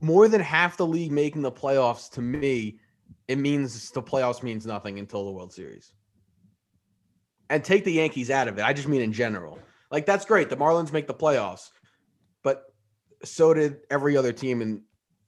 more 0.00 0.28
than 0.28 0.40
half 0.40 0.76
the 0.76 0.86
league 0.86 1.12
making 1.12 1.42
the 1.42 1.52
playoffs 1.52 2.10
to 2.12 2.22
me, 2.22 2.78
it 3.28 3.38
means 3.38 3.90
the 3.90 4.02
playoffs 4.02 4.42
means 4.42 4.66
nothing 4.66 4.98
until 4.98 5.24
the 5.24 5.30
World 5.30 5.52
Series. 5.52 5.92
And 7.48 7.64
take 7.64 7.84
the 7.84 7.92
Yankees 7.92 8.30
out 8.30 8.48
of 8.48 8.58
it. 8.58 8.62
I 8.62 8.72
just 8.72 8.88
mean 8.88 9.02
in 9.02 9.12
general. 9.12 9.58
Like 9.90 10.06
that's 10.06 10.24
great. 10.24 10.48
The 10.50 10.56
Marlins 10.56 10.92
make 10.92 11.06
the 11.06 11.14
playoffs, 11.14 11.70
but 12.42 12.64
so 13.24 13.54
did 13.54 13.78
every 13.90 14.16
other 14.16 14.32
team 14.32 14.62
in 14.62 14.82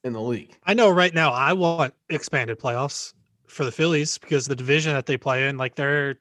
in 0.05 0.12
the 0.12 0.20
league. 0.20 0.57
I 0.64 0.74
know 0.74 0.90
right 0.90 1.14
now 1.14 1.33
I 1.33 1.52
want 1.52 1.94
expanded 2.09 2.59
playoffs 2.59 3.14
for 3.46 3.64
the 3.64 3.72
Phillies 3.72 4.18
because 4.18 4.46
the 4.46 4.57
division 4.57 4.94
that 4.94 5.07
they 5.07 5.16
play 5.16 5.48
in, 5.48 5.57
like 5.57 5.74
they're 5.74 6.16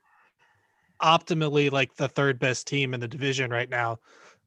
optimally 1.01 1.71
like 1.71 1.95
the 1.95 2.07
third 2.07 2.37
best 2.39 2.67
team 2.67 2.93
in 2.93 2.99
the 2.99 3.07
division 3.07 3.49
right 3.49 3.69
now. 3.69 3.99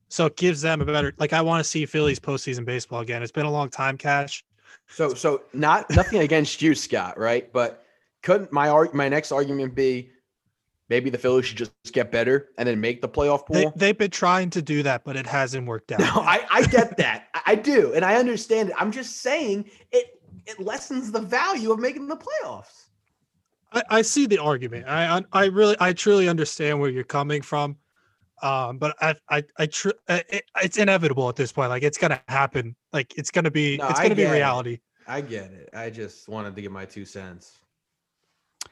So 0.08 0.26
it 0.26 0.36
gives 0.36 0.62
them 0.62 0.80
a 0.80 0.84
better 0.84 1.12
like 1.18 1.32
I 1.32 1.40
want 1.40 1.64
to 1.64 1.68
see 1.68 1.86
Phillies 1.86 2.20
postseason 2.20 2.64
baseball 2.64 3.00
again. 3.00 3.22
It's 3.22 3.32
been 3.32 3.46
a 3.46 3.50
long 3.50 3.70
time, 3.70 3.98
Cash. 3.98 4.44
So 4.88 5.14
so 5.14 5.42
not 5.52 5.90
nothing 5.90 6.20
against 6.20 6.62
you, 6.62 6.74
Scott, 6.74 7.18
right? 7.18 7.52
But 7.52 7.84
couldn't 8.22 8.52
my 8.52 8.68
arg- 8.68 8.94
my 8.94 9.08
next 9.08 9.32
argument 9.32 9.74
be 9.74 10.10
maybe 10.88 11.10
the 11.10 11.18
Phillies 11.18 11.46
should 11.46 11.58
just 11.58 11.72
get 11.92 12.10
better 12.12 12.50
and 12.58 12.68
then 12.68 12.80
make 12.80 13.00
the 13.00 13.08
playoff 13.08 13.46
pool? 13.46 13.54
They 13.56 13.66
they've 13.76 13.98
been 13.98 14.10
trying 14.10 14.50
to 14.50 14.62
do 14.62 14.82
that, 14.82 15.04
but 15.04 15.16
it 15.16 15.26
hasn't 15.26 15.66
worked 15.66 15.92
out. 15.92 16.00
No, 16.00 16.06
I, 16.16 16.44
I 16.50 16.66
get 16.66 16.96
that. 16.98 17.28
I- 17.46 17.54
do, 17.54 17.92
and 17.94 18.04
I 18.04 18.16
understand 18.16 18.70
it. 18.70 18.74
I'm 18.78 18.90
just 18.92 19.22
saying 19.22 19.70
it 19.92 20.20
it 20.46 20.58
lessens 20.60 21.10
the 21.12 21.20
value 21.20 21.72
of 21.72 21.78
making 21.78 22.08
the 22.08 22.16
playoffs. 22.16 22.86
I, 23.72 23.82
I 23.90 24.02
see 24.02 24.26
the 24.26 24.38
argument. 24.38 24.86
I 24.88 25.18
I- 25.18 25.24
I 25.32 25.44
really 25.46 25.76
I 25.80 25.92
truly 25.92 26.28
understand 26.28 26.80
where 26.80 26.90
you're 26.90 27.04
coming 27.04 27.42
from. 27.42 27.76
Um, 28.42 28.78
but 28.78 28.96
I 29.00 29.14
I 29.30 29.44
I 29.58 29.66
tr- 29.66 29.90
it, 30.08 30.44
it's 30.62 30.76
inevitable 30.76 31.28
at 31.28 31.36
this 31.36 31.52
point. 31.52 31.70
Like 31.70 31.82
it's 31.84 31.96
gonna 31.96 32.20
happen. 32.28 32.74
Like 32.92 33.16
it's 33.16 33.30
gonna 33.30 33.50
be 33.50 33.76
No, 33.78 33.88
it's 33.88 34.00
gonna 34.00 34.10
be 34.14 34.22
get 34.22 34.30
it. 34.32 34.34
reality. 34.34 34.78
I 35.06 35.20
get 35.20 35.52
it. 35.52 35.70
I 35.72 35.90
just 35.90 36.28
wanted 36.28 36.56
to 36.56 36.62
give 36.62 36.72
my 36.72 36.84
two 36.84 37.04
cents. 37.04 37.60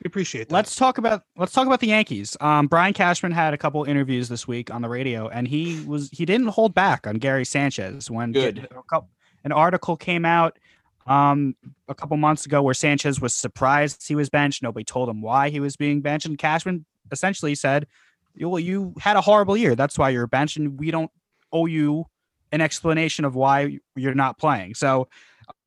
We 0.03 0.09
appreciate 0.09 0.49
that. 0.49 0.55
Let's 0.55 0.75
talk 0.75 0.99
about 0.99 1.23
let's 1.37 1.53
talk 1.53 1.67
about 1.67 1.79
the 1.79 1.87
Yankees. 1.89 2.37
Um, 2.41 2.67
Brian 2.67 2.93
Cashman 2.93 3.31
had 3.31 3.55
a 3.55 3.59
couple 3.59 3.85
interviews 3.85 4.29
this 4.29 4.49
week 4.49 4.69
on 4.73 4.83
the 4.83 4.89
radio, 4.89 5.29
and 5.29 5.47
he 5.47 5.81
was 5.85 6.11
he 6.11 6.25
didn't 6.25 6.49
hold 6.49 6.75
back 6.75 7.07
on 7.07 7.17
Gary 7.17 7.45
Sanchez 7.45 8.11
when 8.11 8.33
Good. 8.33 8.67
a 8.73 8.83
couple, 8.83 9.11
an 9.45 9.53
article 9.53 9.97
came 9.97 10.25
out 10.25 10.59
um 11.07 11.55
a 11.89 11.95
couple 11.95 12.17
months 12.17 12.47
ago 12.47 12.63
where 12.63 12.75
Sanchez 12.75 13.21
was 13.21 13.33
surprised 13.33 14.07
he 14.09 14.17
was 14.17 14.29
benched. 14.29 14.61
Nobody 14.61 14.83
told 14.83 15.09
him 15.09 15.23
why 15.23 15.51
he 15.51 15.61
was 15.61 15.77
being 15.77 16.01
benched, 16.01 16.27
and 16.27 16.37
Cashman 16.37 16.85
essentially 17.13 17.55
said, 17.55 17.87
"Well, 18.41 18.59
you 18.59 18.95
had 18.99 19.17
a 19.17 19.21
horrible 19.21 19.57
year. 19.57 19.77
That's 19.77 19.97
why 19.97 20.11
you're 20.11 20.27
benched, 20.27 20.57
and 20.57 20.81
we 20.81 20.91
don't 20.91 21.13
owe 21.53 21.67
you 21.67 22.07
an 22.51 22.61
explanation 22.61 23.25
of 23.25 23.37
why 23.37 23.79
you're 23.95 24.15
not 24.15 24.37
playing." 24.37 24.75
So, 24.75 25.07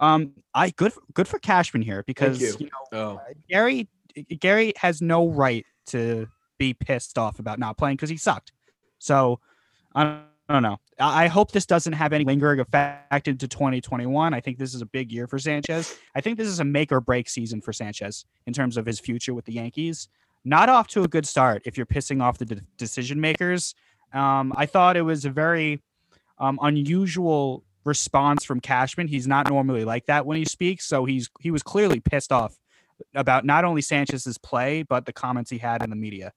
um, 0.01 0.33
I 0.53 0.71
good 0.71 0.91
good 1.13 1.29
for 1.29 1.39
Cashman 1.39 1.83
here 1.83 2.03
because 2.05 2.41
you. 2.41 2.53
you 2.59 2.65
know 2.65 3.17
Oh, 3.17 3.21
Gary 3.49 3.87
Gary 4.39 4.73
has 4.77 5.01
no 5.01 5.27
right 5.29 5.65
to 5.87 6.27
be 6.57 6.73
pissed 6.73 7.17
off 7.17 7.39
about 7.39 7.59
not 7.59 7.77
playing 7.77 7.97
because 7.97 8.09
he 8.09 8.17
sucked. 8.17 8.51
So 8.99 9.39
I 9.93 10.03
don't, 10.03 10.21
I 10.49 10.53
don't 10.53 10.63
know. 10.63 10.77
I 10.99 11.25
I 11.25 11.27
hope 11.27 11.51
this 11.51 11.65
doesn't 11.65 11.93
have 11.93 12.13
any 12.13 12.23
lingering 12.23 12.59
effect 12.59 13.27
into 13.27 13.47
2021. 13.47 14.33
I 14.33 14.39
think 14.39 14.57
this 14.57 14.73
is 14.73 14.81
a 14.81 14.85
big 14.85 15.11
year 15.11 15.27
for 15.27 15.39
Sanchez. 15.39 15.97
I 16.15 16.21
think 16.21 16.37
this 16.37 16.47
is 16.47 16.59
a 16.59 16.65
make 16.65 16.91
or 16.91 17.01
break 17.01 17.29
season 17.29 17.61
for 17.61 17.73
Sanchez 17.73 18.25
in 18.45 18.53
terms 18.53 18.77
of 18.77 18.85
his 18.85 18.99
future 18.99 19.33
with 19.33 19.45
the 19.45 19.53
Yankees. 19.53 20.07
Not 20.43 20.69
off 20.69 20.87
to 20.89 21.03
a 21.03 21.07
good 21.07 21.25
start 21.25 21.63
if 21.65 21.75
you're 21.75 21.87
pissing 21.87 22.21
off 22.21 22.37
the 22.37 22.45
de- 22.45 22.61
decision 22.77 23.19
makers. 23.19 23.73
Um, 24.13 24.53
I 24.55 24.67
thought 24.67 24.95
it 24.95 25.01
was 25.01 25.25
a 25.25 25.31
very 25.31 25.81
um, 26.37 26.59
unusual 26.61 27.63
response 27.83 28.43
from 28.43 28.59
Cashman. 28.59 29.07
He's 29.07 29.27
not 29.27 29.49
normally 29.49 29.85
like 29.85 30.05
that 30.05 30.25
when 30.25 30.37
he 30.37 30.45
speaks, 30.45 30.85
so 30.85 31.05
he's 31.05 31.29
he 31.39 31.51
was 31.51 31.63
clearly 31.63 31.99
pissed 31.99 32.31
off 32.31 32.57
about 33.13 33.45
not 33.45 33.65
only 33.65 33.81
Sanchez's 33.81 34.37
play 34.37 34.83
but 34.83 35.05
the 35.05 35.13
comments 35.13 35.49
he 35.49 35.57
had 35.57 35.83
in 35.83 35.89
the 35.89 35.95
media. 35.95 36.31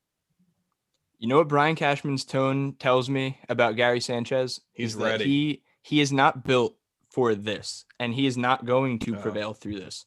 You 1.19 1.29
know 1.29 1.39
what 1.39 1.49
Brian 1.49 1.75
Cashman's 1.75 2.25
tone 2.25 2.75
tells 2.79 3.11
me 3.11 3.39
about 3.49 3.77
Gary 3.77 4.01
Sanchez? 4.01 4.61
He's 4.73 4.93
Is 4.93 4.99
that 4.99 5.05
ready. 5.05 5.25
He 5.25 5.63
he 5.83 6.01
is 6.01 6.13
not 6.13 6.45
built 6.45 6.77
for 7.11 7.35
this, 7.35 7.85
and 7.99 8.15
he 8.15 8.27
is 8.27 8.37
not 8.37 8.65
going 8.67 8.99
to 9.01 9.13
No. 9.13 9.19
prevail 9.21 9.55
through 9.55 9.81
this. 9.81 10.07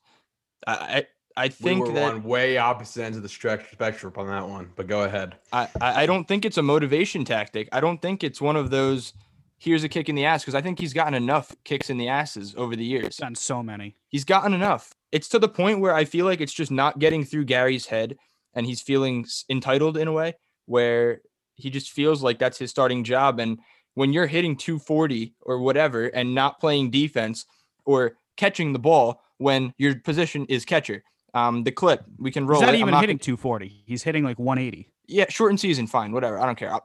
I 0.65 0.73
I, 0.73 1.07
I 1.35 1.45
We 1.45 1.49
think 1.49 1.87
were 1.87 1.93
that 1.93 2.13
on 2.13 2.23
way 2.23 2.57
opposite 2.57 3.03
ends 3.03 3.17
of 3.17 3.23
the 3.23 3.29
spectrum 3.29 4.13
on 4.15 4.27
that 4.27 4.47
one, 4.47 4.71
but 4.75 4.87
go 4.87 5.03
ahead. 5.03 5.35
I, 5.51 5.67
I 5.81 6.03
I 6.03 6.05
don't 6.05 6.27
think 6.27 6.45
it's 6.45 6.57
a 6.57 6.63
motivation 6.63 7.25
tactic. 7.25 7.67
I 7.71 7.81
don't 7.81 8.01
think 8.01 8.23
it's 8.23 8.39
one 8.39 8.55
of 8.55 8.69
those 8.69 9.13
here's 9.57 9.83
a 9.83 9.89
kick 9.89 10.09
in 10.09 10.15
the 10.15 10.25
ass 10.25 10.41
because 10.43 10.55
I 10.55 10.61
think 10.61 10.79
he's 10.79 10.93
gotten 10.93 11.13
enough 11.13 11.55
kicks 11.63 11.89
in 11.89 11.97
the 11.97 12.07
asses 12.07 12.55
over 12.57 12.75
the 12.75 12.83
years. 12.85 13.05
He's 13.05 13.17
done 13.17 13.35
so 13.35 13.61
many. 13.61 13.95
He's 14.07 14.25
gotten 14.25 14.53
enough. 14.53 14.95
It's 15.11 15.27
to 15.29 15.39
the 15.39 15.49
point 15.49 15.79
where 15.79 15.93
I 15.93 16.05
feel 16.05 16.25
like 16.25 16.41
it's 16.41 16.53
just 16.53 16.71
not 16.71 16.99
getting 16.99 17.23
through 17.25 17.45
Gary's 17.45 17.87
head 17.87 18.17
and 18.53 18.65
he's 18.65 18.81
feeling 18.81 19.25
entitled 19.49 19.97
in 19.97 20.07
a 20.07 20.11
way 20.11 20.35
where 20.65 21.21
he 21.55 21.69
just 21.69 21.91
feels 21.91 22.23
like 22.23 22.39
that's 22.39 22.57
his 22.57 22.69
starting 22.69 23.03
job 23.03 23.39
and 23.39 23.59
when 23.95 24.13
you're 24.13 24.27
hitting 24.27 24.55
240 24.55 25.33
or 25.41 25.59
whatever 25.59 26.05
and 26.07 26.33
not 26.33 26.59
playing 26.59 26.91
defense 26.91 27.45
or 27.85 28.17
catching 28.37 28.71
the 28.73 28.79
ball 28.79 29.21
when 29.37 29.73
your 29.77 29.95
position 29.95 30.45
is 30.47 30.63
catcher. 30.65 31.03
Um, 31.33 31.63
the 31.63 31.71
clip 31.71 32.03
we 32.17 32.31
can 32.31 32.45
roll. 32.45 32.59
He's 32.59 32.65
not 32.65 32.75
it. 32.75 32.79
Even 32.79 32.91
not 32.91 33.01
hitting 33.01 33.17
240. 33.17 33.83
He's 33.85 34.03
hitting 34.03 34.23
like 34.23 34.37
180. 34.39 34.89
yeah, 35.07 35.25
shortened 35.29 35.59
season, 35.59 35.87
fine, 35.87 36.11
whatever. 36.11 36.39
I 36.39 36.45
don't 36.45 36.57
care. 36.57 36.73
Uh, 36.73 36.79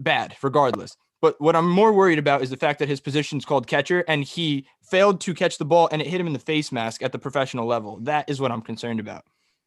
Bad, 0.00 0.34
regardless. 0.42 0.96
But 1.22 1.40
what 1.40 1.54
I'm 1.54 1.68
more 1.68 1.92
worried 1.92 2.18
about 2.18 2.42
is 2.42 2.50
the 2.50 2.56
fact 2.56 2.80
that 2.80 2.88
his 2.88 3.00
position 3.00 3.38
is 3.38 3.44
called 3.44 3.68
catcher 3.68 4.04
and 4.08 4.24
he 4.24 4.66
failed 4.82 5.20
to 5.22 5.32
catch 5.32 5.56
the 5.56 5.64
ball 5.64 5.88
and 5.92 6.02
it 6.02 6.08
hit 6.08 6.20
him 6.20 6.26
in 6.26 6.32
the 6.32 6.38
face 6.40 6.72
mask 6.72 7.00
at 7.00 7.12
the 7.12 7.18
professional 7.18 7.64
level. 7.64 7.98
That 8.02 8.28
is 8.28 8.40
what 8.40 8.50
I'm 8.50 8.60
concerned 8.60 8.98
about. 8.98 9.24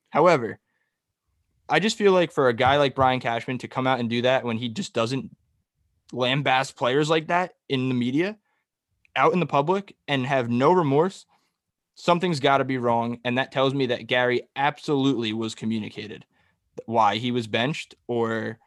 However, 0.09 0.59
I 1.69 1.79
just 1.79 1.97
feel 1.97 2.11
like 2.11 2.33
for 2.33 2.49
a 2.49 2.53
guy 2.53 2.75
like 2.75 2.93
Brian 2.93 3.21
Cashman 3.21 3.57
to 3.59 3.69
come 3.69 3.87
out 3.87 4.01
and 4.01 4.09
do 4.09 4.21
that 4.23 4.43
when 4.43 4.57
he 4.57 4.67
just 4.67 4.93
doesn't 4.93 5.33
lambaste 6.11 6.75
players 6.75 7.09
like 7.09 7.27
that 7.27 7.55
in 7.69 7.87
the 7.87 7.95
media, 7.95 8.37
out 9.15 9.31
in 9.33 9.39
the 9.39 9.45
public, 9.45 9.95
and 10.09 10.25
have 10.25 10.49
no 10.49 10.73
remorse, 10.73 11.25
something's 11.95 12.41
got 12.41 12.57
to 12.57 12.65
be 12.65 12.77
wrong. 12.77 13.19
And 13.23 13.37
that 13.37 13.53
tells 13.53 13.73
me 13.73 13.85
that 13.87 14.07
Gary 14.07 14.41
absolutely 14.57 15.31
was 15.31 15.55
communicated 15.55 16.25
why 16.85 17.15
he 17.15 17.31
was 17.31 17.47
benched 17.47 17.95
or 18.07 18.59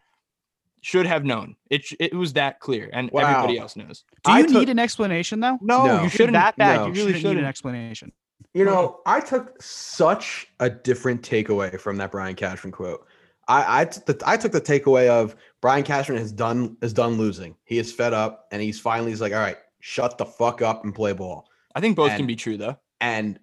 should 0.81 1.07
have 1.07 1.25
known. 1.25 1.57
It 1.71 1.87
it 2.01 2.15
was 2.15 2.33
that 2.35 2.61
clear, 2.61 2.91
and 2.93 3.11
everybody 3.15 3.59
else 3.59 3.77
knows. 3.77 4.05
Do 4.25 4.31
I 4.33 4.39
you 4.41 4.45
took- 4.47 4.55
need 4.55 4.69
an 4.69 4.79
explanation 4.79 5.41
though? 5.41 5.59
No, 5.61 5.87
No. 5.87 6.03
you 6.03 6.09
shouldn't. 6.09 6.33
that 6.35 6.57
bad. 6.57 6.77
no. 6.81 6.87
you 6.87 6.93
really 6.93 7.07
Shouldn't 7.13 7.25
need 7.25 7.31
need 7.35 7.39
an 7.41 7.45
explanation. 7.47 8.13
You 8.55 8.65
know, 8.65 9.01
I 9.07 9.21
took 9.21 9.61
such 9.63 10.49
a 10.61 10.71
different 10.71 11.23
takeaway 11.23 11.79
from 11.79 11.97
that 11.99 12.11
Brian 12.11 12.35
Cashman 12.35 12.73
quote. 12.73 13.07
I 13.47 13.83
I 13.83 13.85
took 13.85 14.07
the 14.07 14.23
I 14.27 14.37
took 14.37 14.53
the 14.53 14.61
takeaway 14.61 15.09
of 15.09 15.37
Brian 15.61 15.85
Cashman 15.85 16.19
has 16.19 16.33
done 16.33 16.77
is 16.83 16.93
done 16.93 17.19
losing. 17.19 17.57
He 17.65 17.79
is 17.79 17.93
fed 17.93 18.15
up, 18.15 18.47
and 18.53 18.63
he's 18.63 18.81
finally 18.81 19.11
he's 19.11 19.21
like, 19.21 19.33
all 19.33 19.39
right, 19.41 19.59
shut 19.81 20.19
the 20.19 20.25
fuck 20.25 20.63
up 20.63 20.85
and 20.85 20.95
play 20.95 21.13
ball. 21.13 21.49
I 21.75 21.81
think 21.81 21.97
both 21.97 22.17
can 22.17 22.27
be 22.27 22.37
true 22.37 22.57
though. 22.57 22.77
And 23.01 23.39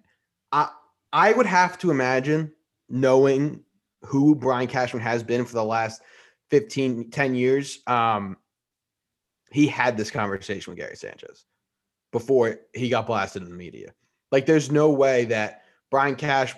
I 0.52 0.68
I 1.12 1.32
would 1.32 1.46
have 1.46 1.78
to 1.78 1.90
imagine 1.90 2.52
knowing 2.88 3.60
who 4.02 4.34
Brian 4.34 4.68
Cashman 4.68 5.02
has 5.02 5.22
been 5.22 5.44
for 5.44 5.54
the 5.54 5.64
last 5.64 6.02
15, 6.50 7.10
10 7.10 7.34
years. 7.34 7.80
Um, 7.86 8.36
he 9.50 9.66
had 9.66 9.96
this 9.96 10.10
conversation 10.10 10.70
with 10.70 10.78
Gary 10.78 10.96
Sanchez 10.96 11.44
before 12.12 12.60
he 12.74 12.88
got 12.88 13.06
blasted 13.06 13.42
in 13.42 13.50
the 13.50 13.56
media. 13.56 13.92
Like, 14.32 14.46
there's 14.46 14.70
no 14.70 14.90
way 14.90 15.24
that 15.26 15.62
Brian 15.90 16.16
Cash 16.16 16.54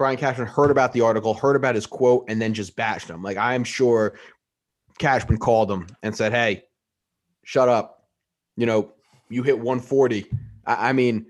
Brian 0.00 0.16
Cashman 0.16 0.46
heard 0.46 0.70
about 0.70 0.94
the 0.94 1.02
article, 1.02 1.34
heard 1.34 1.56
about 1.56 1.74
his 1.74 1.84
quote, 1.84 2.24
and 2.26 2.40
then 2.40 2.54
just 2.54 2.74
bashed 2.74 3.06
him. 3.06 3.22
Like, 3.22 3.36
I 3.36 3.54
am 3.54 3.64
sure 3.64 4.14
Cashman 4.98 5.36
called 5.36 5.70
him 5.70 5.88
and 6.02 6.16
said, 6.16 6.32
Hey, 6.32 6.64
shut 7.44 7.68
up. 7.68 8.08
You 8.56 8.64
know, 8.64 8.92
you 9.28 9.42
hit 9.42 9.58
140. 9.58 10.24
I, 10.64 10.88
I 10.88 10.92
mean, 10.94 11.26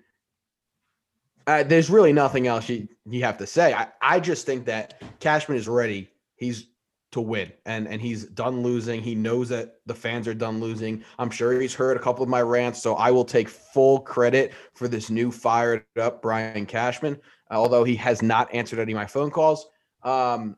uh, 1.49 1.65
there's 1.65 1.91
really 1.91 2.13
nothing 2.13 2.47
else 2.47 2.69
you, 2.69 2.87
you 3.07 3.25
have 3.25 3.39
to 3.39 3.47
say. 3.47 3.75
I, 3.75 3.89
I 4.01 4.21
just 4.21 4.47
think 4.47 4.67
that 4.67 5.03
Cashman 5.19 5.59
is 5.59 5.67
ready. 5.67 6.09
He's 6.37 6.67
to 7.13 7.21
win 7.21 7.53
and 7.67 7.89
and 7.89 8.01
he's 8.01 8.25
done 8.27 8.63
losing. 8.63 9.03
He 9.03 9.15
knows 9.15 9.49
that 9.49 9.77
the 9.87 9.95
fans 9.95 10.29
are 10.29 10.35
done 10.35 10.61
losing. 10.61 11.05
I'm 11.19 11.31
sure 11.31 11.61
he's 11.61 11.75
heard 11.75 11.97
a 11.97 12.01
couple 12.01 12.23
of 12.23 12.29
my 12.29 12.43
rants, 12.43 12.81
so 12.81 12.95
I 12.95 13.11
will 13.11 13.25
take 13.25 13.49
full 13.49 14.01
credit 14.01 14.53
for 14.75 14.87
this 14.87 15.11
new 15.11 15.33
fired 15.33 15.85
up 15.99 16.23
Brian 16.23 16.67
Cashman. 16.67 17.19
Although 17.51 17.83
he 17.83 17.97
has 17.97 18.23
not 18.23 18.53
answered 18.55 18.79
any 18.79 18.93
of 18.93 18.97
my 18.97 19.07
phone 19.07 19.31
calls, 19.31 19.67
um, 20.05 20.57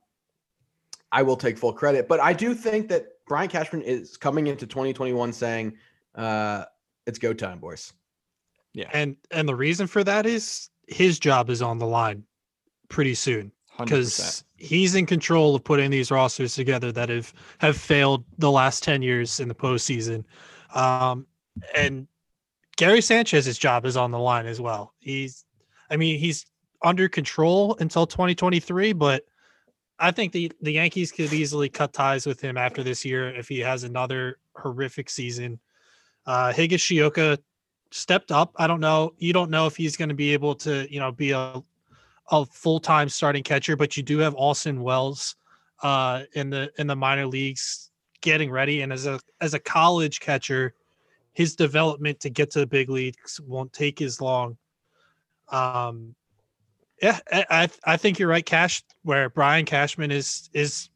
I 1.11 1.23
will 1.23 1.37
take 1.37 1.57
full 1.57 1.73
credit. 1.73 2.07
But 2.07 2.21
I 2.21 2.35
do 2.35 2.55
think 2.55 2.89
that 2.89 3.07
Brian 3.27 3.49
Cashman 3.49 3.81
is 3.83 4.19
coming 4.19 4.47
into 4.47 4.67
2021 4.67 5.33
saying, 5.33 5.79
uh, 6.15 6.67
"It's 7.07 7.19
go 7.19 7.33
time, 7.33 7.61
boys." 7.61 7.95
Yeah. 8.75 8.91
And 8.93 9.17
and 9.31 9.49
the 9.49 9.55
reason 9.55 9.87
for 9.87 10.05
that 10.05 10.27
is 10.27 10.69
his 10.87 11.19
job 11.19 11.49
is 11.49 11.63
on 11.63 11.79
the 11.79 11.87
line 11.87 12.25
pretty 12.89 13.15
soon 13.15 13.53
100%. 13.53 13.53
Because 13.85 14.45
he's 14.57 14.95
in 14.95 15.07
control 15.07 15.55
of 15.55 15.65
putting 15.65 15.91
these 15.91 16.11
rosters 16.11 16.55
together 16.55 16.93
that 16.93 17.09
have 17.09 17.33
have 17.59 17.77
failed 17.77 18.25
the 18.39 18.51
last 18.51 18.83
10 18.83 19.03
years 19.03 19.41
in 19.41 19.49
the 19.49 19.55
postseason. 19.55 20.25
Um, 20.75 21.27
and 21.75 22.07
Gary 22.77 23.01
Sanchez's 23.01 23.59
job 23.59 23.85
is 23.85 23.97
on 23.97 24.11
the 24.11 24.19
line 24.19 24.47
as 24.47 24.61
well. 24.61 24.95
He's, 24.99 25.45
I 25.91 25.97
mean, 25.97 26.19
he's 26.19 26.47
under 26.83 27.09
control 27.09 27.77
until 27.81 28.07
2023, 28.07 28.93
but 28.93 29.25
I 29.99 30.11
think 30.11 30.33
the, 30.33 30.51
the 30.61 30.73
Yankees 30.73 31.13
could 31.13 31.33
easily 31.33 31.69
cut 31.69 31.93
ties 31.93 32.27
with 32.27 32.41
him 32.41 32.57
after 32.57 32.83
this 32.83 33.05
year 33.05 33.29
if 33.35 33.49
he 33.49 33.61
has 33.61 33.85
another 33.85 34.39
horrific 34.57 35.11
season. 35.11 35.61
Uh, 36.27 36.53
Higashioka 36.53 37.39
stepped 37.91 38.33
up. 38.33 38.53
I 38.57 38.67
don't 38.67 38.81
know. 38.81 39.13
You 39.19 39.33
don't 39.33 39.51
know 39.51 39.67
if 39.67 39.77
he's 39.77 39.97
going 39.97 40.09
to 40.09 40.15
be 40.15 40.33
able 40.33 40.55
to, 40.57 40.93
you 40.93 40.99
know, 40.99 41.13
be 41.13 41.33
a 41.33 41.63
a 42.31 42.47
full 42.47 42.81
time 42.81 43.09
starting 43.09 43.43
catcher, 43.43 43.77
but 43.77 43.97
you 43.97 44.03
do 44.03 44.19
have 44.19 44.35
Austin 44.37 44.83
Wells 44.83 45.37
uh, 45.83 46.23
in 46.35 46.51
the 46.51 46.71
in 46.79 46.87
the 46.87 46.97
minor 46.97 47.27
leagues 47.27 47.91
getting 48.21 48.51
ready. 48.51 48.83
And 48.83 48.93
as 48.93 49.07
a 49.07 49.21
as 49.41 49.55
a 49.55 49.59
college 49.59 50.21
catcher, 50.21 50.75
his 51.33 51.57
development 51.57 52.21
to 52.21 52.31
get 52.31 52.51
to 52.53 52.61
the 52.61 52.67
big 52.67 52.89
leagues 52.89 53.41
won't 53.41 53.73
take 53.73 54.01
as 54.01 54.21
long. 54.21 54.57
Um, 55.49 56.15
yeah, 57.03 57.19
I 57.31 57.69
I, 57.85 57.97
think 57.97 58.19
you're 58.19 58.29
right, 58.29 58.47
Cash. 58.47 58.83
Where 59.03 59.29
Brian 59.29 59.65
Cashman 59.65 60.11
is 60.11 60.49
is 60.53 60.89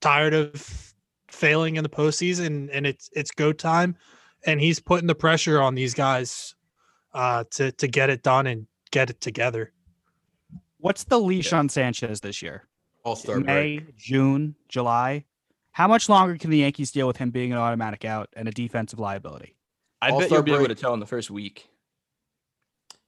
tired 0.00 0.32
of 0.32 0.94
failing 1.28 1.76
in 1.76 1.82
the 1.82 1.88
postseason, 1.88 2.70
and 2.72 2.86
it's 2.86 3.10
it's 3.12 3.32
go 3.32 3.52
time, 3.52 3.96
and 4.46 4.60
he's 4.60 4.78
putting 4.78 5.08
the 5.08 5.14
pressure 5.14 5.60
on 5.60 5.74
these 5.74 5.94
guys 5.94 6.54
uh, 7.12 7.44
to 7.50 7.72
to 7.72 7.88
get 7.88 8.08
it 8.08 8.22
done 8.22 8.46
and 8.46 8.66
get 8.92 9.10
it 9.10 9.20
together. 9.20 9.72
What's 10.78 11.04
the 11.04 11.18
leash 11.18 11.52
on 11.52 11.68
Sanchez 11.68 12.20
this 12.20 12.40
year? 12.42 12.64
All 13.04 13.16
star 13.16 13.40
May, 13.40 13.80
June, 13.96 14.54
July. 14.68 15.24
How 15.72 15.88
much 15.88 16.08
longer 16.08 16.36
can 16.36 16.50
the 16.50 16.58
Yankees 16.58 16.90
deal 16.90 17.06
with 17.06 17.16
him 17.16 17.30
being 17.30 17.52
an 17.52 17.58
automatic 17.58 18.04
out 18.04 18.28
and 18.34 18.48
a 18.48 18.50
defensive 18.50 18.98
liability? 18.98 19.56
I 20.02 20.08
bet 20.08 20.14
All-Star 20.14 20.36
you'll 20.38 20.42
be 20.44 20.54
able 20.54 20.66
to 20.68 20.74
tell 20.74 20.94
in 20.94 21.00
the 21.00 21.06
first 21.06 21.30
week. 21.30 21.68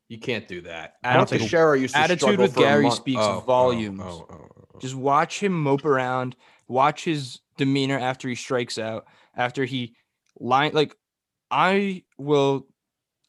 You 0.08 0.18
can't 0.18 0.48
do 0.48 0.60
that. 0.62 0.94
I 1.04 1.10
don't 1.10 1.18
Mark 1.20 1.28
think- 1.30 1.42
Teixeira 1.42 1.78
used 1.78 1.94
to 1.94 2.00
Attitude 2.00 2.20
struggle 2.20 2.42
with 2.44 2.54
for 2.54 2.60
a 2.60 2.62
Gary 2.64 2.82
month- 2.84 2.94
speaks 2.96 3.20
Oh, 3.20 3.36
oh, 3.36 3.40
volumes. 3.40 4.00
oh, 4.02 4.26
oh, 4.28 4.48
oh. 4.74 4.78
Just 4.80 4.94
watch 4.96 5.40
him 5.40 5.52
mope 5.52 5.84
around. 5.84 6.34
Watch 6.66 7.04
his 7.04 7.40
demeanor 7.56 7.98
after 7.98 8.28
he 8.28 8.34
strikes 8.34 8.78
out. 8.78 9.06
After 9.36 9.64
he 9.64 9.94
line 10.38 10.72
like, 10.72 10.96
I 11.50 12.02
will 12.18 12.66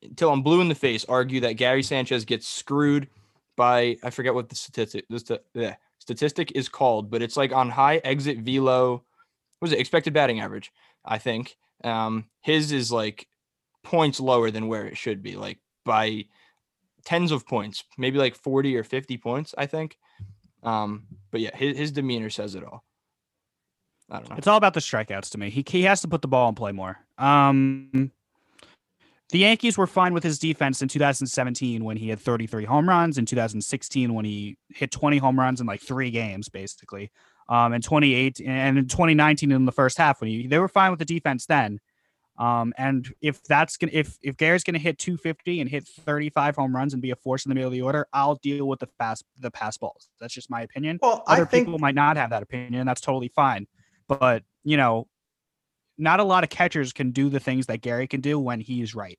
until 0.01 0.31
I'm 0.31 0.41
blue 0.41 0.61
in 0.61 0.69
the 0.69 0.75
face 0.75 1.05
argue 1.05 1.41
that 1.41 1.53
Gary 1.53 1.83
Sanchez 1.83 2.25
gets 2.25 2.47
screwed 2.47 3.07
by 3.55 3.97
I 4.03 4.09
forget 4.09 4.33
what 4.33 4.49
the 4.49 4.55
statistic 4.55 5.05
the 5.09 5.77
statistic 5.99 6.51
is 6.55 6.69
called, 6.69 7.11
but 7.11 7.21
it's 7.21 7.37
like 7.37 7.51
on 7.51 7.69
high 7.69 7.97
exit 7.97 8.39
velo. 8.39 8.93
What 9.59 9.69
was 9.69 9.71
it 9.73 9.79
expected 9.79 10.13
batting 10.13 10.39
average? 10.39 10.71
I 11.05 11.17
think 11.17 11.55
um, 11.83 12.25
his 12.41 12.71
is 12.71 12.91
like 12.91 13.27
points 13.83 14.19
lower 14.19 14.51
than 14.51 14.67
where 14.67 14.85
it 14.85 14.97
should 14.97 15.21
be, 15.21 15.35
like 15.35 15.59
by 15.85 16.25
tens 17.05 17.31
of 17.31 17.47
points, 17.47 17.83
maybe 17.97 18.17
like 18.17 18.35
40 18.35 18.75
or 18.77 18.83
50 18.83 19.17
points, 19.17 19.55
I 19.57 19.65
think. 19.65 19.97
Um, 20.63 21.07
but 21.31 21.41
yeah, 21.41 21.55
his, 21.55 21.77
his 21.77 21.91
demeanor 21.91 22.29
says 22.29 22.55
it 22.55 22.63
all. 22.63 22.83
I 24.09 24.17
don't 24.17 24.29
know. 24.29 24.35
It's 24.37 24.47
all 24.47 24.57
about 24.57 24.73
the 24.73 24.79
strikeouts 24.79 25.29
to 25.31 25.37
me. 25.37 25.49
He 25.49 25.63
he 25.67 25.83
has 25.83 26.01
to 26.01 26.07
put 26.07 26.21
the 26.21 26.27
ball 26.27 26.49
in 26.49 26.55
play 26.55 26.71
more. 26.71 26.97
Um, 27.17 28.11
the 29.31 29.39
Yankees 29.39 29.77
were 29.77 29.87
fine 29.87 30.13
with 30.13 30.23
his 30.23 30.39
defense 30.39 30.81
in 30.81 30.87
2017 30.87 31.83
when 31.83 31.97
he 31.97 32.09
had 32.09 32.19
33 32.19 32.65
home 32.65 32.87
runs. 32.87 33.17
In 33.17 33.25
2016 33.25 34.13
when 34.13 34.25
he 34.25 34.57
hit 34.69 34.91
20 34.91 35.17
home 35.17 35.39
runs 35.39 35.61
in 35.61 35.67
like 35.67 35.81
three 35.81 36.11
games, 36.11 36.49
basically. 36.49 37.11
Um, 37.49 37.73
in 37.73 37.81
28 37.81 38.39
and 38.45 38.77
in 38.77 38.87
2019 38.87 39.51
in 39.51 39.65
the 39.65 39.71
first 39.71 39.97
half 39.97 40.21
when 40.21 40.29
he 40.29 40.47
they 40.47 40.59
were 40.59 40.69
fine 40.69 40.91
with 40.91 40.99
the 40.99 41.05
defense 41.05 41.45
then. 41.45 41.79
Um, 42.37 42.73
and 42.77 43.13
if 43.21 43.43
that's 43.43 43.77
gonna 43.77 43.91
if 43.93 44.17
if 44.21 44.37
Gary's 44.37 44.63
gonna 44.63 44.79
hit 44.79 44.97
250 44.97 45.59
and 45.59 45.69
hit 45.69 45.87
35 45.87 46.55
home 46.55 46.75
runs 46.75 46.93
and 46.93 47.01
be 47.01 47.11
a 47.11 47.15
force 47.15 47.45
in 47.45 47.49
the 47.49 47.55
middle 47.55 47.67
of 47.67 47.73
the 47.73 47.81
order, 47.81 48.07
I'll 48.13 48.35
deal 48.35 48.67
with 48.67 48.79
the 48.79 48.87
fast 48.97 49.25
the 49.39 49.51
pass 49.51 49.77
balls. 49.77 50.09
That's 50.19 50.33
just 50.33 50.49
my 50.49 50.61
opinion. 50.61 50.99
Well, 51.01 51.23
Other 51.27 51.43
I 51.43 51.45
think 51.45 51.67
people 51.67 51.79
might 51.79 51.95
not 51.95 52.17
have 52.17 52.29
that 52.31 52.41
opinion. 52.41 52.85
That's 52.85 53.01
totally 53.01 53.27
fine. 53.27 53.67
But 54.07 54.43
you 54.63 54.77
know, 54.77 55.07
not 56.01 56.19
a 56.19 56.23
lot 56.23 56.43
of 56.43 56.49
catchers 56.49 56.91
can 56.91 57.11
do 57.11 57.29
the 57.29 57.39
things 57.39 57.67
that 57.67 57.81
Gary 57.81 58.07
can 58.07 58.19
do 58.19 58.39
when 58.39 58.59
he's 58.59 58.93
right. 58.95 59.17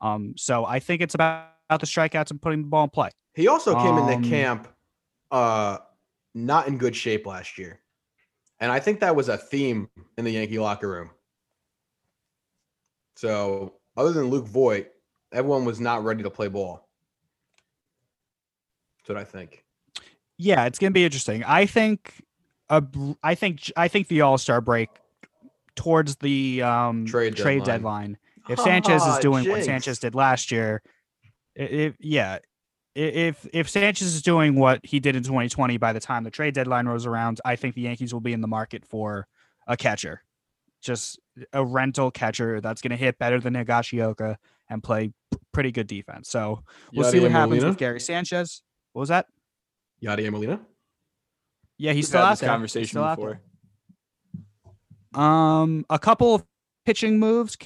Um, 0.00 0.34
so 0.36 0.66
I 0.66 0.80
think 0.80 1.00
it's 1.00 1.14
about, 1.14 1.48
about 1.70 1.80
the 1.80 1.86
strikeouts 1.86 2.30
and 2.30 2.42
putting 2.42 2.62
the 2.62 2.68
ball 2.68 2.84
in 2.84 2.90
play. 2.90 3.10
he 3.34 3.48
also 3.48 3.74
came 3.74 3.94
Um, 3.94 4.08
into 4.08 4.28
camp 4.28 4.68
uh 5.30 5.78
not 6.34 6.66
in 6.68 6.76
good 6.78 6.94
shape 6.94 7.26
last 7.26 7.56
year. 7.58 7.80
And 8.60 8.70
I 8.70 8.80
think 8.80 9.00
that 9.00 9.16
was 9.16 9.28
a 9.28 9.38
theme 9.38 9.88
in 10.18 10.24
the 10.24 10.32
Yankee 10.32 10.58
locker 10.58 10.88
room. 10.88 11.10
So 13.16 13.74
other 13.96 14.12
than 14.12 14.24
Luke 14.26 14.46
Voit, 14.46 14.88
everyone 15.32 15.64
was 15.64 15.80
not 15.80 16.04
ready 16.04 16.22
to 16.22 16.30
play 16.30 16.48
ball. 16.48 16.88
That's 18.98 19.08
what 19.08 19.18
I 19.18 19.24
think. 19.24 19.64
Yeah, 20.38 20.66
it's 20.66 20.78
gonna 20.78 20.90
be 20.90 21.04
interesting. 21.04 21.44
I 21.44 21.66
think 21.66 22.14
a 22.68 22.82
I 23.22 23.34
think 23.34 23.70
I 23.76 23.88
think 23.88 24.08
the 24.08 24.22
All 24.22 24.38
Star 24.38 24.60
break 24.60 24.88
towards 25.76 26.16
the 26.16 26.62
um, 26.62 27.06
Trade 27.06 27.36
trade 27.36 27.64
deadline. 27.64 28.16
deadline. 28.16 28.18
If 28.50 28.60
Sanchez 28.60 29.00
is 29.02 29.08
Ah, 29.08 29.18
doing 29.20 29.48
what. 29.48 29.64
Sanchez 29.64 29.98
did 29.98 30.14
last 30.14 30.50
year, 30.50 30.82
if 31.56 31.94
yeah, 31.98 32.40
if 32.94 33.46
if 33.54 33.70
Sanchez 33.70 34.14
is 34.14 34.20
doing 34.20 34.56
what 34.56 34.84
he 34.84 35.00
did 35.00 35.16
in 35.16 35.22
2020 35.22 35.78
by 35.78 35.94
the 35.94 36.00
time 36.00 36.24
the 36.24 36.30
trade 36.30 36.52
deadline 36.52 36.86
rolls 36.86 37.06
around, 37.06 37.40
I 37.44 37.56
think 37.56 37.74
the 37.74 37.80
Yankees 37.80 38.12
will 38.12 38.20
be 38.20 38.34
in 38.34 38.42
the 38.42 38.46
market 38.46 38.84
for 38.84 39.26
a 39.66 39.78
catcher, 39.78 40.22
just 40.82 41.18
a 41.54 41.64
rental 41.64 42.10
catcher 42.10 42.60
that's 42.60 42.82
going 42.82 42.90
to 42.90 42.98
hit 42.98 43.18
better 43.18 43.40
than 43.40 43.54
Higashioka 43.54 44.36
and 44.68 44.82
play 44.82 45.12
pretty 45.52 45.72
good 45.72 45.86
defense. 45.86 46.28
So 46.28 46.64
we'll 46.92 47.10
see 47.10 47.20
what 47.20 47.30
happens 47.30 47.50
Molina? 47.62 47.68
with 47.70 47.78
Gary 47.78 47.98
Sanchez. 48.00 48.60
What 48.92 49.00
was 49.00 49.08
that? 49.08 49.24
Yadier 50.02 50.30
Molina. 50.30 50.60
Yeah, 51.78 51.92
he's 51.92 51.96
We've 52.02 52.04
still 52.08 52.20
had 52.20 52.26
out 52.26 52.30
this 52.32 52.40
there. 52.40 52.48
He's 52.50 52.52
conversation 52.52 52.86
still 52.88 53.04
out 53.04 53.16
there. 53.18 53.26
before. 53.28 53.40
Um, 55.14 55.86
a 55.90 55.98
couple 55.98 56.34
of 56.34 56.44
pitching 56.84 57.18
moves 57.18 57.56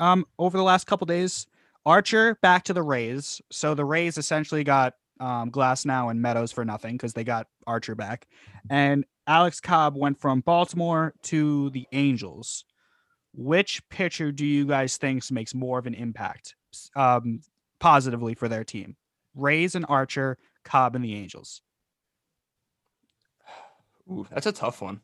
um 0.00 0.24
over 0.38 0.56
the 0.56 0.64
last 0.64 0.86
couple 0.86 1.06
days. 1.06 1.46
Archer 1.86 2.38
back 2.42 2.64
to 2.64 2.72
the 2.72 2.82
Rays. 2.82 3.40
So 3.50 3.74
the 3.74 3.84
Rays 3.84 4.18
essentially 4.18 4.64
got 4.64 4.94
um 5.20 5.50
Glasnow 5.50 6.10
and 6.10 6.20
Meadows 6.20 6.52
for 6.52 6.64
nothing 6.64 6.94
because 6.94 7.12
they 7.12 7.24
got 7.24 7.46
Archer 7.66 7.94
back. 7.94 8.26
And 8.70 9.04
Alex 9.26 9.60
Cobb 9.60 9.96
went 9.96 10.20
from 10.20 10.40
Baltimore 10.40 11.14
to 11.24 11.70
the 11.70 11.86
Angels. 11.92 12.64
Which 13.34 13.86
pitcher 13.88 14.32
do 14.32 14.46
you 14.46 14.66
guys 14.66 14.96
think 14.96 15.30
makes 15.30 15.54
more 15.54 15.78
of 15.78 15.86
an 15.86 15.94
impact 15.94 16.54
um 16.96 17.40
positively 17.80 18.34
for 18.34 18.48
their 18.48 18.64
team? 18.64 18.96
Rays 19.34 19.74
and 19.74 19.84
Archer, 19.88 20.38
Cobb 20.64 20.94
and 20.94 21.04
the 21.04 21.14
Angels. 21.14 21.60
Ooh, 24.10 24.26
that's 24.30 24.46
a 24.46 24.52
tough 24.52 24.82
one. 24.82 25.00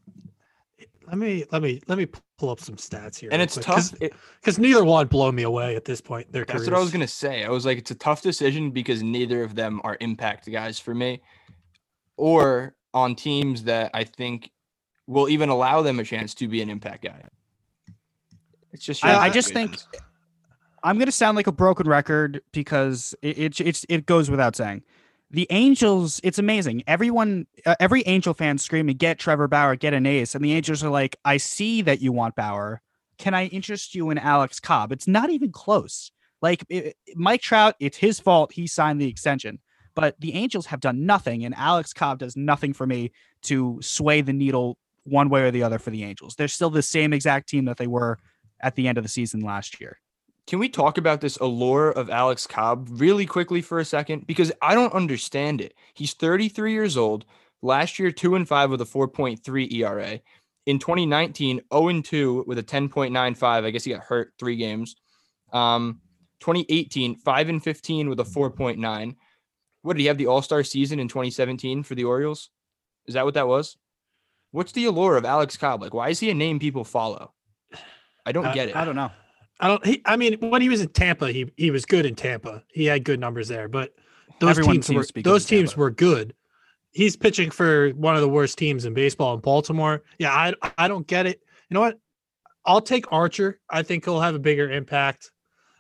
Let 1.11 1.18
me 1.18 1.44
let 1.50 1.61
me 1.61 1.80
let 1.88 1.98
me 1.98 2.06
pull 2.38 2.50
up 2.50 2.61
some 2.61 2.76
stats 2.76 3.18
here. 3.18 3.30
And 3.32 3.42
it's 3.42 3.56
tough. 3.56 3.92
it- 4.00 4.12
because 4.40 4.61
neither 4.61 4.84
one 4.84 5.08
blow 5.08 5.32
me 5.32 5.42
away 5.42 5.74
at 5.74 5.84
this 5.84 6.00
point. 6.00 6.30
Their 6.30 6.44
That's 6.44 6.64
what 6.64 6.74
I 6.74 6.78
was 6.78 6.92
gonna 6.92 7.08
say. 7.08 7.44
I 7.44 7.48
was 7.50 7.66
like, 7.66 7.78
it's 7.78 7.90
a 7.90 7.96
tough 7.96 8.22
decision 8.22 8.70
because 8.70 9.02
neither 9.02 9.42
of 9.42 9.56
them 9.56 9.80
are 9.82 9.96
impact 10.00 10.50
guys 10.50 10.78
for 10.78 10.94
me, 10.94 11.20
or 12.16 12.76
on 12.94 13.16
teams 13.16 13.64
that 13.64 13.90
I 13.92 14.04
think 14.04 14.50
will 15.08 15.28
even 15.28 15.48
allow 15.48 15.82
them 15.82 15.98
a 15.98 16.04
chance 16.04 16.32
to 16.34 16.46
be 16.46 16.62
an 16.62 16.70
impact 16.70 17.02
guy. 17.02 17.22
It's 18.72 18.84
just. 18.84 19.04
I- 19.04 19.24
I 19.26 19.30
just 19.30 19.52
think- 19.52 19.76
I'm 20.84 20.96
gonna 20.98 21.12
sound 21.12 21.36
like 21.36 21.48
a 21.48 21.52
broken 21.52 21.88
record 21.88 22.40
because 22.52 23.14
it, 23.20 23.36
it 23.36 23.61
it's 23.61 23.84
it 23.88 24.06
goes 24.06 24.30
without 24.30 24.54
saying. 24.54 24.82
The 25.33 25.47
Angels, 25.51 26.20
it's 26.24 26.41
amazing. 26.41 26.83
Everyone, 26.89 27.47
uh, 27.64 27.76
every 27.78 28.03
Angel 28.03 28.35
fan 28.35 28.59
screaming, 28.59 28.97
"Get 28.97 29.18
Trevor 29.18 29.47
Bauer, 29.47 29.76
get 29.76 29.95
an 29.95 30.05
ace!" 30.05 30.35
And 30.35 30.45
the 30.45 30.53
Angels 30.53 30.83
are 30.83 30.91
like, 30.91 31.16
"I 31.24 31.37
see 31.37 31.83
that 31.83 32.01
you 32.01 32.11
want 32.11 32.35
Bauer. 32.35 32.83
Can 33.16 33.33
I 33.33 33.47
interest 33.47 33.95
you 33.95 34.11
in 34.11 34.18
Alex 34.18 34.59
Cobb?" 34.59 34.91
It's 34.91 35.07
not 35.07 35.31
even 35.31 35.53
close. 35.53 36.11
Like 36.43 36.64
it, 36.68 36.97
Mike 37.14 37.43
Trout, 37.43 37.76
it's 37.78 37.99
his 37.99 38.18
fault 38.18 38.53
he 38.53 38.66
signed 38.66 39.01
the 39.01 39.07
extension, 39.09 39.61
but 39.95 40.20
the 40.20 40.35
Angels 40.35 40.66
have 40.66 40.81
done 40.81 41.07
nothing, 41.07 41.45
and 41.45 41.55
Alex 41.55 41.93
Cobb 41.93 42.18
does 42.18 42.37
nothing 42.37 42.72
for 42.72 42.87
me 42.87 43.12
to 43.43 43.78
sway 43.83 44.22
the 44.22 44.33
needle 44.33 44.78
one 45.05 45.28
way 45.28 45.43
or 45.43 45.53
the 45.53 45.62
other 45.62 45.78
for 45.78 45.91
the 45.91 46.03
Angels. 46.03 46.35
They're 46.35 46.49
still 46.49 46.70
the 46.70 46.83
same 46.83 47.12
exact 47.12 47.49
team 47.49 47.66
that 47.66 47.76
they 47.76 47.87
were 47.87 48.18
at 48.61 48.74
the 48.74 48.89
end 48.89 48.99
of 48.99 49.05
the 49.05 49.09
season 49.09 49.41
last 49.41 49.81
year. 49.81 50.01
Can 50.51 50.59
we 50.59 50.68
talk 50.68 50.98
about 50.98 51.20
this 51.20 51.36
allure 51.36 51.92
of 51.92 52.11
Alex 52.11 52.44
Cobb 52.44 52.88
really 52.90 53.24
quickly 53.24 53.62
for 53.62 53.78
a 53.78 53.84
second? 53.84 54.26
Because 54.26 54.51
I 54.61 54.74
don't 54.74 54.92
understand 54.92 55.61
it. 55.61 55.74
He's 55.94 56.12
33 56.12 56.72
years 56.72 56.96
old. 56.96 57.24
Last 57.62 58.01
year, 58.01 58.11
2 58.11 58.34
and 58.34 58.48
5 58.48 58.70
with 58.72 58.80
a 58.80 58.84
4.3 58.84 59.72
ERA. 59.72 60.20
In 60.66 60.80
2019, 60.80 61.61
0 61.72 61.88
and 61.88 62.05
2 62.05 62.46
with 62.48 62.59
a 62.59 62.64
10.95. 62.64 63.44
I 63.44 63.70
guess 63.70 63.84
he 63.84 63.92
got 63.92 64.03
hurt 64.03 64.32
three 64.40 64.57
games. 64.57 64.96
Um, 65.53 66.01
2018, 66.40 67.14
5 67.14 67.48
and 67.48 67.62
15 67.62 68.09
with 68.09 68.18
a 68.18 68.24
4.9. 68.24 69.14
What 69.82 69.92
did 69.92 70.01
he 70.01 70.09
have 70.09 70.18
the 70.18 70.26
All 70.26 70.42
Star 70.42 70.64
season 70.64 70.98
in 70.98 71.07
2017 71.07 71.84
for 71.84 71.94
the 71.94 72.03
Orioles? 72.03 72.51
Is 73.07 73.14
that 73.14 73.24
what 73.24 73.34
that 73.34 73.46
was? 73.46 73.76
What's 74.51 74.72
the 74.72 74.86
allure 74.86 75.16
of 75.16 75.24
Alex 75.24 75.57
Cobb? 75.57 75.80
Like, 75.80 75.94
why 75.94 76.09
is 76.09 76.18
he 76.18 76.28
a 76.28 76.34
name 76.34 76.59
people 76.59 76.82
follow? 76.82 77.34
I 78.26 78.32
don't 78.32 78.46
I- 78.46 78.55
get 78.55 78.70
it. 78.70 78.74
I 78.74 78.84
don't 78.84 78.96
know. 78.96 79.12
I 79.61 79.68
don't. 79.68 79.84
He, 79.84 80.02
I 80.04 80.16
mean, 80.16 80.38
when 80.40 80.62
he 80.62 80.68
was 80.68 80.80
in 80.80 80.88
Tampa, 80.88 81.30
he 81.30 81.50
he 81.56 81.70
was 81.70 81.84
good 81.84 82.06
in 82.06 82.14
Tampa. 82.14 82.64
He 82.72 82.86
had 82.86 83.04
good 83.04 83.20
numbers 83.20 83.48
there, 83.48 83.68
but 83.68 83.92
those 84.40 84.50
Everyone 84.50 84.80
teams 84.80 84.90
were 84.90 85.04
good 85.12 85.24
those 85.24 85.44
teams 85.44 85.76
were 85.76 85.90
good. 85.90 86.34
He's 86.92 87.16
pitching 87.16 87.50
for 87.50 87.90
one 87.90 88.16
of 88.16 88.20
the 88.20 88.28
worst 88.28 88.58
teams 88.58 88.84
in 88.84 88.94
baseball 88.94 89.34
in 89.34 89.40
Baltimore. 89.40 90.02
Yeah, 90.18 90.32
I 90.32 90.54
I 90.78 90.88
don't 90.88 91.06
get 91.06 91.26
it. 91.26 91.40
You 91.68 91.74
know 91.74 91.80
what? 91.80 91.98
I'll 92.64 92.80
take 92.80 93.12
Archer. 93.12 93.61
I 93.70 93.82
think 93.82 94.04
he'll 94.04 94.20
have 94.20 94.34
a 94.34 94.40
bigger 94.40 94.70
impact. 94.70 95.30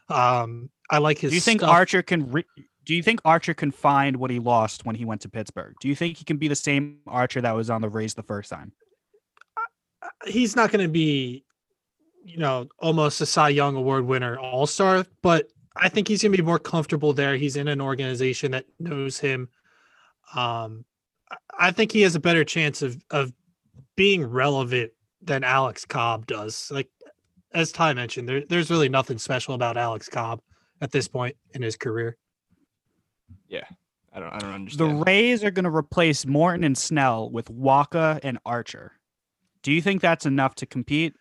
Um, 0.08 0.70
I 0.90 0.98
like 0.98 1.18
his. 1.18 1.30
Do 1.30 1.34
you 1.34 1.40
think 1.40 1.60
stuff. 1.60 1.70
Archer 1.70 2.02
can? 2.02 2.30
Re- 2.30 2.44
do 2.84 2.94
you 2.94 3.02
think 3.02 3.20
Archer 3.24 3.54
can 3.54 3.70
find 3.70 4.16
what 4.16 4.30
he 4.30 4.38
lost 4.38 4.84
when 4.84 4.96
he 4.96 5.04
went 5.04 5.20
to 5.22 5.28
Pittsburgh? 5.28 5.74
Do 5.80 5.88
you 5.88 5.94
think 5.94 6.16
he 6.16 6.24
can 6.24 6.38
be 6.38 6.48
the 6.48 6.56
same 6.56 6.98
Archer 7.06 7.40
that 7.40 7.54
was 7.54 7.70
on 7.70 7.82
the 7.82 7.88
Rays 7.88 8.14
the 8.14 8.22
first 8.22 8.50
time? 8.50 8.72
he's 10.26 10.56
not 10.56 10.70
going 10.70 10.84
to 10.84 10.90
be, 10.90 11.44
you 12.24 12.38
know, 12.38 12.68
almost 12.78 13.20
a 13.20 13.26
Cy 13.26 13.48
Young 13.50 13.76
Award 13.76 14.04
winner, 14.06 14.38
All 14.38 14.66
Star, 14.66 15.04
but 15.22 15.48
I 15.76 15.88
think 15.88 16.08
he's 16.08 16.22
going 16.22 16.32
to 16.32 16.38
be 16.38 16.44
more 16.44 16.58
comfortable 16.58 17.12
there. 17.12 17.36
He's 17.36 17.56
in 17.56 17.68
an 17.68 17.80
organization 17.80 18.50
that 18.52 18.66
knows 18.78 19.18
him. 19.18 19.48
Um, 20.34 20.84
I- 21.30 21.36
I 21.58 21.70
think 21.72 21.92
he 21.92 22.00
has 22.02 22.14
a 22.14 22.20
better 22.20 22.44
chance 22.44 22.82
of 22.82 23.02
of 23.10 23.32
being 23.96 24.24
relevant 24.24 24.92
than 25.22 25.44
Alex 25.44 25.84
Cobb 25.84 26.26
does. 26.26 26.70
Like 26.70 26.88
as 27.52 27.70
Ty 27.72 27.94
mentioned, 27.94 28.28
there, 28.28 28.42
there's 28.48 28.70
really 28.70 28.88
nothing 28.88 29.18
special 29.18 29.54
about 29.54 29.76
Alex 29.76 30.08
Cobb 30.08 30.40
at 30.80 30.90
this 30.92 31.08
point 31.08 31.36
in 31.54 31.62
his 31.62 31.76
career. 31.76 32.16
Yeah. 33.48 33.64
I 34.12 34.20
don't. 34.20 34.32
I 34.32 34.38
don't 34.38 34.52
understand. 34.52 34.90
The. 35.00 35.04
Rays 35.04 35.44
are 35.44 35.50
going 35.52 35.64
to 35.64 35.70
replace 35.74 36.26
Morton 36.26 36.64
and 36.64 36.76
Snell 36.76 37.30
with 37.30 37.46
Wacha 37.46 38.18
and 38.24 38.38
Archer. 38.44 38.92
Do 39.62 39.70
you 39.72 39.80
think 39.82 40.00
that's 40.00 40.26
enough 40.26 40.54
to 40.56 40.66
compete? 40.66 41.14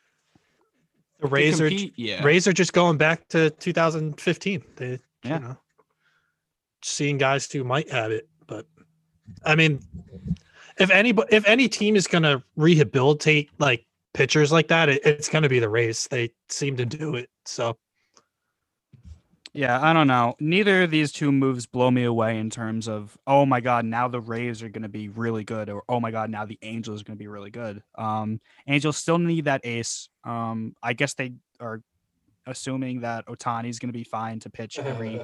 The 1.20 1.28
Rays 1.28 1.60
are 1.60 1.68
yeah. 1.70 2.24
Rays 2.24 2.48
are 2.48 2.54
just 2.54 2.74
going 2.74 2.98
back 2.98 3.28
to 3.30 3.50
2015. 3.50 4.64
They, 4.76 5.00
Yeah. 5.24 5.34
you 5.34 5.40
know, 5.40 5.58
seeing 6.82 7.18
guys 7.18 7.52
who 7.52 7.64
might 7.64 7.90
have 7.92 8.12
it, 8.12 8.28
but 8.48 8.66
I 9.46 9.56
mean, 9.56 9.82
if 10.78 10.90
any, 10.90 11.14
if 11.30 11.46
any 11.46 11.68
team 11.68 11.96
is 11.96 12.08
going 12.08 12.24
to 12.24 12.42
rehabilitate 12.56 13.50
like 13.60 13.86
pitchers 14.14 14.52
like 14.52 14.70
that, 14.70 14.88
it, 14.90 15.02
it's 15.06 15.28
going 15.30 15.44
to 15.44 15.50
be 15.50 15.60
the 15.60 15.70
Rays. 15.70 16.08
They 16.10 16.32
seem 16.48 16.78
to 16.78 16.86
do 16.86 17.16
it. 17.16 17.30
So 17.46 17.78
Yeah, 19.60 19.78
I 19.82 19.92
don't 19.92 20.08
know. 20.08 20.36
Neither 20.40 20.84
of 20.84 20.92
these 20.92 21.12
two 21.12 21.34
moves 21.34 21.66
blow 21.66 21.92
me 21.92 22.06
away 22.06 22.38
in 22.38 22.50
terms 22.50 22.88
of, 22.88 23.18
oh 23.28 23.46
my 23.46 23.60
god, 23.60 23.84
now 23.84 24.08
the 24.08 24.22
Rays 24.22 24.64
are 24.64 24.70
going 24.70 24.84
to 24.84 24.88
be 24.88 25.10
really 25.10 25.44
good, 25.44 25.70
or 25.70 25.84
oh 25.90 26.00
my 26.00 26.12
god, 26.12 26.30
now 26.30 26.46
the 26.46 26.58
Angels 26.62 27.02
are 27.02 27.04
going 27.04 27.18
to 27.18 27.22
be 27.22 27.28
really 27.28 27.50
good. 27.50 27.84
Um, 27.96 28.40
Angels 28.68 28.96
still 28.96 29.20
need 29.20 29.44
that 29.46 29.60
ace. 29.66 30.08
Um, 30.24 30.78
I 30.82 30.94
guess 30.94 31.14
they 31.14 31.34
are 31.60 31.82
assuming 32.48 33.02
that 33.02 33.26
Ohtani's 33.26 33.80
going 33.80 33.90
to 33.90 33.98
be 33.98 34.06
fine 34.06 34.40
to 34.40 34.50
pitch 34.50 34.80
every 34.80 35.22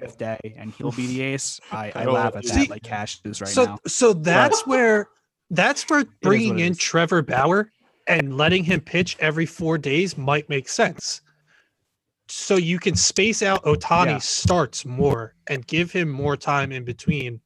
fifth 0.00 0.18
day, 0.18 0.40
and 0.56 0.72
he'll 0.72 0.90
be 0.90 1.06
the 1.06 1.22
ace. 1.22 1.60
I, 1.70 1.92
I 1.94 2.06
laugh 2.06 2.34
at 2.34 2.44
see, 2.44 2.62
that 2.62 2.70
like 2.70 2.82
Cash 2.82 3.20
is 3.22 3.40
right 3.40 3.48
so 3.48 3.66
now. 3.66 3.78
so 3.86 4.12
that's 4.12 4.66
where 4.66 5.10
that's 5.50 5.88
where 5.88 6.04
bringing 6.22 6.58
in 6.58 6.72
is. 6.72 6.78
Trevor 6.78 7.22
Bauer 7.22 7.70
and 8.08 8.36
letting 8.36 8.64
him 8.64 8.80
pitch 8.80 9.16
every 9.20 9.46
four 9.46 9.78
days 9.78 10.18
might 10.18 10.48
make 10.48 10.68
sense. 10.68 11.20
So 12.28 12.56
you 12.56 12.78
can 12.78 12.96
space 12.96 13.42
out 13.42 13.62
Ohtani 13.64 14.06
Yeah. 14.06 14.18
starts 14.18 14.84
more 14.84 15.34
and 15.48 15.66
give 15.66 15.92
him 15.92 16.08
more 16.10 16.36
time 16.36 16.72
in 16.72 16.84
between. 16.84 17.40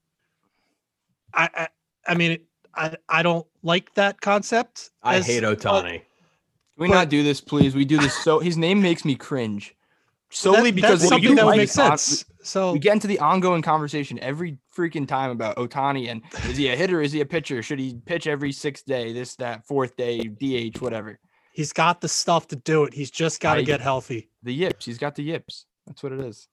I 1.35 1.49
I, 1.55 1.68
I 2.09 2.14
mean 2.14 2.39
I 2.74 2.97
I 3.09 3.22
don't 3.22 3.47
like 3.62 3.95
that 3.95 4.20
concept. 4.20 4.91
I 5.03 5.16
as- 5.16 5.26
hate 5.26 5.43
Ohtani. 5.43 5.93
Can 5.93 6.03
we 6.78 6.89
But- 6.89 6.95
not 6.95 7.09
do 7.11 7.22
this, 7.22 7.41
please? 7.41 7.74
We 7.74 7.85
do 7.85 7.99
this 7.99 8.14
so 8.24 8.39
his 8.39 8.57
name 8.57 8.81
makes 8.81 9.05
me 9.05 9.14
cringe. 9.16 9.74
Solely 10.33 10.70
That- 10.70 10.76
because 10.76 11.01
that's 11.01 11.09
something 11.11 11.28
do 11.31 11.35
that 11.35 11.45
would 11.45 11.51
like 11.51 11.57
make 11.59 11.78
on- 11.78 11.99
sense. 11.99 12.24
So 12.43 12.72
We 12.72 12.78
get 12.78 12.95
into 12.95 13.07
the 13.07 13.18
ongoing 13.18 13.61
conversation 13.61 14.18
every 14.20 14.57
freaking 14.74 15.07
time 15.07 15.31
about 15.31 15.57
Ohtani 15.57 16.09
and 16.09 16.22
is 16.49 16.57
he 16.57 16.68
a 16.68 16.76
hitter? 16.76 17.03
Is 17.03 17.12
he 17.12 17.20
a 17.20 17.26
pitcher? 17.26 17.62
Should 17.62 17.78
he 17.81 17.97
pitch 18.07 18.26
every 18.26 18.51
sixth 18.53 18.87
day? 18.87 19.12
This, 19.12 19.37
that, 19.37 19.66
fourth 19.66 19.95
day, 19.97 20.20
DH, 20.20 20.81
whatever. 20.81 21.18
He's 21.53 21.72
got 21.72 22.01
the 22.01 22.09
stuff 22.09 22.48
to 22.48 22.57
do 22.57 22.84
it. 22.84 22.94
He's 22.94 23.11
just 23.11 23.40
got 23.40 23.55
to 23.55 23.62
get 23.62 23.80
healthy. 23.80 24.30
The 24.42 24.53
yips. 24.55 24.84
He's 24.86 24.98
got 24.98 25.14
the 25.14 25.22
yips. 25.22 25.66
That's 25.86 26.03
what 26.03 26.12
it 26.12 26.20
is. 26.20 26.48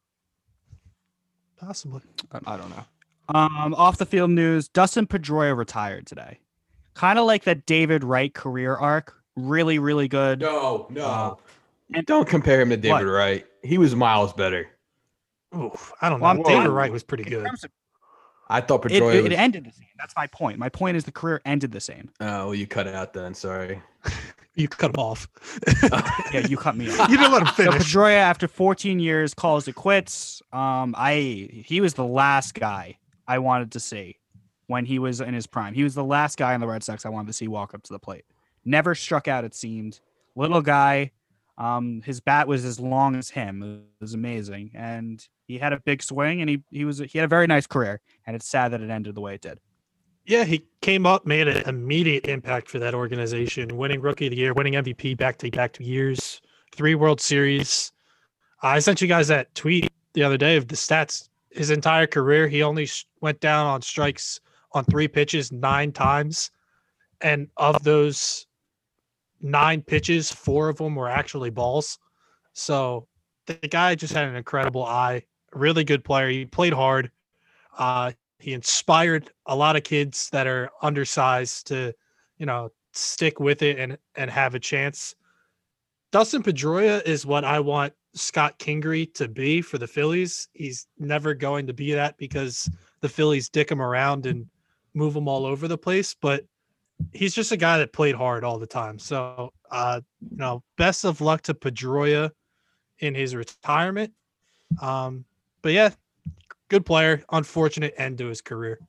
Possibly. 1.57 2.01
I 2.45 2.57
don't 2.57 2.69
know. 2.69 2.85
Um, 3.29 3.73
off 3.75 3.97
the 3.97 4.05
field 4.05 4.29
news: 4.29 4.67
Dustin 4.67 5.07
Pedroia 5.07 5.55
retired 5.57 6.05
today. 6.05 6.39
Kind 6.93 7.19
of 7.19 7.25
like 7.25 7.43
that 7.43 7.65
David 7.65 8.03
Wright 8.03 8.33
career 8.33 8.75
arc. 8.75 9.13
Really, 9.35 9.77
really 9.79 10.07
good. 10.07 10.39
No, 10.41 10.87
no. 10.89 11.05
Uh, 11.05 11.35
and 11.93 12.05
don't 12.05 12.27
compare 12.27 12.59
him 12.61 12.69
to 12.69 12.77
David 12.77 13.05
What? 13.05 13.11
Wright. 13.11 13.45
He 13.63 13.77
was 13.77 13.95
miles 13.95 14.33
better. 14.33 14.67
Oof, 15.55 15.93
I 16.01 16.09
don't 16.09 16.19
know. 16.19 16.25
Well, 16.25 16.43
David 16.43 16.69
Wright 16.69 16.91
was 16.91 17.03
pretty 17.03 17.23
good. 17.23 17.45
of- 17.45 17.65
I 18.49 18.61
thought 18.61 18.85
It, 18.85 19.01
Pedroia 19.01 19.15
it, 19.15 19.23
was. 19.23 19.31
it 19.33 19.35
ended 19.35 19.65
the 19.65 19.71
same. 19.71 19.87
That's 19.97 20.15
my 20.15 20.25
point. 20.27 20.57
My 20.57 20.69
point 20.69 20.95
is 20.97 21.03
the 21.03 21.11
career 21.11 21.41
ended 21.45 21.71
the 21.71 21.81
same. 21.81 22.09
oh, 22.21 22.45
well, 22.45 22.55
you 22.55 22.65
cut 22.65 22.87
it 22.87 22.95
out 22.95 23.11
then. 23.13 23.33
Sorry. 23.33 23.81
You 24.58 24.68
cut 24.68 24.89
him 24.91 24.99
off. 24.99 25.28
Yeah, 26.34 26.45
you 26.45 26.58
cut 26.58 26.76
me 26.76 26.89
off. 26.89 27.10
you 27.10 27.18
didn't 27.18 27.32
let 27.32 27.41
him 27.43 27.47
So 27.47 27.72
finish. 27.72 27.84
Pedroia, 27.93 28.18
after 28.18 28.49
14 28.49 28.99
years, 28.99 29.34
calls 29.34 29.68
it 29.68 29.76
quits. 29.76 30.41
Um, 30.51 30.93
I 30.97 31.49
he 31.53 31.80
was 31.80 31.93
the 31.93 32.05
last 32.05 32.53
guy 32.53 32.97
I 33.28 33.39
wanted 33.39 33.72
to 33.74 33.80
see 33.80 34.18
when 34.68 34.86
he 34.86 34.99
was 34.99 35.22
in 35.22 35.34
his 35.34 35.47
prime. 35.47 35.74
He 35.74 35.84
was 35.84 35.95
the 35.95 36.03
last 36.03 36.38
guy 36.38 36.53
on 36.53 36.60
the 36.60 36.68
Red 36.68 36.84
Sox 36.84 37.05
I 37.05 37.10
wanted 37.10 37.28
to 37.28 37.34
see 37.34 37.47
walk 37.47 37.74
up 37.74 37.84
to 37.84 37.93
the 37.93 37.99
plate. 37.99 38.26
Never 38.66 38.93
struck 38.93 39.30
out. 39.30 39.45
It 39.45 39.55
seemed 39.55 40.01
little 40.36 40.62
guy. 40.62 41.12
Um, 41.58 42.01
his 42.03 42.20
bat 42.20 42.47
was 42.47 42.66
as 42.66 42.80
long 42.80 43.16
as 43.16 43.30
him. 43.30 43.64
It 43.99 44.01
was 44.01 44.14
amazing, 44.14 44.72
and 44.76 45.26
he 45.47 45.58
had 45.60 45.72
a 45.72 45.80
big 45.80 46.03
swing, 46.03 46.41
and 46.41 46.49
he 46.49 46.64
he 46.72 46.84
was 46.84 46.99
he 46.99 47.18
had 47.18 47.26
a 47.26 47.30
very 47.30 47.47
nice 47.47 47.68
career. 47.68 48.01
And 48.26 48.36
it's 48.36 48.47
sad 48.47 48.74
that 48.74 48.82
it 48.82 48.89
ended 48.89 49.16
the 49.16 49.22
way 49.22 49.36
it 49.36 49.41
did. 49.41 49.60
Yeah, 50.28 50.43
he 50.43 50.65
came 50.82 51.05
up, 51.05 51.25
made 51.25 51.47
an 51.47 51.63
immediate 51.69 52.25
impact 52.28 52.69
for 52.69 52.80
that 52.80 52.93
organization, 52.93 53.78
winning 53.78 54.01
Rookie 54.01 54.28
of 54.28 54.32
the 54.32 54.36
Year, 54.36 54.53
winning 54.53 54.73
MVP 54.73 55.15
back 55.17 55.38
to 55.38 55.49
back 55.49 55.71
to 55.73 55.86
years, 55.86 56.41
three 56.75 56.95
World 56.95 57.21
Series. 57.21 57.93
I 58.61 58.80
sent 58.80 59.01
you 59.01 59.07
guys 59.07 59.30
that 59.30 59.55
tweet 59.55 59.89
the 60.15 60.23
other 60.23 60.36
day 60.36 60.57
of 60.57 60.67
the 60.67 60.75
stats. 60.75 61.30
His 61.49 61.69
entire 61.69 62.07
career, 62.07 62.49
he 62.49 62.61
only 62.61 62.89
went 63.21 63.39
down 63.39 63.67
on 63.67 63.82
strikes 63.82 64.41
on 64.73 64.84
three 64.84 65.07
pitches 65.07 65.53
nine 65.53 65.93
times, 65.93 66.51
and 67.21 67.47
of 67.55 67.82
those 67.84 68.47
nine 69.39 69.82
pitches, 69.82 70.30
four 70.30 70.67
of 70.67 70.75
them 70.75 70.95
were 70.95 71.07
actually 71.07 71.51
balls. 71.51 71.99
So 72.51 73.07
the 73.45 73.55
guy 73.55 73.95
just 73.95 74.13
had 74.13 74.28
an 74.28 74.36
incredible 74.36 74.84
eye, 74.84 75.23
really 75.53 75.86
good 75.86 76.03
player. 76.03 76.28
He 76.28 76.43
played 76.43 76.73
hard. 76.73 77.11
Uh, 77.78 78.11
he 78.39 78.53
inspired 78.53 79.31
a 79.45 79.55
lot 79.55 79.75
of 79.75 79.83
kids 79.83 80.29
that 80.31 80.47
are 80.47 80.69
undersized 80.81 81.67
to, 81.67 81.93
you 82.38 82.45
know, 82.45 82.69
stick 82.93 83.39
with 83.39 83.61
it 83.61 83.79
and 83.79 83.97
and 84.15 84.31
have 84.31 84.55
a 84.55 84.59
chance. 84.59 85.15
Dustin 86.11 86.43
Pedroia 86.43 87.05
is 87.05 87.25
what 87.25 87.43
I 87.43 87.59
want 87.59 87.93
Scott 88.13 88.57
Kingery 88.59 89.13
to 89.15 89.27
be 89.27 89.61
for 89.61 89.77
the 89.77 89.88
Phillies. 89.88 90.47
He's 90.53 90.88
never 90.97 91.33
going 91.33 91.67
to 91.67 91.73
be 91.73 91.93
that 91.93 92.17
because 92.17 92.69
the 93.01 93.09
Phillies 93.09 93.49
dick 93.49 93.71
him 93.71 93.81
around 93.81 94.25
and 94.25 94.47
move 94.93 95.15
him 95.15 95.27
all 95.27 95.45
over 95.45 95.67
the 95.67 95.77
place, 95.77 96.15
but 96.19 96.45
he's 97.13 97.35
just 97.35 97.51
a 97.51 97.57
guy 97.57 97.77
that 97.77 97.93
played 97.93 98.15
hard 98.15 98.43
all 98.43 98.57
the 98.57 98.67
time. 98.67 98.97
So, 98.97 99.53
uh, 99.69 100.01
you 100.31 100.38
know, 100.38 100.63
best 100.77 101.05
of 101.05 101.21
luck 101.21 101.41
to 101.43 101.53
Pedroia 101.53 102.31
in 102.99 103.13
his 103.13 103.35
retirement. 103.35 104.13
Um, 104.81 105.25
but 105.61 105.73
yeah, 105.73 105.91
good 106.70 106.86
player. 106.86 107.24
Unfortunate 107.32 107.93
end 107.97 108.18
to 108.20 108.28
his 108.28 108.41
career. 108.41 108.80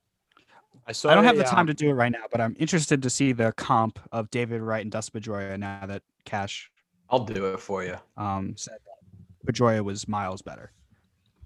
I 0.87 0.91
saw. 0.91 1.09
I 1.09 1.15
don't 1.15 1.23
have 1.23 1.37
the 1.37 1.43
time 1.43 1.59
um, 1.59 1.67
to 1.67 1.73
do 1.73 1.89
it 1.89 1.93
right 1.93 2.11
now, 2.11 2.25
but 2.31 2.41
I'm 2.41 2.55
interested 2.59 3.03
to 3.03 3.09
see 3.09 3.31
the 3.31 3.51
comp 3.53 3.99
of 4.11 4.29
David 4.31 4.61
Wright 4.61 4.81
and 4.81 4.91
Dustin 4.91 5.21
Pedroia 5.21 5.57
now 5.57 5.85
that 5.85 6.01
Cash 6.25 6.71
I'll 7.09 7.19
do 7.19 7.45
it 7.53 7.59
for 7.59 7.83
you. 7.83 7.97
um, 8.17 8.55
said 8.57 8.77
that 8.85 9.53
Pedroia 9.53 9.83
was 9.83 10.07
miles 10.07 10.41
better. 10.41 10.71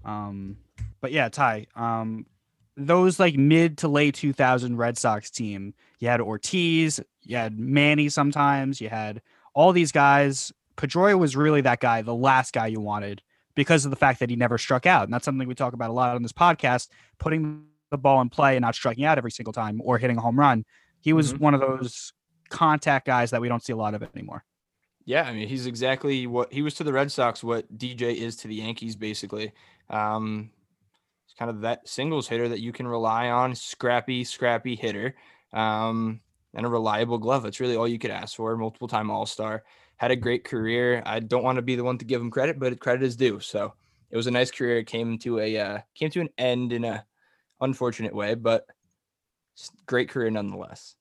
Um, 0.04 0.56
but 1.00 1.12
yeah, 1.12 1.28
Ty, 1.28 1.66
um, 1.74 2.26
those 2.76 3.18
like 3.18 3.36
mid 3.36 3.78
to 3.78 3.88
late 3.88 4.14
2000 4.14 4.76
Red 4.76 4.98
Sox 4.98 5.30
team, 5.30 5.74
you 6.00 6.08
had 6.08 6.20
Ortiz, 6.20 7.00
you 7.22 7.36
had 7.36 7.58
Manny 7.58 8.08
sometimes, 8.08 8.80
you 8.80 8.88
had 8.88 9.22
all 9.54 9.72
these 9.72 9.92
guys. 9.92 10.52
Pedroia 10.76 11.18
was 11.18 11.36
really 11.36 11.60
that 11.60 11.80
guy, 11.80 12.02
the 12.02 12.14
last 12.14 12.52
guy 12.52 12.66
you 12.66 12.80
wanted 12.80 13.22
because 13.54 13.84
of 13.84 13.90
the 13.90 13.96
fact 13.96 14.20
that 14.20 14.30
he 14.30 14.36
never 14.36 14.58
struck 14.58 14.86
out. 14.86 15.04
And 15.04 15.12
that's 15.12 15.24
something 15.24 15.46
we 15.46 15.54
talk 15.54 15.72
about 15.72 15.90
a 15.90 15.92
lot 15.92 16.14
on 16.14 16.22
this 16.22 16.32
podcast, 16.32 16.88
putting 17.18 17.64
the 17.90 17.98
ball 17.98 18.20
in 18.20 18.28
play 18.28 18.56
and 18.56 18.62
not 18.62 18.74
striking 18.74 19.04
out 19.04 19.18
every 19.18 19.30
single 19.30 19.52
time 19.52 19.80
or 19.84 19.98
hitting 19.98 20.16
a 20.16 20.20
home 20.20 20.38
run. 20.38 20.64
He 21.00 21.12
was 21.12 21.34
Mhm. 21.34 21.40
one 21.40 21.54
of 21.54 21.60
those 21.60 22.12
contact 22.48 23.06
guys 23.06 23.30
that 23.30 23.40
we 23.40 23.48
don't 23.48 23.62
see 23.62 23.72
a 23.72 23.76
lot 23.76 23.94
of 23.94 24.02
anymore. 24.14 24.44
Yeah, 25.04 25.24
I 25.24 25.32
mean, 25.34 25.48
he's 25.48 25.66
exactly 25.66 26.26
what 26.26 26.52
he 26.52 26.62
was 26.62 26.74
to 26.74 26.84
the 26.84 26.92
Red 26.92 27.12
Sox, 27.12 27.44
what 27.44 27.76
DJ 27.76 28.14
is 28.14 28.36
to 28.36 28.48
the 28.48 28.54
Yankees, 28.54 28.96
basically. 28.96 29.52
Um, 29.90 30.50
it's 31.26 31.34
kind 31.34 31.50
of 31.50 31.60
that 31.60 31.86
singles 31.86 32.26
hitter 32.26 32.48
that 32.48 32.60
you 32.60 32.72
can 32.72 32.88
rely 32.88 33.28
on, 33.28 33.54
scrappy, 33.54 34.24
scrappy 34.24 34.76
hitter, 34.76 35.14
um, 35.52 36.20
and 36.54 36.64
a 36.64 36.68
reliable 36.70 37.18
glove. 37.18 37.42
That's 37.42 37.60
really 37.60 37.76
all 37.76 37.86
you 37.86 37.98
could 37.98 38.10
ask 38.10 38.36
for. 38.36 38.56
Multiple 38.56 38.88
time 38.88 39.10
All 39.10 39.26
Star, 39.26 39.62
had 39.96 40.10
a 40.10 40.16
great 40.16 40.44
career. 40.44 41.02
I 41.06 41.20
don't 41.20 41.44
want 41.44 41.56
to 41.56 41.62
be 41.62 41.76
the 41.76 41.84
one 41.84 41.98
to 41.98 42.04
give 42.04 42.20
him 42.20 42.30
credit, 42.30 42.58
but 42.58 42.78
credit 42.80 43.04
is 43.04 43.16
due. 43.16 43.40
So 43.40 43.74
it 44.10 44.16
was 44.16 44.26
a 44.26 44.30
nice 44.30 44.50
career. 44.50 44.78
It 44.78 44.86
came 44.86 45.18
to 45.18 45.40
a 45.40 45.58
uh, 45.58 45.78
came 45.94 46.10
to 46.10 46.20
an 46.20 46.30
end 46.38 46.72
in 46.72 46.84
a 46.84 47.04
unfortunate 47.60 48.14
way, 48.14 48.34
but 48.34 48.66
great 49.86 50.08
career 50.08 50.30
nonetheless. 50.30 50.96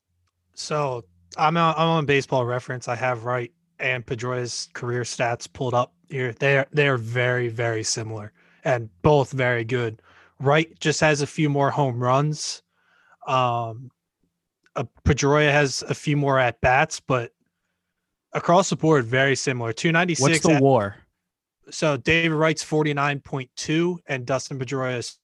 So 0.54 1.04
I'm 1.38 1.58
on, 1.58 1.74
I'm 1.78 1.88
on 1.88 2.06
baseball 2.06 2.46
reference. 2.46 2.88
I 2.88 2.96
have 2.96 3.26
Wright 3.26 3.52
and 3.80 4.06
Pedroia's 4.06 4.70
career 4.74 5.02
stats 5.02 5.52
pulled 5.52 5.74
up 5.74 5.94
here. 6.10 6.34
They 6.34 6.58
are 6.58 6.68
they 6.72 6.88
are 6.88 6.98
very 6.98 7.50
very 7.50 7.84
similar 7.84 8.32
and 8.64 8.90
both 9.02 9.32
very 9.32 9.64
good. 9.64 10.02
Wright 10.40 10.80
just 10.80 11.02
has 11.02 11.22
a 11.22 11.28
few 11.28 11.50
more 11.50 11.70
home 11.72 12.00
runs. 12.02 12.62
Um, 13.28 13.92
uh, 14.76 14.84
Pedroia 15.06 15.52
has 15.52 15.84
a 15.84 15.94
few 15.94 16.18
more 16.18 16.40
at 16.40 16.60
bats, 16.62 17.00
but 17.00 17.32
across 18.34 18.70
the 18.70 18.76
board 18.76 19.06
very 19.06 19.36
similar. 19.36 19.74
Two 19.74 19.92
ninety 19.92 20.16
What's 20.16 20.36
six. 20.36 20.46
the 20.46 20.60
war? 20.60 20.96
So 21.70 21.98
David 21.98 22.34
Wright's 22.36 22.64
forty 22.64 22.94
nine 22.94 23.20
point 23.20 23.50
two 23.56 24.00
and 24.08 24.26
Dustin 24.26 24.60
Pedroia's 24.60 25.18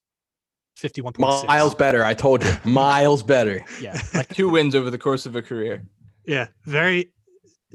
fifty 0.76 1.00
one 1.00 1.12
point 1.12 1.32
six. 1.34 1.48
Miles 1.48 1.74
better. 1.74 2.04
I 2.04 2.14
told 2.14 2.44
you. 2.44 2.52
Miles 2.64 3.22
better. 3.22 3.64
Yeah. 3.80 4.00
Like 4.14 4.28
two 4.28 4.48
wins 4.48 4.74
over 4.74 4.90
the 4.90 4.98
course 4.98 5.26
of 5.26 5.36
a 5.36 5.42
career. 5.42 5.82
Yeah, 6.26 6.48
very 6.64 7.10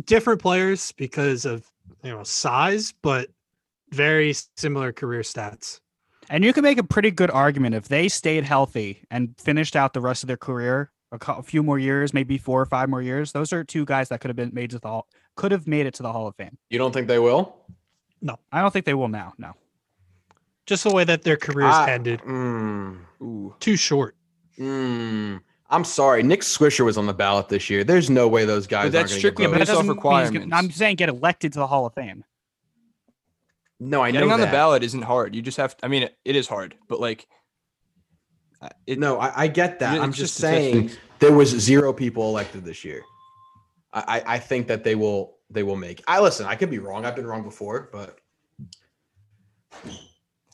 different 0.05 0.41
players 0.41 0.91
because 0.93 1.45
of 1.45 1.65
you 2.03 2.11
know 2.11 2.23
size, 2.23 2.93
but 3.01 3.29
very 3.91 4.33
similar 4.57 4.91
career 4.91 5.21
stats. 5.21 5.79
And 6.27 6.43
you 6.43 6.53
can 6.53 6.63
make 6.63 6.79
a 6.79 6.83
pretty 6.83 7.11
good 7.11 7.29
argument 7.29 7.75
if 7.75 7.87
they 7.87 8.07
stayed 8.07 8.45
healthy 8.45 9.03
and 9.11 9.35
finished 9.39 9.75
out 9.75 9.93
the 9.93 10.01
rest 10.01 10.23
of 10.23 10.27
their 10.27 10.37
career 10.37 10.91
a, 11.11 11.43
few 11.43 11.63
more 11.63 11.79
years, 11.79 12.13
maybe 12.13 12.37
four 12.37 12.61
or 12.61 12.65
five 12.65 12.89
more 12.89 13.01
years. 13.01 13.31
Those 13.31 13.53
are 13.53 13.63
two 13.63 13.85
guys 13.85 14.09
that 14.09 14.21
could 14.21 14.29
have 14.29 14.35
been 14.35 14.51
made 14.53 14.71
to 14.71 14.79
the 14.79 14.87
hall, 14.87 15.07
could 15.35 15.51
have 15.51 15.67
made 15.67 15.85
it 15.85 15.93
to 15.95 16.03
the 16.03 16.11
Hall 16.11 16.27
of 16.27 16.35
Fame. 16.35 16.57
You 16.69 16.77
don't 16.77 16.91
think 16.93 17.07
they 17.07 17.19
will? 17.19 17.55
No, 18.21 18.37
I 18.51 18.61
don't 18.61 18.71
think 18.71 18.85
they 18.85 18.93
will 18.93 19.07
now. 19.09 19.33
No. 19.37 19.53
Just 20.65 20.83
the 20.83 20.91
way 20.93 21.03
that 21.03 21.23
their 21.23 21.37
careers 21.37 21.73
I- 21.73 21.91
ended. 21.91 22.21
Mm, 22.21 22.99
Too 23.59 23.75
short. 23.75 24.15
mm. 24.59 25.39
I'm 25.69 25.83
sorry. 25.83 26.21
Nick 26.23 26.41
Swisher 26.41 26.85
was 26.85 26.95
on 26.97 27.07
the 27.07 27.13
ballot 27.13 27.49
this 27.49 27.69
year. 27.71 27.83
There's 27.83 28.09
no 28.09 28.27
way 28.27 28.45
those 28.45 28.67
guys. 28.67 28.91
that's 28.91 29.11
aren't 29.11 29.19
strictly 29.19 29.45
Yeah, 29.45 29.49
but 29.49 29.53
that 29.53 29.59
based 29.61 29.71
off 29.71 29.75
doesn't 29.77 29.87
mean 29.87 30.01
gonna- 30.01 30.19
requirements. 30.25 30.55
I'm 30.55 30.71
saying 30.71 30.95
get 30.97 31.09
elected 31.09 31.53
to 31.53 31.59
the 31.59 31.67
Hall 31.67 31.85
of 31.87 31.93
Fame. 31.95 32.23
No, 33.79 34.01
I 34.01 34.09
know 34.11 34.19
Getting 34.19 34.31
on 34.31 34.39
that. 34.39 34.45
the 34.45 34.51
ballot 34.51 34.83
isn't 34.83 35.01
hard. 35.01 35.35
You 35.35 35.41
just 35.41 35.57
have. 35.57 35.75
To, 35.77 35.85
I 35.85 35.89
mean, 35.89 36.03
it, 36.03 36.17
it 36.23 36.35
is 36.35 36.47
hard, 36.47 36.75
but 36.87 36.99
like, 37.01 37.27
uh, 38.61 38.69
it, 38.87 38.99
No, 38.99 39.19
I, 39.19 39.43
I 39.43 39.47
get 39.47 39.79
that. 39.79 39.99
I'm 39.99 40.13
just 40.13 40.35
saying 40.35 40.91
there 41.19 41.33
was 41.33 41.49
zero 41.49 41.91
people 41.91 42.29
elected 42.29 42.63
this 42.63 42.85
year. 42.85 43.01
I, 43.95 44.01
I, 44.17 44.35
I 44.35 44.39
think 44.39 44.67
that 44.67 44.83
they 44.83 44.93
will 44.93 45.37
they 45.49 45.63
will 45.63 45.77
make. 45.77 46.03
I 46.07 46.19
listen. 46.19 46.45
I 46.45 46.55
could 46.55 46.69
be 46.69 46.79
wrong. 46.79 47.05
I've 47.05 47.15
been 47.15 47.25
wrong 47.25 47.43
before, 47.43 47.89
but 47.91 48.19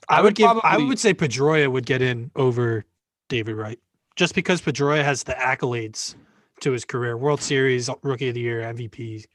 I, 0.08 0.18
I 0.18 0.22
would 0.22 0.26
would 0.26 0.36
give. 0.36 0.60
I 0.64 0.78
would 0.78 1.00
say 1.00 1.14
Pedroia 1.14 1.70
would 1.70 1.86
get 1.86 2.02
in 2.02 2.32
over 2.36 2.86
David 3.28 3.56
Wright, 3.56 3.80
just 4.16 4.36
because 4.36 4.62
Pedroia 4.62 5.04
has 5.04 5.24
the 5.24 5.34
accolades 5.34 6.16
to 6.62 6.72
his 6.72 6.86
career: 6.86 7.18
World 7.18 7.42
Series, 7.42 7.90
Rookie 8.04 8.30
of 8.30 8.36
the 8.36 8.42
Year, 8.42 8.62
MVP, 8.62 9.26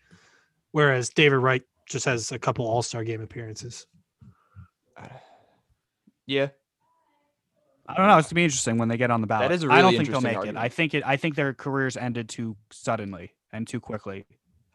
whereas 0.70 1.11
David 1.11 1.36
Wright 1.36 1.62
just 1.86 2.04
has 2.04 2.30
a 2.30 2.38
couple 2.38 2.64
All 2.66 2.82
Star 2.82 3.02
Game 3.02 3.20
appearances. 3.20 3.86
yeah, 6.26 6.48
I 7.88 7.94
don't 7.94 8.07
know. 8.07 8.18
It's 8.18 8.28
gonna 8.28 8.36
be 8.36 8.44
interesting 8.44 8.78
when 8.78 8.88
they 8.88 8.96
get 8.96 9.11
on 9.11 9.20
the 9.20 9.26
ballot. 9.26 9.50
is 9.50 9.64
a 9.64 9.72
I 9.72 9.82
don't 9.82 9.96
think 9.96 10.09
they'll 10.09 10.18
interesting 10.18 10.40
make 10.42 10.48
it. 10.48 10.57
I 10.57 10.68
think 10.68 10.94
it. 10.94 11.02
I 11.04 11.16
think 11.16 11.34
their 11.34 11.54
careers 11.54 11.96
ended 11.96 12.28
too 12.28 12.57
suddenly 12.70 13.32
and 13.53 13.66
too 13.66 13.80
quickly. 13.80 14.24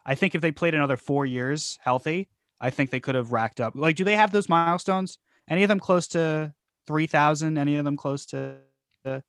I 0.04 0.14
think 0.14 0.34
if 0.34 0.40
they 0.40 0.50
played 0.52 0.74
another 0.74 0.96
four 0.96 1.26
years 1.26 1.78
healthy, 1.82 2.28
I 2.60 2.70
think 2.70 2.90
they 2.90 3.00
could 3.00 3.14
have 3.14 3.32
racked 3.32 3.60
up. 3.60 3.74
Like, 3.76 3.96
do 3.96 4.04
they 4.04 4.16
have 4.16 4.32
those 4.32 4.48
milestones? 4.48 5.18
Any 5.48 5.62
of 5.62 5.68
them 5.68 5.80
close 5.80 6.08
to 6.08 6.54
three 6.86 7.06
thousand? 7.06 7.58
Any 7.58 7.76
of 7.76 7.84
them 7.84 7.96
close 7.96 8.26
to 8.26 8.56
uh, 9.04 9.20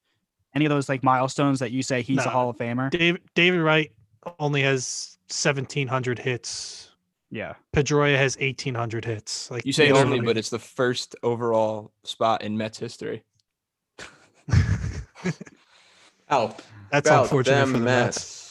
any 0.55 0.65
of 0.65 0.69
those 0.69 0.89
like 0.89 1.03
milestones 1.03 1.59
that 1.59 1.71
you 1.71 1.83
say 1.83 2.01
he's 2.01 2.25
a 2.25 2.29
Hall 2.29 2.49
of 2.49 2.57
Famer? 2.57 2.89
David 2.89 3.21
David 3.35 3.61
Wright 3.61 3.91
only 4.39 4.61
has 4.61 5.17
seventeen 5.27 5.87
hundred 5.87 6.19
hits. 6.19 6.91
Yeah. 7.31 7.53
Pedroia 7.75 8.15
has 8.17 8.37
eighteen 8.39 8.75
hundred 8.75 9.05
hits. 9.05 9.49
Like 9.49 9.65
You 9.65 9.73
say 9.73 9.91
these 9.91 9.97
only, 9.97 10.21
but 10.21 10.37
it's 10.37 10.49
the 10.51 10.59
first 10.59 11.15
overall 11.23 11.91
spot 12.03 12.43
in 12.43 12.55
Mets 12.57 12.77
history. 12.77 13.23
How 16.27 16.55
that's 16.91 17.07
about 17.07 17.23
unfortunate 17.23 17.55
them 17.55 17.71
for 17.71 17.79
the 17.79 17.83
Mets. 17.83 18.17
Mets? 18.17 18.42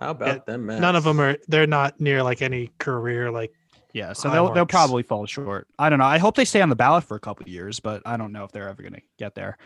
How 0.00 0.10
about 0.10 0.26
Yeah, 0.28 0.38
them 0.46 0.66
Mets? 0.66 0.80
None 0.80 0.96
of 0.96 1.04
them 1.04 1.20
are. 1.20 1.36
They're 1.48 1.66
not 1.66 2.00
near 2.00 2.22
like 2.22 2.42
any 2.42 2.70
career. 2.78 3.30
Like 3.30 3.52
Yeah, 3.92 4.12
so 4.12 4.28
they'll 4.30 4.52
they'll 4.52 4.66
probably 4.66 5.02
fall 5.02 5.26
short. 5.26 5.66
I 5.78 5.88
don't 5.88 5.98
know. 5.98 6.04
I 6.04 6.18
hope 6.18 6.36
they 6.36 6.44
stay 6.44 6.60
on 6.60 6.68
the 6.68 6.76
ballot 6.76 7.04
for 7.04 7.16
a 7.16 7.20
couple 7.20 7.44
of 7.44 7.48
years, 7.48 7.80
but 7.80 8.02
I 8.04 8.16
don't 8.16 8.32
know 8.32 8.44
if 8.44 8.52
they're 8.52 8.68
ever 8.68 8.82
going 8.82 8.94
to 8.94 9.02
get 9.18 9.34
there. 9.34 9.56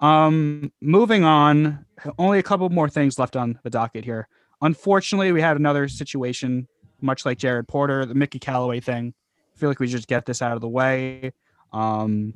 Um, 0.00 0.72
moving 0.80 1.24
on, 1.24 1.84
only 2.18 2.38
a 2.38 2.42
couple 2.42 2.68
more 2.70 2.88
things 2.88 3.18
left 3.18 3.36
on 3.36 3.58
the 3.62 3.70
docket 3.70 4.04
here. 4.04 4.28
Unfortunately, 4.60 5.32
we 5.32 5.40
had 5.40 5.56
another 5.56 5.88
situation, 5.88 6.66
much 7.00 7.24
like 7.24 7.38
Jared 7.38 7.68
Porter, 7.68 8.04
the 8.06 8.14
Mickey 8.14 8.38
Callaway 8.38 8.80
thing. 8.80 9.14
I 9.54 9.58
feel 9.58 9.68
like 9.68 9.80
we 9.80 9.86
just 9.86 10.08
get 10.08 10.26
this 10.26 10.42
out 10.42 10.52
of 10.52 10.60
the 10.60 10.68
way. 10.68 11.32
Um, 11.72 12.34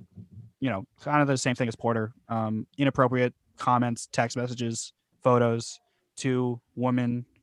you 0.61 0.71
know, 0.71 0.85
kind 1.03 1.23
of 1.23 1.29
the 1.29 1.37
same 1.37 1.55
thing 1.55 1.69
as 1.69 1.77
Porter. 1.77 2.13
Um, 2.29 2.67
inappropriate 2.79 3.35
comments, 3.57 4.09
text 4.11 4.37
messages, 4.37 4.93
photos 5.23 5.79
to 6.17 6.61
women 6.77 7.27
i- 7.35 7.36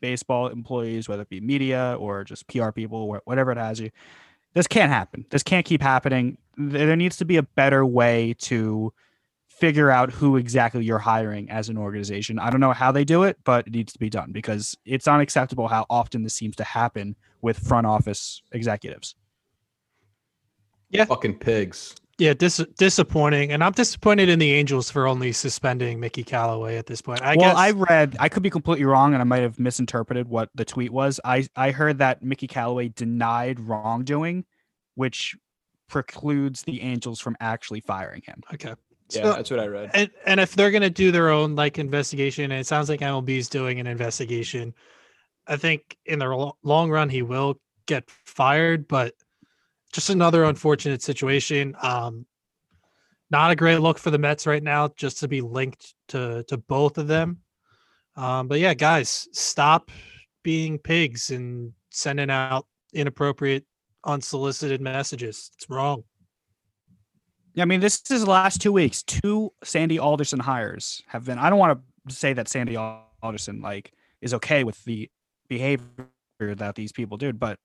baseball 0.00 0.48
employees, 0.48 1.08
whether 1.08 1.22
it 1.22 1.28
be 1.28 1.40
media 1.40 1.96
or 1.98 2.24
just 2.24 2.46
PR 2.48 2.70
people, 2.70 3.20
whatever 3.24 3.52
it 3.52 3.58
has 3.58 3.80
you. 3.80 3.90
This 4.54 4.66
can't 4.66 4.90
happen. 4.90 5.26
This 5.30 5.42
can't 5.42 5.66
keep 5.66 5.82
happening. 5.82 6.38
There 6.56 6.86
there 6.86 6.96
needs 6.96 7.16
to 7.16 7.24
be 7.24 7.36
a 7.36 7.42
better 7.42 7.84
way 7.84 8.34
to 8.40 8.92
figure 9.48 9.90
out 9.90 10.10
who 10.10 10.36
exactly 10.36 10.84
you're 10.84 10.98
hiring 10.98 11.48
as 11.50 11.68
an 11.68 11.78
organization. 11.78 12.38
I 12.38 12.50
don't 12.50 12.60
know 12.60 12.72
how 12.72 12.90
they 12.90 13.04
do 13.04 13.22
it, 13.22 13.38
but 13.44 13.66
it 13.66 13.72
needs 13.72 13.92
to 13.92 13.98
be 13.98 14.10
done 14.10 14.32
because 14.32 14.76
it's 14.84 15.06
unacceptable 15.06 15.68
how 15.68 15.86
often 15.88 16.22
this 16.22 16.34
seems 16.34 16.56
to 16.56 16.64
happen 16.64 17.14
with 17.40 17.58
front 17.58 17.86
office 17.86 18.42
executives. 18.52 19.14
Yeah. 20.90 21.04
Fucking 21.04 21.38
pigs. 21.38 21.94
Yeah, 22.18 22.34
dis- 22.34 22.64
disappointing. 22.78 23.52
And 23.52 23.64
I'm 23.64 23.72
disappointed 23.72 24.28
in 24.28 24.38
the 24.38 24.52
Angels 24.52 24.90
for 24.90 25.06
only 25.06 25.32
suspending 25.32 25.98
Mickey 25.98 26.22
Callaway 26.22 26.76
at 26.76 26.86
this 26.86 27.02
point. 27.02 27.22
I 27.22 27.36
well, 27.36 27.50
guess 27.50 27.56
I 27.56 27.70
read, 27.72 28.16
I 28.20 28.28
could 28.28 28.42
be 28.42 28.50
completely 28.50 28.84
wrong, 28.84 29.14
and 29.14 29.20
I 29.20 29.24
might 29.24 29.42
have 29.42 29.58
misinterpreted 29.58 30.28
what 30.28 30.50
the 30.54 30.64
tweet 30.64 30.92
was. 30.92 31.20
I 31.24 31.46
I 31.56 31.70
heard 31.70 31.98
that 31.98 32.22
Mickey 32.22 32.46
Callaway 32.46 32.88
denied 32.88 33.60
wrongdoing, 33.60 34.44
which 34.94 35.36
precludes 35.88 36.62
the 36.62 36.80
Angels 36.82 37.20
from 37.20 37.36
actually 37.40 37.80
firing 37.80 38.22
him. 38.24 38.42
okay. 38.52 38.74
Yeah, 39.10 39.32
that's 39.32 39.50
what 39.50 39.60
I 39.60 39.66
read. 39.66 39.90
and 39.92 40.10
and 40.26 40.40
if 40.40 40.56
they're 40.56 40.70
gonna 40.70 40.90
do 40.90 41.12
their 41.12 41.30
own 41.30 41.54
like 41.54 41.78
investigation, 41.78 42.44
and 42.44 42.60
it 42.60 42.66
sounds 42.66 42.88
like 42.88 43.00
MLB 43.00 43.36
is 43.36 43.48
doing 43.48 43.78
an 43.78 43.86
investigation, 43.86 44.74
I 45.46 45.56
think 45.56 45.96
in 46.06 46.18
the 46.18 46.28
lo- 46.28 46.56
long 46.62 46.90
run 46.90 47.08
he 47.08 47.22
will 47.22 47.60
get 47.86 48.04
fired. 48.24 48.88
But 48.88 49.14
just 49.94 50.10
another 50.10 50.44
unfortunate 50.44 51.00
situation. 51.02 51.74
Um, 51.80 52.26
not 53.30 53.52
a 53.52 53.56
great 53.56 53.78
look 53.78 53.98
for 53.98 54.10
the 54.10 54.18
Mets 54.18 54.46
right 54.46 54.62
now, 54.62 54.88
just 54.96 55.20
to 55.20 55.28
be 55.28 55.40
linked 55.40 55.94
to 56.08 56.44
to 56.48 56.58
both 56.58 56.98
of 56.98 57.06
them. 57.06 57.38
Um, 58.16 58.48
but 58.48 58.58
yeah, 58.58 58.74
guys, 58.74 59.28
stop 59.32 59.90
being 60.42 60.78
pigs 60.78 61.30
and 61.30 61.72
sending 61.90 62.30
out 62.30 62.66
inappropriate, 62.92 63.64
unsolicited 64.04 64.80
messages. 64.80 65.50
It's 65.54 65.70
wrong. 65.70 66.04
Yeah, 67.54 67.62
I 67.62 67.66
mean, 67.66 67.80
this 67.80 68.02
is 68.10 68.24
the 68.24 68.30
last 68.30 68.60
two 68.60 68.72
weeks. 68.72 69.02
Two 69.04 69.52
Sandy 69.62 69.98
Alderson 69.98 70.40
hires 70.40 71.02
have 71.06 71.24
been. 71.24 71.38
I 71.38 71.50
don't 71.50 71.58
want 71.58 71.80
to 72.08 72.14
say 72.14 72.32
that 72.32 72.48
Sandy 72.48 72.76
Alderson 72.76 73.62
like 73.62 73.92
is 74.20 74.34
okay 74.34 74.64
with 74.64 74.82
the 74.84 75.08
behavior 75.48 76.08
that 76.40 76.74
these 76.74 76.90
people 76.90 77.16
do, 77.16 77.32
but 77.32 77.58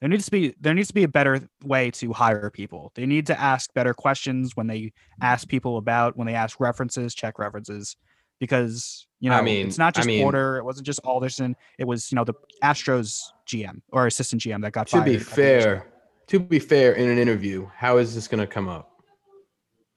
there 0.00 0.08
needs 0.08 0.24
to 0.26 0.30
be 0.30 0.54
there 0.60 0.74
needs 0.74 0.88
to 0.88 0.94
be 0.94 1.02
a 1.04 1.08
better 1.08 1.48
way 1.64 1.90
to 1.92 2.12
hire 2.12 2.50
people. 2.50 2.92
They 2.94 3.06
need 3.06 3.26
to 3.26 3.38
ask 3.40 3.72
better 3.74 3.94
questions 3.94 4.56
when 4.56 4.66
they 4.66 4.92
ask 5.20 5.48
people 5.48 5.76
about 5.78 6.16
when 6.16 6.26
they 6.26 6.34
ask 6.34 6.60
references, 6.60 7.14
check 7.14 7.38
references, 7.38 7.96
because 8.38 9.06
you 9.20 9.28
know 9.30 9.36
I 9.36 9.42
mean- 9.42 9.66
it's 9.66 9.78
not 9.78 9.96
I 9.96 10.00
just 10.00 10.06
mean- 10.06 10.22
Porter. 10.22 10.56
It 10.58 10.64
wasn't 10.64 10.86
just 10.86 11.00
Alderson. 11.04 11.56
It 11.78 11.84
was 11.84 12.12
you 12.12 12.16
know 12.16 12.24
the 12.24 12.34
Astros 12.62 13.22
GM 13.46 13.82
or 13.90 14.06
assistant 14.06 14.42
GM 14.42 14.62
that 14.62 14.72
got 14.72 14.86
To 14.88 14.96
fired. 14.98 15.04
be 15.04 15.14
a 15.16 15.18
couple 15.20 15.42
years 15.44 15.64
ago. 15.64 15.70
fair, 15.80 15.86
to 16.28 16.38
be 16.40 16.58
fair, 16.58 16.92
in 16.92 17.08
an 17.08 17.18
interview, 17.18 17.68
how 17.74 17.96
is 17.98 18.14
this 18.14 18.28
going 18.28 18.40
to 18.40 18.46
come 18.46 18.68
up? 18.68 18.90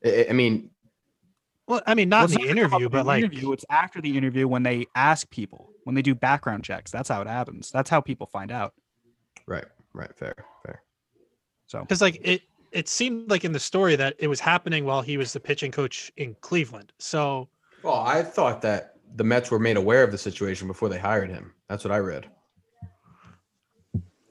I, 0.06 0.28
I 0.30 0.34
mean, 0.34 0.72
Well, 1.68 1.82
I 1.86 1.94
mean, 1.94 2.10
not 2.10 2.24
it's 2.26 2.34
in 2.36 2.42
the 2.42 2.48
gonna 2.48 2.62
come 2.62 2.74
up 2.74 2.80
interview, 2.82 2.90
but 2.90 2.98
the 3.00 3.04
like 3.08 3.24
interview, 3.24 3.52
it's 3.52 3.66
after 3.70 4.02
the 4.02 4.18
interview 4.18 4.48
when 4.48 4.64
they 4.64 4.88
ask 4.96 5.30
people 5.30 5.70
when 5.84 5.94
they 5.96 6.02
do 6.02 6.16
background 6.16 6.64
checks. 6.64 6.90
That's 6.90 7.10
how 7.10 7.22
it 7.22 7.28
happens. 7.28 7.70
That's 7.72 7.90
how 7.90 8.02
people 8.02 8.26
find 8.28 8.52
out. 8.52 8.74
right, 9.48 9.66
right, 9.94 10.16
fair, 10.16 10.36
fair. 10.66 10.82
So 11.68 11.82
because 11.82 12.02
like 12.02 12.20
it 12.24 12.42
it 12.72 12.88
seemed 12.88 13.30
like 13.30 13.44
in 13.46 13.52
the 13.52 13.60
story 13.60 13.96
that 13.98 14.16
it 14.20 14.28
was 14.28 14.40
happening 14.40 14.86
while 14.86 15.02
he 15.02 15.18
was 15.18 15.34
the 15.34 15.40
pitching 15.40 15.72
coach 15.72 16.12
in 16.18 16.36
Cleveland. 16.42 16.92
So 17.00 17.50
Well, 17.84 17.96
I 17.96 18.24
thought 18.24 18.62
that 18.62 18.96
the 19.16 19.24
Mets 19.24 19.52
were 19.52 19.60
made 19.60 19.78
aware 19.78 20.04
of 20.04 20.12
the 20.12 20.18
situation 20.18 20.68
before 20.68 20.88
they 20.90 21.00
hired 21.00 21.30
him. 21.30 21.54
That's 21.68 21.84
what 21.84 21.92
I 21.92 21.98
read. 22.00 22.28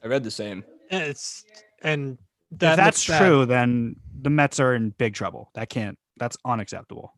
I 0.03 0.07
read 0.09 0.25
the 0.25 0.31
same. 0.31 0.65
eh, 0.91 0.99
it's 1.01 1.45
and 1.83 2.17
if 2.53 2.59
that 2.61 2.77
that's 2.77 3.07
looks 3.09 3.19
bad. 3.19 3.27
true, 3.27 3.47
then 3.47 3.97
the 4.23 4.31
Mets 4.31 4.59
are 4.61 4.75
in 4.75 4.91
big 4.99 5.15
trouble. 5.15 5.51
That 5.55 5.69
can't. 5.69 5.99
That's 6.17 6.37
unacceptable. 6.45 7.15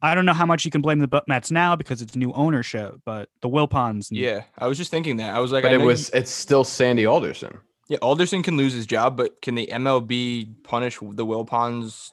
I 0.00 0.14
don't 0.14 0.24
know 0.26 0.32
how 0.32 0.46
much 0.46 0.64
you 0.64 0.70
can 0.70 0.80
blame 0.80 1.00
the 1.00 1.22
Mets 1.26 1.50
now 1.50 1.74
because 1.74 2.00
it's 2.02 2.14
new 2.14 2.32
ownership, 2.32 2.94
but 3.04 3.28
the 3.40 3.48
Wilpons. 3.48 4.10
and- 4.10 4.18
Yeah, 4.18 4.42
I 4.56 4.66
was 4.68 4.78
just 4.78 4.90
thinking 4.90 5.16
that. 5.16 5.34
I 5.34 5.40
was 5.40 5.50
like, 5.52 5.62
But 5.64 5.72
I 5.72 5.74
it 5.74 5.78
know 5.78 5.84
you- 5.84 5.88
was 5.88 6.10
it's 6.10 6.30
still 6.30 6.62
Sandy 6.64 7.04
Alderson. 7.04 7.58
yeah, 7.88 7.98
Alderson 8.00 8.42
can 8.42 8.56
lose 8.56 8.72
his 8.72 8.86
job, 8.86 9.16
but 9.16 9.40
can 9.42 9.54
the 9.56 9.66
MLB 9.72 10.48
punish 10.62 10.98
the 11.00 11.26
Wilpons 11.26 12.12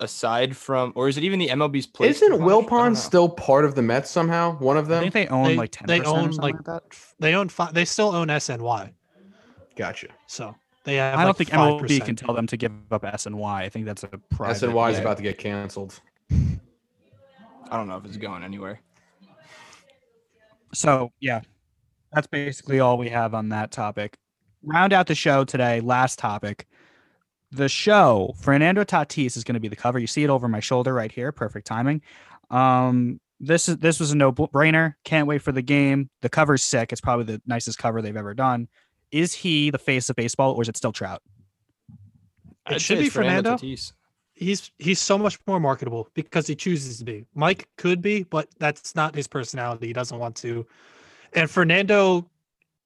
aside 0.00 0.54
from, 0.56 0.92
or 0.94 1.08
is 1.08 1.16
it 1.16 1.24
even 1.24 1.38
the 1.38 1.48
MLB's 1.48 1.86
place? 1.86 2.18
to 2.20 2.26
Isn't 2.26 2.38
punish? 2.38 2.46
Wilpon 2.66 2.96
still 2.96 3.28
part 3.28 3.64
of 3.64 3.74
the 3.74 3.82
Mets 3.82 4.10
somehow? 4.10 4.56
One 4.58 4.76
of 4.76 4.86
them? 4.88 4.98
I 4.98 5.08
think 5.08 5.14
they 5.14 5.26
own 5.28 5.44
They- 5.48 5.56
like 5.56 5.70
ten. 5.72 5.86
they 5.88 6.00
own, 6.02 6.06
or 6.28 6.32
something 6.32 6.40
like, 6.40 6.54
like 6.56 6.64
that. 6.66 6.82
they 7.18 7.34
own 7.34 7.48
fi- 7.48 7.72
they 7.72 7.84
still 7.86 8.14
own 8.14 8.28
SNY. 8.28 8.92
Gotcha. 9.76 10.08
So 10.26 10.54
they 10.84 10.96
have. 10.96 11.14
I 11.18 11.22
don't 11.24 11.28
like 11.28 11.36
think 11.38 11.50
5%. 11.50 11.80
MLB 11.80 12.04
can 12.04 12.16
tell 12.16 12.34
them 12.34 12.46
to 12.48 12.56
give 12.56 12.72
up 12.90 13.02
SNY. 13.02 13.62
I 13.62 13.68
think 13.70 13.86
that's 13.86 14.02
a 14.04 14.08
private. 14.08 14.56
SNY 14.60 14.90
is 14.92 14.98
about 14.98 15.16
to 15.16 15.22
get 15.22 15.38
canceled. 15.38 16.00
I 17.70 17.76
don't 17.76 17.88
know 17.88 17.96
if 17.96 18.04
it's 18.04 18.16
going 18.16 18.42
anywhere. 18.42 18.80
So 20.74 21.12
yeah, 21.20 21.40
that's 22.12 22.26
basically 22.26 22.80
all 22.80 22.98
we 22.98 23.08
have 23.08 23.34
on 23.34 23.48
that 23.50 23.70
topic. 23.70 24.16
Round 24.62 24.92
out 24.92 25.06
the 25.06 25.14
show 25.14 25.44
today. 25.44 25.80
Last 25.80 26.18
topic. 26.18 26.66
The 27.50 27.68
show 27.68 28.34
Fernando 28.40 28.84
Tatis 28.84 29.36
is 29.36 29.44
going 29.44 29.54
to 29.54 29.60
be 29.60 29.68
the 29.68 29.76
cover. 29.76 29.98
You 29.98 30.06
see 30.06 30.24
it 30.24 30.30
over 30.30 30.48
my 30.48 30.60
shoulder 30.60 30.92
right 30.92 31.10
here. 31.10 31.32
Perfect 31.32 31.66
timing. 31.66 32.02
Um, 32.50 33.20
this 33.40 33.68
is 33.68 33.78
this 33.78 34.00
was 34.00 34.12
a 34.12 34.16
no 34.16 34.32
brainer. 34.32 34.94
Can't 35.04 35.26
wait 35.26 35.42
for 35.42 35.52
the 35.52 35.62
game. 35.62 36.10
The 36.22 36.28
cover's 36.28 36.62
sick. 36.62 36.92
It's 36.92 37.00
probably 37.00 37.24
the 37.24 37.42
nicest 37.46 37.78
cover 37.78 38.02
they've 38.02 38.16
ever 38.16 38.34
done. 38.34 38.68
Is 39.10 39.32
he 39.32 39.70
the 39.70 39.78
face 39.78 40.10
of 40.10 40.16
baseball, 40.16 40.52
or 40.52 40.62
is 40.62 40.68
it 40.68 40.76
still 40.76 40.92
Trout? 40.92 41.22
It 42.68 42.74
I'd 42.74 42.82
should 42.82 42.98
be 42.98 43.08
Fernando 43.08 43.56
Fernando. 43.56 43.76
Tatis. 43.76 43.92
He's 44.38 44.70
he's 44.78 45.00
so 45.00 45.18
much 45.18 45.38
more 45.46 45.58
marketable 45.58 46.08
because 46.14 46.46
he 46.46 46.54
chooses 46.54 46.98
to 46.98 47.04
be. 47.04 47.24
Mike 47.34 47.68
could 47.76 48.00
be, 48.00 48.22
but 48.22 48.48
that's 48.58 48.94
not 48.94 49.14
his 49.14 49.26
personality. 49.26 49.88
He 49.88 49.92
doesn't 49.92 50.18
want 50.18 50.36
to. 50.36 50.64
And 51.32 51.50
Fernando, 51.50 52.28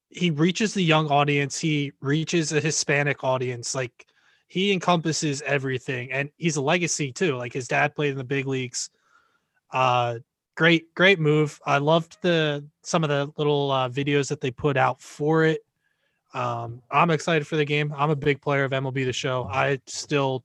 he 0.08 0.30
reaches 0.30 0.72
the 0.72 0.82
young 0.82 1.08
audience. 1.08 1.58
He 1.58 1.92
reaches 2.00 2.52
a 2.52 2.60
Hispanic 2.60 3.22
audience. 3.22 3.74
Like 3.74 4.06
he 4.48 4.72
encompasses 4.72 5.42
everything, 5.42 6.10
and 6.10 6.30
he's 6.36 6.56
a 6.56 6.62
legacy 6.62 7.12
too. 7.12 7.36
Like 7.36 7.52
his 7.52 7.68
dad 7.68 7.94
played 7.94 8.12
in 8.12 8.18
the 8.18 8.24
big 8.24 8.46
leagues. 8.46 8.90
Uh, 9.70 10.18
great, 10.54 10.94
great 10.94 11.18
move. 11.18 11.60
I 11.66 11.78
loved 11.78 12.16
the 12.22 12.64
some 12.82 13.04
of 13.04 13.10
the 13.10 13.30
little 13.36 13.70
uh, 13.70 13.88
videos 13.88 14.28
that 14.28 14.40
they 14.40 14.50
put 14.50 14.76
out 14.76 15.00
for 15.00 15.44
it. 15.44 15.64
Um, 16.34 16.82
I'm 16.90 17.10
excited 17.10 17.46
for 17.46 17.56
the 17.56 17.64
game. 17.64 17.92
I'm 17.96 18.10
a 18.10 18.16
big 18.16 18.40
player 18.40 18.64
of 18.64 18.72
MLB 18.72 19.04
The 19.04 19.12
Show. 19.12 19.48
I 19.50 19.80
still 19.86 20.44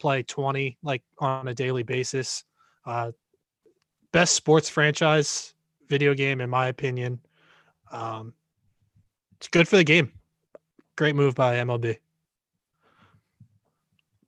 play 0.00 0.22
20 0.22 0.78
like 0.82 1.02
on 1.18 1.48
a 1.48 1.54
daily 1.54 1.82
basis. 1.82 2.44
Uh, 2.86 3.12
best 4.12 4.34
sports 4.34 4.68
franchise 4.68 5.54
video 5.88 6.14
game 6.14 6.40
in 6.40 6.50
my 6.50 6.68
opinion. 6.68 7.20
Um, 7.92 8.34
it's 9.38 9.48
good 9.48 9.68
for 9.68 9.76
the 9.76 9.84
game. 9.84 10.12
Great 10.96 11.14
move 11.14 11.34
by 11.34 11.56
MLB. 11.56 11.98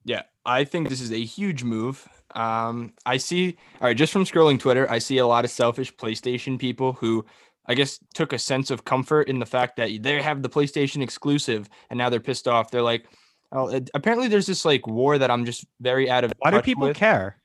Yeah, 0.04 0.22
I 0.44 0.64
think 0.64 0.88
this 0.88 1.00
is 1.00 1.12
a 1.12 1.24
huge 1.24 1.62
move. 1.62 2.08
Um, 2.34 2.94
I 3.04 3.18
see, 3.18 3.56
all 3.80 3.88
right, 3.88 3.96
just 3.96 4.12
from 4.12 4.24
scrolling 4.24 4.58
Twitter, 4.58 4.90
I 4.90 4.98
see 4.98 5.18
a 5.18 5.26
lot 5.26 5.44
of 5.44 5.50
selfish 5.50 5.94
PlayStation 5.94 6.58
people 6.58 6.94
who 6.94 7.24
I 7.66 7.74
guess 7.74 8.00
took 8.14 8.32
a 8.32 8.38
sense 8.38 8.70
of 8.70 8.84
comfort 8.84 9.28
in 9.28 9.38
the 9.38 9.46
fact 9.46 9.76
that 9.76 9.90
they 10.02 10.20
have 10.20 10.42
the 10.42 10.48
PlayStation 10.48 11.02
exclusive, 11.02 11.68
and 11.90 11.98
now 11.98 12.08
they're 12.08 12.20
pissed 12.20 12.48
off. 12.48 12.70
They're 12.70 12.82
like, 12.82 13.06
oh, 13.52 13.68
it- 13.68 13.90
apparently 13.94 14.28
there's 14.28 14.46
this 14.46 14.64
like 14.64 14.86
war 14.86 15.18
that 15.18 15.30
I'm 15.30 15.44
just 15.44 15.64
very 15.80 16.10
out 16.10 16.24
of. 16.24 16.32
Why 16.38 16.50
do 16.50 16.60
people 16.62 16.88
with. 16.88 16.96
care? 16.96 17.36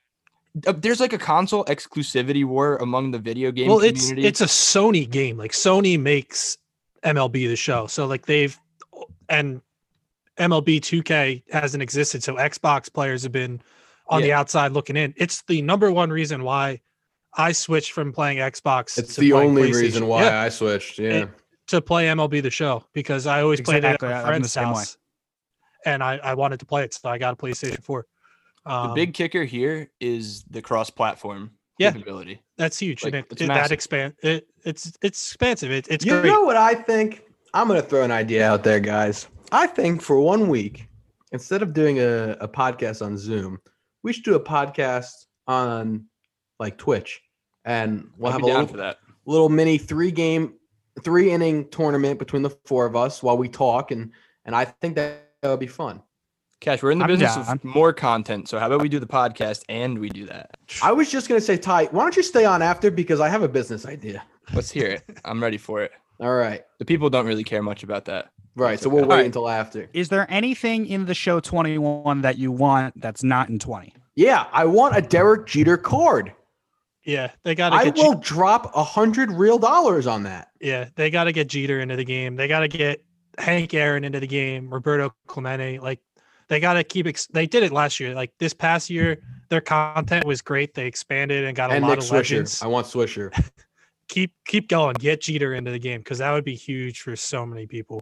Uh, 0.66 0.74
There's 0.76 1.00
like 1.00 1.14
a 1.14 1.18
console 1.20 1.64
exclusivity 1.66 2.44
war 2.44 2.78
among 2.78 3.12
the 3.12 3.20
video 3.20 3.52
game 3.52 3.68
well, 3.68 3.80
it's 3.80 4.08
community. 4.08 4.28
it's 4.28 4.42
a 4.42 4.46
Sony 4.46 5.08
game. 5.08 5.38
Like 5.38 5.52
Sony 5.52 6.00
makes 6.00 6.58
MLB 7.04 7.48
the 7.48 7.56
show, 7.56 7.86
so 7.86 8.08
like 8.08 8.26
they've 8.26 8.58
and 9.30 9.62
MLB 10.40 10.80
2K 10.80 11.44
hasn't 11.52 11.84
existed, 11.84 12.24
so 12.24 12.36
Xbox 12.36 12.92
players 12.92 13.22
have 13.24 13.32
been 13.32 13.62
on 14.08 14.22
the 14.22 14.34
outside 14.34 14.72
looking 14.72 14.96
in. 14.96 15.14
It's 15.18 15.44
the 15.44 15.62
number 15.62 15.92
one 15.92 16.10
reason 16.10 16.44
why 16.44 16.82
I 17.36 17.52
switched 17.52 17.92
from 17.92 18.14
playing 18.14 18.38
Xbox. 18.40 18.98
It's 18.98 19.16
to 19.16 19.22
the 19.22 19.34
only 19.34 19.72
reason 19.74 20.08
why 20.08 20.24
Yeah, 20.24 20.42
I 20.42 20.50
switched. 20.50 20.98
Yeah. 20.98 21.10
It- 21.24 21.30
to 21.68 21.82
play 21.82 22.06
MLB 22.06 22.42
the 22.42 22.50
show 22.50 22.86
because 22.94 23.28
I 23.28 23.42
always 23.42 23.60
played 23.60 23.84
it 23.84 24.02
at 24.02 24.02
I'm 24.02 24.10
a 24.10 24.22
the 24.22 24.26
friend's 24.28 24.54
same 24.54 24.72
way. 24.72 24.84
House, 25.86 25.94
and 25.94 26.04
I 26.04 26.18
I 26.18 26.34
wanted 26.34 26.60
to 26.60 26.66
play 26.66 26.84
it, 26.84 26.94
so 26.94 27.10
I 27.10 27.18
got 27.18 27.34
a 27.34 27.38
PlayStation 27.38 27.84
4. 27.84 28.06
the 28.66 28.72
Um, 28.72 28.94
big 28.94 29.14
kicker 29.14 29.44
here 29.46 29.90
is 30.00 30.44
the 30.50 30.62
cross-platform 30.62 31.52
Yeah. 31.80 31.92
capability. 31.92 32.42
that's 32.58 32.78
huge, 32.80 33.04
like, 33.04 33.14
and 33.14 33.24
it, 33.26 33.32
it's 33.32 33.42
it- 33.42 33.48
that 33.48 33.54
massive. 33.56 33.72
expand 33.72 34.14
it 34.24 34.48
it's 34.66 34.88
it's 35.02 35.22
expansive. 35.32 35.72
It, 35.72 35.88
it's 35.90 36.04
you 36.06 36.12
great. 36.20 36.26
know 36.26 36.42
what 36.44 36.58
I 36.58 36.74
think? 36.76 37.24
I'm 37.54 37.68
gonna 37.68 37.82
throw 37.82 38.04
an 38.04 38.12
idea 38.12 38.46
out 38.50 38.64
there, 38.64 38.80
guys. 38.82 39.28
I 39.52 39.68
think 39.68 40.02
for 40.02 40.20
one 40.20 40.50
week, 40.50 40.88
instead 41.32 41.62
of 41.62 41.74
doing 41.74 42.00
a, 42.00 42.32
a 42.42 42.48
podcast 42.48 43.02
on 43.06 43.18
Zoom, 43.18 43.60
we 44.04 44.12
should 44.14 44.26
do 44.26 44.36
a 44.36 44.40
podcast 44.40 45.12
on 45.48 46.06
like 46.60 46.78
Twitch, 46.78 47.22
and 47.64 48.10
we'll 48.18 48.32
I'd 48.32 48.34
have 48.34 48.42
a 48.42 48.46
little, 48.46 48.68
for 48.68 48.78
that. 48.78 48.98
little 49.26 49.48
mini 49.48 49.78
three 49.78 50.12
game, 50.12 50.56
three 51.04 51.32
inning 51.32 51.70
tournament 51.70 52.20
between 52.20 52.42
the 52.42 52.50
four 52.66 52.86
of 52.86 52.96
us 52.98 53.24
while 53.24 53.38
we 53.38 53.48
talk, 53.48 53.92
and 53.92 54.12
and 54.44 54.54
I 54.56 54.66
think 54.66 54.96
that 54.96 55.27
that 55.48 55.52
would 55.54 55.60
be 55.60 55.68
fun. 55.68 56.02
Cash, 56.60 56.82
we're 56.82 56.92
in 56.92 56.98
the 56.98 57.06
I'm 57.06 57.12
business 57.12 57.36
down. 57.36 57.48
of 57.56 57.64
more 57.64 57.94
content, 57.94 58.50
so 58.50 58.58
how 58.60 58.66
about 58.68 58.82
we 58.82 58.90
do 58.90 59.00
the 59.00 59.06
podcast 59.08 59.64
and 59.70 60.00
we 60.00 60.10
do 60.10 60.26
that? 60.26 60.58
I 60.82 60.92
was 60.92 61.10
just 61.12 61.30
gonna 61.30 61.40
say, 61.42 61.56
Ty, 61.56 61.86
why 61.86 62.04
don't 62.04 62.16
you 62.18 62.24
stay 62.24 62.46
on 62.46 62.62
after 62.64 62.90
because 62.90 63.20
I 63.20 63.30
have 63.30 63.44
a 63.44 63.48
business 63.48 63.86
idea. 63.86 64.24
Let's 64.54 64.72
hear 64.72 64.88
it. 64.88 65.04
I'm 65.26 65.42
ready 65.42 65.58
for 65.58 65.84
it. 65.84 65.92
All 66.20 66.34
right, 66.34 66.64
The 66.80 66.86
people 66.86 67.10
don't 67.12 67.28
really 67.28 67.44
care 67.44 67.62
much 67.62 67.84
about 67.84 68.06
that. 68.06 68.32
right. 68.56 68.80
So 68.80 68.90
we'll 68.90 69.02
okay. 69.02 69.08
wait 69.10 69.14
All 69.14 69.18
right. 69.20 69.26
until 69.28 69.50
after. 69.50 69.88
Is 69.94 70.10
there 70.10 70.26
anything 70.32 70.88
in 70.88 71.06
the 71.06 71.14
show 71.14 71.40
21 71.40 72.22
that 72.24 72.40
you 72.40 72.52
want 72.52 73.00
that's 73.00 73.24
not 73.24 73.50
in 73.50 73.60
20? 73.60 73.94
Yeah, 74.16 74.48
I 74.52 74.66
want 74.66 74.98
a 74.98 75.02
Derek 75.04 75.46
Jeter 75.46 75.78
card. 75.78 76.34
Yeah, 77.06 77.32
they 77.44 77.54
got 77.54 77.70
to 77.70 77.76
I 77.76 77.86
get 77.86 77.96
will 77.98 78.16
drop 78.16 78.76
a 78.76 78.84
hundred 78.84 79.32
real 79.32 79.60
dollars 79.60 80.08
on 80.08 80.24
that. 80.24 80.50
Yeah, 80.60 80.90
they 80.96 81.12
got 81.12 81.26
to 81.26 81.32
get 81.32 81.48
Jeter 81.50 81.80
into 81.80 81.96
the 81.96 82.04
game. 82.04 82.36
They 82.36 82.48
got 82.48 82.62
to 82.62 82.68
get 82.68 83.04
Hank 83.38 83.74
Aaron 83.74 84.04
into 84.04 84.20
the 84.20 84.28
game. 84.28 84.70
Roberto 84.74 85.14
Clemente, 85.28 85.80
like 85.80 86.00
they 86.50 86.60
got 86.60 86.74
to 86.74 86.84
keep. 86.84 87.08
Ex- 87.08 87.28
they 87.28 87.46
did 87.46 87.64
it 87.64 87.72
last 87.72 88.00
year. 88.00 88.14
Like 88.16 88.32
this 88.40 88.54
past 88.54 88.90
year, 88.90 89.18
their 89.50 89.62
content 89.62 90.26
was 90.26 90.42
great. 90.42 90.74
They 90.74 90.88
expanded 90.88 91.46
and 91.46 91.56
got 91.56 91.72
a 91.72 91.80
lot 91.80 91.90
Nick 91.90 91.98
of 92.00 92.04
Swisher. 92.04 92.12
legends. 92.12 92.62
I 92.62 92.68
want 92.68 92.88
Swisher. 92.88 93.32
Keep 94.10 94.32
keep 94.46 94.70
going. 94.70 94.94
Get 94.94 95.20
Jeter 95.20 95.54
into 95.54 95.70
the 95.70 95.80
game 95.80 96.00
because 96.00 96.20
that 96.20 96.32
would 96.32 96.46
be 96.46 96.56
huge 96.56 97.02
for 97.02 97.18
so 97.18 97.46
many 97.46 97.68
people. 97.68 98.02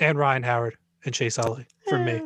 And 0.00 0.18
Ryan 0.18 0.42
Howard 0.42 0.76
and 1.04 1.14
Chase 1.14 1.38
Utley 1.38 1.68
for 1.88 2.00
me. 2.00 2.20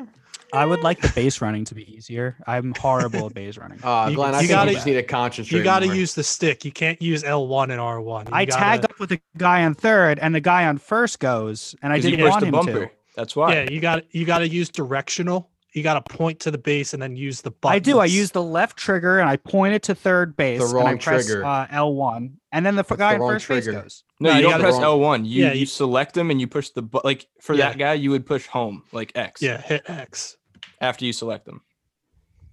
I 0.54 0.64
would 0.66 0.82
like 0.82 1.00
the 1.00 1.08
base 1.08 1.40
running 1.40 1.64
to 1.66 1.74
be 1.74 1.90
easier. 1.94 2.36
I'm 2.46 2.74
horrible 2.74 3.26
at 3.26 3.34
base 3.40 3.56
running. 3.58 3.78
Uh, 3.82 4.08
You- 4.10 4.16
Glenn, 4.16 4.32
you 4.34 4.38
think 4.40 4.50
gotta- 4.50 4.70
you 4.70 4.76
just 4.76 4.86
need 4.86 4.94
to 4.94 5.02
concentrate. 5.02 5.58
You 5.58 5.64
got 5.64 5.80
to 5.80 5.94
use 5.94 6.14
the 6.14 6.22
stick. 6.24 6.64
You 6.64 6.72
can't 6.72 7.00
use 7.02 7.24
L 7.24 7.46
one 7.48 7.70
and 7.70 7.80
R 7.80 8.00
one. 8.00 8.26
I 8.32 8.44
tagged 8.44 8.84
up 8.84 8.98
with 8.98 9.10
the 9.10 9.20
guy 9.36 9.64
on 9.64 9.74
third, 9.74 10.18
and 10.18 10.34
the 10.34 10.40
guy 10.40 10.66
on 10.66 10.78
first 10.78 11.18
goes, 11.20 11.74
and 11.82 11.92
I 11.92 11.96
you 11.96 12.02
didn't 12.02 12.20
pushed 12.20 12.30
want 12.30 12.40
the 12.40 12.46
him 12.46 12.52
bumper. 12.52 12.86
to. 12.86 12.90
That's 13.16 13.36
why. 13.36 13.54
Yeah, 13.54 13.70
you 13.70 13.80
got 13.80 14.04
you 14.14 14.24
got 14.24 14.38
to 14.38 14.48
use 14.48 14.68
directional. 14.70 15.50
You 15.72 15.82
got 15.82 15.94
to 16.06 16.14
point 16.16 16.38
to 16.40 16.52
the 16.52 16.58
base 16.58 16.94
and 16.94 17.02
then 17.02 17.16
use 17.16 17.40
the 17.40 17.50
button. 17.50 17.74
I 17.74 17.78
do. 17.80 17.98
I 17.98 18.04
use 18.04 18.30
the 18.30 18.42
left 18.42 18.76
trigger 18.76 19.18
and 19.18 19.28
I 19.28 19.36
point 19.36 19.74
it 19.74 19.82
to 19.84 19.94
third 19.96 20.36
base. 20.36 20.60
and 20.60 20.70
I 20.70 20.82
wrong 20.84 20.98
press, 20.98 21.26
trigger. 21.26 21.44
Uh, 21.44 21.66
L1, 21.66 22.30
and 22.52 22.64
then 22.64 22.76
the 22.76 22.80
f- 22.80 22.88
That's 22.90 22.98
guy 23.00 23.08
the 23.10 23.14
on 23.16 23.20
wrong 23.22 23.30
first 23.32 23.48
base 23.48 23.66
goes. 23.66 24.04
No, 24.20 24.30
No, 24.30 24.36
you 24.36 24.36
you 24.36 24.42
don't 24.50 24.60
gotta- 24.60 24.62
press 24.62 24.76
L1. 24.76 25.24
You 25.26 25.44
Yeah, 25.46 25.52
you 25.52 25.60
you- 25.60 25.66
select 25.66 26.14
them 26.14 26.30
and 26.30 26.40
you 26.40 26.46
push 26.46 26.68
the 26.70 26.82
bu- 26.82 27.00
like 27.02 27.26
for 27.40 27.54
Yeah. 27.54 27.70
that 27.70 27.78
guy 27.78 27.94
you 27.94 28.10
would 28.12 28.24
push 28.24 28.46
home 28.46 28.84
like 28.92 29.10
X. 29.16 29.42
Yeah, 29.42 29.60
hit 29.60 29.82
X. 29.88 30.36
After 30.84 31.06
you 31.06 31.14
select 31.14 31.46
them, 31.46 31.62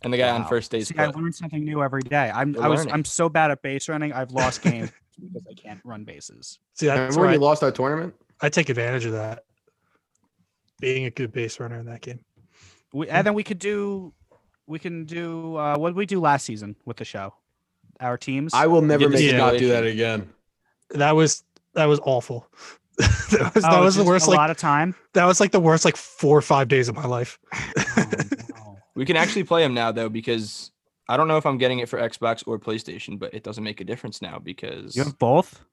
and 0.03 0.13
the 0.13 0.17
guy 0.17 0.29
on 0.29 0.47
first 0.47 0.67
stays 0.67 0.87
See, 0.87 0.95
I 0.97 1.07
put. 1.07 1.17
learn 1.17 1.33
something 1.33 1.63
new 1.63 1.83
every 1.83 2.01
day. 2.01 2.31
I'm 2.33 2.53
You're 2.53 2.63
I 2.63 2.67
was 2.69 2.79
learning. 2.79 2.93
I'm 2.93 3.05
so 3.05 3.27
bad 3.27 3.51
at 3.51 3.61
base 3.61 3.89
running. 3.89 4.13
I've 4.13 4.31
lost 4.31 4.61
games 4.61 4.89
because 5.19 5.45
I 5.49 5.53
can't 5.53 5.81
run 5.83 6.05
bases. 6.05 6.59
See, 6.75 6.85
that's 6.85 6.97
Remember 6.97 7.15
where 7.17 7.25
when 7.25 7.31
I, 7.31 7.33
you 7.35 7.41
lost 7.41 7.61
our 7.61 7.71
tournament? 7.71 8.15
I 8.39 8.47
take 8.47 8.69
advantage 8.69 9.05
of 9.05 9.11
that. 9.11 9.43
Being 10.79 11.05
a 11.05 11.11
good 11.11 11.33
base 11.33 11.59
runner 11.59 11.77
in 11.77 11.85
that 11.87 12.01
game. 12.01 12.21
We, 12.93 13.09
and 13.09 13.27
then 13.27 13.33
we 13.33 13.43
could 13.43 13.59
do, 13.59 14.13
we 14.65 14.79
can 14.79 15.05
do. 15.05 15.57
Uh, 15.57 15.77
what 15.77 15.89
did 15.89 15.97
we 15.97 16.05
do 16.05 16.21
last 16.21 16.45
season 16.45 16.75
with 16.85 16.97
the 16.97 17.05
show? 17.05 17.33
Our 17.99 18.17
teams. 18.17 18.53
I 18.53 18.65
will 18.67 18.81
never 18.81 19.09
did 19.09 19.11
the 19.11 19.27
make 19.27 19.35
Scott 19.35 19.57
do 19.59 19.67
that 19.67 19.85
again. 19.85 20.29
That 20.91 21.15
was 21.15 21.43
that 21.73 21.85
was 21.85 21.99
awful. 22.03 22.47
that 22.97 23.51
was, 23.55 23.63
that 23.63 23.73
Oh, 23.73 23.83
was 23.83 23.95
the 23.95 24.01
just 24.01 24.07
worst. 24.07 24.27
A 24.27 24.29
Like 24.31 24.37
lot 24.37 24.49
of 24.51 24.57
time. 24.57 24.95
that 25.13 25.25
was 25.25 25.39
like 25.39 25.51
the 25.51 25.59
worst 25.59 25.85
like 25.85 25.95
four 25.97 26.37
or 26.37 26.41
five 26.41 26.67
days 26.67 26.87
of 26.89 26.95
my 26.95 27.05
life. 27.05 27.39
Oh, 27.97 28.37
no. 28.55 28.77
We 28.95 29.05
can 29.05 29.15
actually 29.15 29.43
play 29.43 29.63
them 29.63 29.73
now 29.73 29.91
though 29.91 30.09
because 30.09 30.71
I 31.09 31.17
don't 31.17 31.27
know 31.27 31.37
if 31.37 31.45
I'm 31.45 31.57
getting 31.57 31.79
it 31.79 31.89
for 31.89 31.99
Xbox 31.99 32.43
or 32.47 32.59
PlayStation, 32.59 33.17
but 33.19 33.33
it 33.33 33.43
doesn't 33.43 33.63
make 33.63 33.81
a 33.81 33.83
difference 33.83 34.21
now 34.21 34.37
because 34.39 34.95
You 34.95 35.03
have 35.03 35.17
both. 35.17 35.63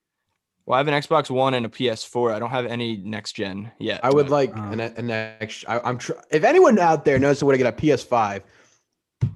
well, 0.67 0.75
I 0.77 0.79
have 0.79 0.89
an 0.89 0.95
Xbox 0.95 1.29
One 1.31 1.55
and 1.55 1.67
a 1.67 1.69
PS4. 1.69 2.33
I 2.33 2.39
don't 2.39 2.51
have 2.51 2.67
any 2.67 2.97
next 2.99 3.33
gen 3.33 3.71
yet. 3.79 4.01
I 4.05 4.11
would 4.11 4.27
but 4.27 4.33
like 4.33 4.53
Oh. 4.57 4.71
an, 4.73 4.81
an 4.81 5.11
extra. 5.11 5.71
I, 5.71 5.89
I'm 5.89 5.99
tr- 5.99 6.13
if 6.31 6.45
anyone 6.45 6.79
out 6.79 7.05
there 7.05 7.19
knows 7.19 7.43
where 7.43 7.57
to 7.57 7.63
get 7.63 7.73
a 7.73 7.77
PS5, 7.77 8.41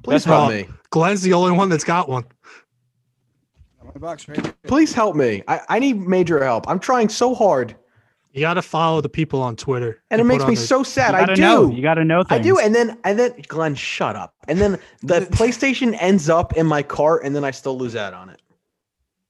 please 0.03 0.25
That's 0.25 0.25
help 0.25 0.51
me. 0.51 0.69
Glenn's 0.91 1.23
the 1.23 1.33
only 1.35 1.53
one 1.53 1.69
that's 1.69 1.85
got 1.85 2.09
one. 2.09 2.25
Please 4.67 4.93
help 4.93 5.17
me. 5.17 5.43
I, 5.49 5.61
I 5.69 5.79
need 5.79 6.01
major 6.01 6.43
help. 6.43 6.69
I'm 6.69 6.79
trying 6.79 7.09
so 7.09 7.35
hard, 7.35 7.77
You 8.33 8.41
got 8.41 8.55
to 8.55 8.63
follow 8.63 9.01
the 9.01 9.09
people 9.09 9.43
on 9.43 9.57
Twitter. 9.57 10.03
and 10.11 10.21
it 10.21 10.25
makes 10.25 10.47
me 10.47 10.55
their- 10.55 10.65
so 10.65 10.83
sad. 10.83 11.15
I 11.15 11.21
gotta 11.21 11.35
do. 11.37 11.43
know. 11.43 11.71
You 11.71 11.83
got 11.83 11.95
to 11.95 12.05
know 12.05 12.21
I 12.29 12.37
things. 12.39 12.47
do, 12.47 12.59
and 12.59 12.75
then 12.75 12.99
and 13.05 13.19
then 13.19 13.35
Glenn, 13.49 13.75
shut 13.75 14.17
up. 14.17 14.35
And 14.49 14.61
then 14.61 14.79
the 15.03 15.21
PlayStation 15.33 15.97
ends 16.01 16.29
up 16.29 16.57
in 16.57 16.67
my 16.67 16.83
cart, 16.83 17.25
and 17.25 17.35
then 17.35 17.45
I 17.45 17.51
still 17.51 17.77
lose 17.77 17.97
out 17.97 18.15
on 18.15 18.29
it. 18.31 18.41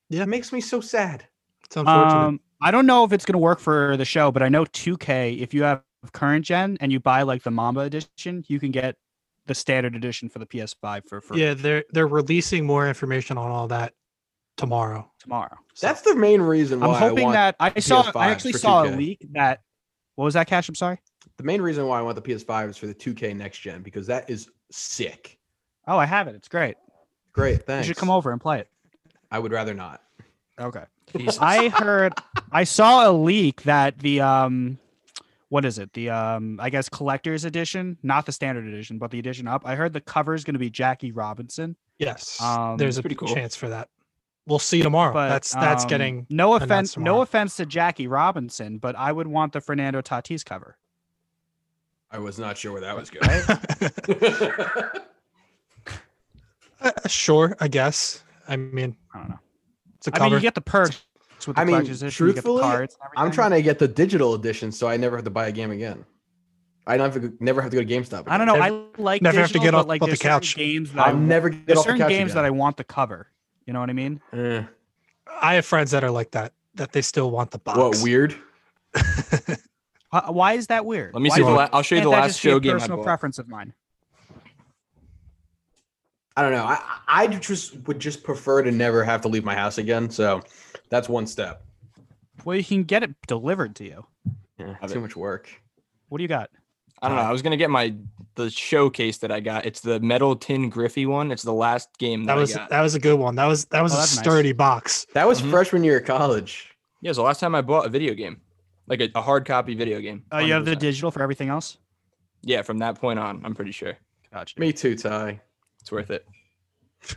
Yeah. 0.08 0.22
it 0.22 0.28
makes 0.28 0.52
me 0.52 0.60
so 0.60 0.80
sad. 0.80 1.24
It's 1.64 1.76
unfortunate. 1.76 2.18
Um, 2.18 2.40
I 2.60 2.70
don't 2.70 2.86
know 2.86 3.04
if 3.04 3.12
it's 3.12 3.24
going 3.24 3.32
to 3.32 3.38
work 3.38 3.58
for 3.58 3.96
the 3.96 4.04
show, 4.04 4.30
but 4.30 4.42
I 4.42 4.48
know 4.48 4.64
2K. 4.64 5.40
If 5.40 5.52
you 5.54 5.62
have 5.64 5.82
current 6.12 6.44
gen 6.44 6.76
and 6.80 6.92
you 6.92 7.00
buy 7.00 7.22
like 7.22 7.42
the 7.42 7.50
Mamba 7.50 7.80
edition, 7.80 8.44
you 8.46 8.60
can 8.60 8.70
get 8.70 8.96
the 9.46 9.54
standard 9.54 9.96
edition 9.96 10.28
for 10.28 10.38
the 10.38 10.46
PS5 10.46 11.08
for 11.08 11.20
free 11.20 11.40
yeah, 11.42 11.54
they're 11.54 11.84
they're 11.90 12.06
releasing 12.06 12.64
more 12.64 12.86
information 12.86 13.36
on 13.36 13.50
all 13.50 13.66
that 13.68 13.92
tomorrow. 14.56 15.10
tomorrow. 15.18 15.56
So 15.74 15.86
That's 15.86 16.02
the 16.02 16.14
main 16.14 16.40
reason 16.40 16.80
why 16.80 16.86
I'm 16.88 16.94
hoping 16.94 17.18
I 17.24 17.26
want 17.26 17.34
that 17.34 17.56
I 17.60 17.80
saw. 17.80 18.00
I 18.02 18.10
PS5s 18.10 18.30
actually 18.30 18.52
saw 18.54 18.84
a 18.84 18.88
2K. 18.88 18.96
leak 18.96 19.26
that. 19.32 19.60
What 20.16 20.26
was 20.26 20.34
that, 20.34 20.46
Cash? 20.46 20.68
I'm 20.68 20.74
sorry. 20.74 20.98
the 21.38 21.44
main 21.44 21.62
reason 21.62 21.86
why 21.86 21.98
I 21.98 22.02
want 22.02 22.16
the 22.16 22.22
PS5 22.22 22.70
is 22.70 22.76
for 22.76 22.86
the 22.86 22.94
2K 22.94 23.34
next 23.36 23.58
gen 23.58 23.82
because 23.82 24.06
that 24.08 24.28
is 24.28 24.48
sick. 24.70 25.38
Oh, 25.88 25.96
I 25.98 26.06
have 26.06 26.28
it. 26.28 26.34
It's 26.34 26.48
great. 26.48 26.76
Great, 27.32 27.64
thanks. 27.66 27.86
You 27.86 27.90
should 27.94 27.98
come 27.98 28.10
over 28.10 28.30
and 28.30 28.40
play 28.40 28.60
it. 28.60 28.68
I 29.30 29.38
would 29.38 29.52
rather 29.52 29.72
not. 29.74 30.02
Okay. 30.60 30.84
I 31.40 31.68
heard. 31.70 32.12
I 32.52 32.64
saw 32.64 33.10
a 33.10 33.12
leak 33.12 33.62
that 33.62 33.98
the 33.98 34.20
um, 34.20 34.78
what 35.48 35.64
is 35.64 35.78
it? 35.78 35.92
The 35.94 36.10
um, 36.10 36.58
I 36.60 36.68
guess 36.70 36.88
collector's 36.90 37.44
edition, 37.44 37.96
not 38.02 38.26
the 38.26 38.32
standard 38.32 38.66
edition, 38.66 38.98
but 38.98 39.10
the 39.10 39.18
edition 39.18 39.48
up. 39.48 39.62
I 39.64 39.74
heard 39.74 39.92
the 39.94 40.00
cover 40.02 40.34
is 40.34 40.44
going 40.44 40.54
to 40.54 40.58
be 40.60 40.70
Jackie 40.70 41.10
Robinson. 41.12 41.74
Yes, 41.98 42.40
Um, 42.40 42.76
there's 42.76 42.98
a 42.98 43.02
pretty 43.02 43.16
cool. 43.16 43.28
chance 43.28 43.56
for 43.56 43.68
that. 43.70 43.88
We'll 44.46 44.58
see 44.58 44.82
tomorrow. 44.82 45.12
But 45.12 45.28
that's 45.28 45.54
that's 45.54 45.84
um, 45.84 45.88
getting 45.88 46.26
no 46.28 46.54
offense. 46.54 46.96
No 46.96 47.20
offense 47.22 47.56
to 47.56 47.66
Jackie 47.66 48.06
Robinson, 48.08 48.78
but 48.78 48.96
I 48.96 49.12
would 49.12 49.28
want 49.28 49.52
the 49.52 49.60
Fernando 49.60 50.02
Tatis 50.02 50.44
cover. 50.44 50.76
I 52.10 52.18
was 52.18 52.38
not 52.38 52.58
sure 52.58 52.72
where 52.72 52.80
that 52.82 52.96
was 52.96 53.10
going. 53.10 54.92
Uh, 56.82 56.90
sure, 57.06 57.56
I 57.60 57.68
guess. 57.68 58.24
I 58.48 58.56
mean, 58.56 58.96
I 59.14 59.18
don't 59.18 59.28
know. 59.30 59.38
it's 59.98 60.08
a 60.08 60.10
cover. 60.10 60.24
mean, 60.24 60.34
you 60.34 60.40
get 60.40 60.56
the 60.56 60.60
perks 60.60 61.00
with 61.46 61.54
the 61.54 61.62
I 61.62 61.64
mean, 61.64 61.74
collector's 61.74 62.02
edition. 62.02 62.26
you 62.26 62.32
get 62.32 62.36
the 62.36 62.42
truthfully, 62.42 62.62
cards 62.62 62.98
and 63.00 63.24
I'm 63.24 63.30
trying 63.30 63.52
to 63.52 63.62
get 63.62 63.78
the 63.78 63.86
digital 63.86 64.34
edition 64.34 64.72
so 64.72 64.88
I 64.88 64.96
never 64.96 65.16
have 65.16 65.24
to 65.24 65.30
buy 65.30 65.46
a 65.46 65.52
game 65.52 65.70
again. 65.70 66.04
I 66.84 66.96
don't 66.96 67.12
have 67.12 67.22
to 67.22 67.32
never 67.38 67.62
have 67.62 67.70
to 67.70 67.76
go 67.76 67.84
to 67.84 67.88
GameStop. 67.88 68.24
I 68.26 68.36
don't 68.36 68.48
know. 68.48 68.54
Never- 68.56 68.74
I 68.74 69.00
like 69.00 69.22
never 69.22 69.40
have 69.40 69.52
to 69.52 69.60
get 69.60 69.70
but, 69.72 69.78
off- 69.80 69.86
like 69.86 70.02
off 70.02 70.10
the 70.10 70.16
couch. 70.16 70.56
Games 70.56 70.92
that 70.92 71.06
I 71.06 71.10
I'll 71.10 71.16
never 71.16 71.50
get 71.50 71.66
there's 71.66 71.78
off 71.78 71.84
the 71.86 71.92
certain 71.92 72.08
games 72.08 72.32
again. 72.32 72.42
that 72.42 72.44
I 72.46 72.50
want 72.50 72.76
the 72.76 72.84
cover. 72.84 73.28
You 73.66 73.72
know 73.72 73.80
what 73.80 73.90
I 73.90 73.94
mean? 73.94 74.20
Eh, 74.32 74.62
I 75.40 75.54
have 75.54 75.66
friends 75.66 75.90
that 75.92 76.02
are 76.04 76.10
like 76.10 76.32
that. 76.32 76.52
That 76.74 76.92
they 76.92 77.02
still 77.02 77.30
want 77.30 77.50
the 77.50 77.58
box. 77.58 77.78
what 77.78 78.00
weird? 78.02 78.34
Why- 80.10 80.30
Why 80.30 80.52
is 80.54 80.66
that 80.68 80.84
weird? 80.86 81.14
Let 81.14 81.22
me 81.22 81.28
Why 81.30 81.36
see 81.36 81.42
the 81.42 81.50
la- 81.50 81.68
I'll 81.72 81.82
show 81.82 81.94
you 81.96 82.00
the 82.02 82.08
last 82.08 82.28
just 82.34 82.42
be 82.42 82.48
a 82.48 82.52
show 82.52 82.60
game 82.60 82.70
I 82.72 82.74
Personal 82.78 82.96
bought. 82.98 83.04
preference 83.04 83.38
of 83.38 83.48
mine. 83.48 83.72
I 86.36 86.42
don't 86.42 86.52
know. 86.52 86.64
I 86.64 86.78
I 87.06 87.26
just 87.26 87.76
would 87.86 87.98
just 87.98 88.22
prefer 88.24 88.62
to 88.62 88.70
never 88.72 89.04
have 89.04 89.20
to 89.22 89.28
leave 89.28 89.44
my 89.44 89.54
house 89.54 89.76
again. 89.78 90.08
So 90.10 90.42
that's 90.88 91.08
one 91.08 91.26
step. 91.26 91.62
Well, 92.44 92.56
you 92.56 92.64
can 92.64 92.84
get 92.84 93.02
it 93.02 93.14
delivered 93.26 93.76
to 93.76 93.84
you. 93.84 94.06
Yeah, 94.58 94.76
Love 94.80 94.92
too 94.92 94.98
it. 94.98 95.02
much 95.02 95.14
work. 95.16 95.50
What 96.08 96.18
do 96.18 96.22
you 96.24 96.28
got? 96.28 96.50
I 97.02 97.08
don't 97.08 97.16
know. 97.16 97.22
I 97.24 97.32
was 97.32 97.42
gonna 97.42 97.56
get 97.56 97.68
my 97.70 97.94
the 98.36 98.48
showcase 98.48 99.18
that 99.18 99.30
I 99.32 99.40
got. 99.40 99.66
It's 99.66 99.80
the 99.80 99.98
metal 100.00 100.36
tin 100.36 100.70
Griffey 100.70 101.04
one. 101.04 101.30
It's 101.32 101.42
the 101.42 101.52
last 101.52 101.90
game 101.98 102.24
that, 102.24 102.34
That 102.36 102.40
was 102.40 102.54
I 102.54 102.58
got. 102.60 102.70
that 102.70 102.80
was 102.80 102.94
a 102.94 103.00
good 103.00 103.18
one. 103.18 103.34
That 103.34 103.46
was 103.46 103.64
that 103.66 103.82
was 103.82 103.92
Oh, 103.92 103.96
a 103.96 103.98
that's 104.00 104.16
nice. 104.16 104.24
sturdy 104.24 104.52
box. 104.52 105.06
That 105.12 105.26
was 105.26 105.42
Mhm. 105.42 105.50
freshman 105.50 105.84
year 105.84 105.98
of 105.98 106.06
college. 106.06 106.74
Yeah, 107.00 107.10
it's 107.10 107.16
the 107.18 107.22
last 107.24 107.40
time 107.40 107.54
I 107.54 107.60
bought 107.60 107.84
a 107.84 107.88
video 107.88 108.14
game, 108.14 108.40
like 108.86 109.00
a, 109.00 109.10
a 109.16 109.20
hard 109.20 109.44
copy 109.44 109.74
video 109.74 110.00
game. 110.00 110.24
Oh, 110.30 110.38
you 110.38 110.52
have 110.52 110.64
the 110.64 110.76
digital 110.76 111.10
for 111.10 111.20
everything 111.22 111.48
else. 111.48 111.78
Yeah, 112.42 112.62
from 112.62 112.78
that 112.78 112.94
point 113.00 113.18
on, 113.18 113.44
I'm 113.44 113.54
pretty 113.54 113.72
sure 113.72 113.96
Gotcha. 114.32 114.58
Me 114.58 114.72
too, 114.72 114.96
Ty. 114.96 115.40
it's 115.80 115.90
worth 115.92 116.10
it. 116.10 116.26
That's 117.00 117.16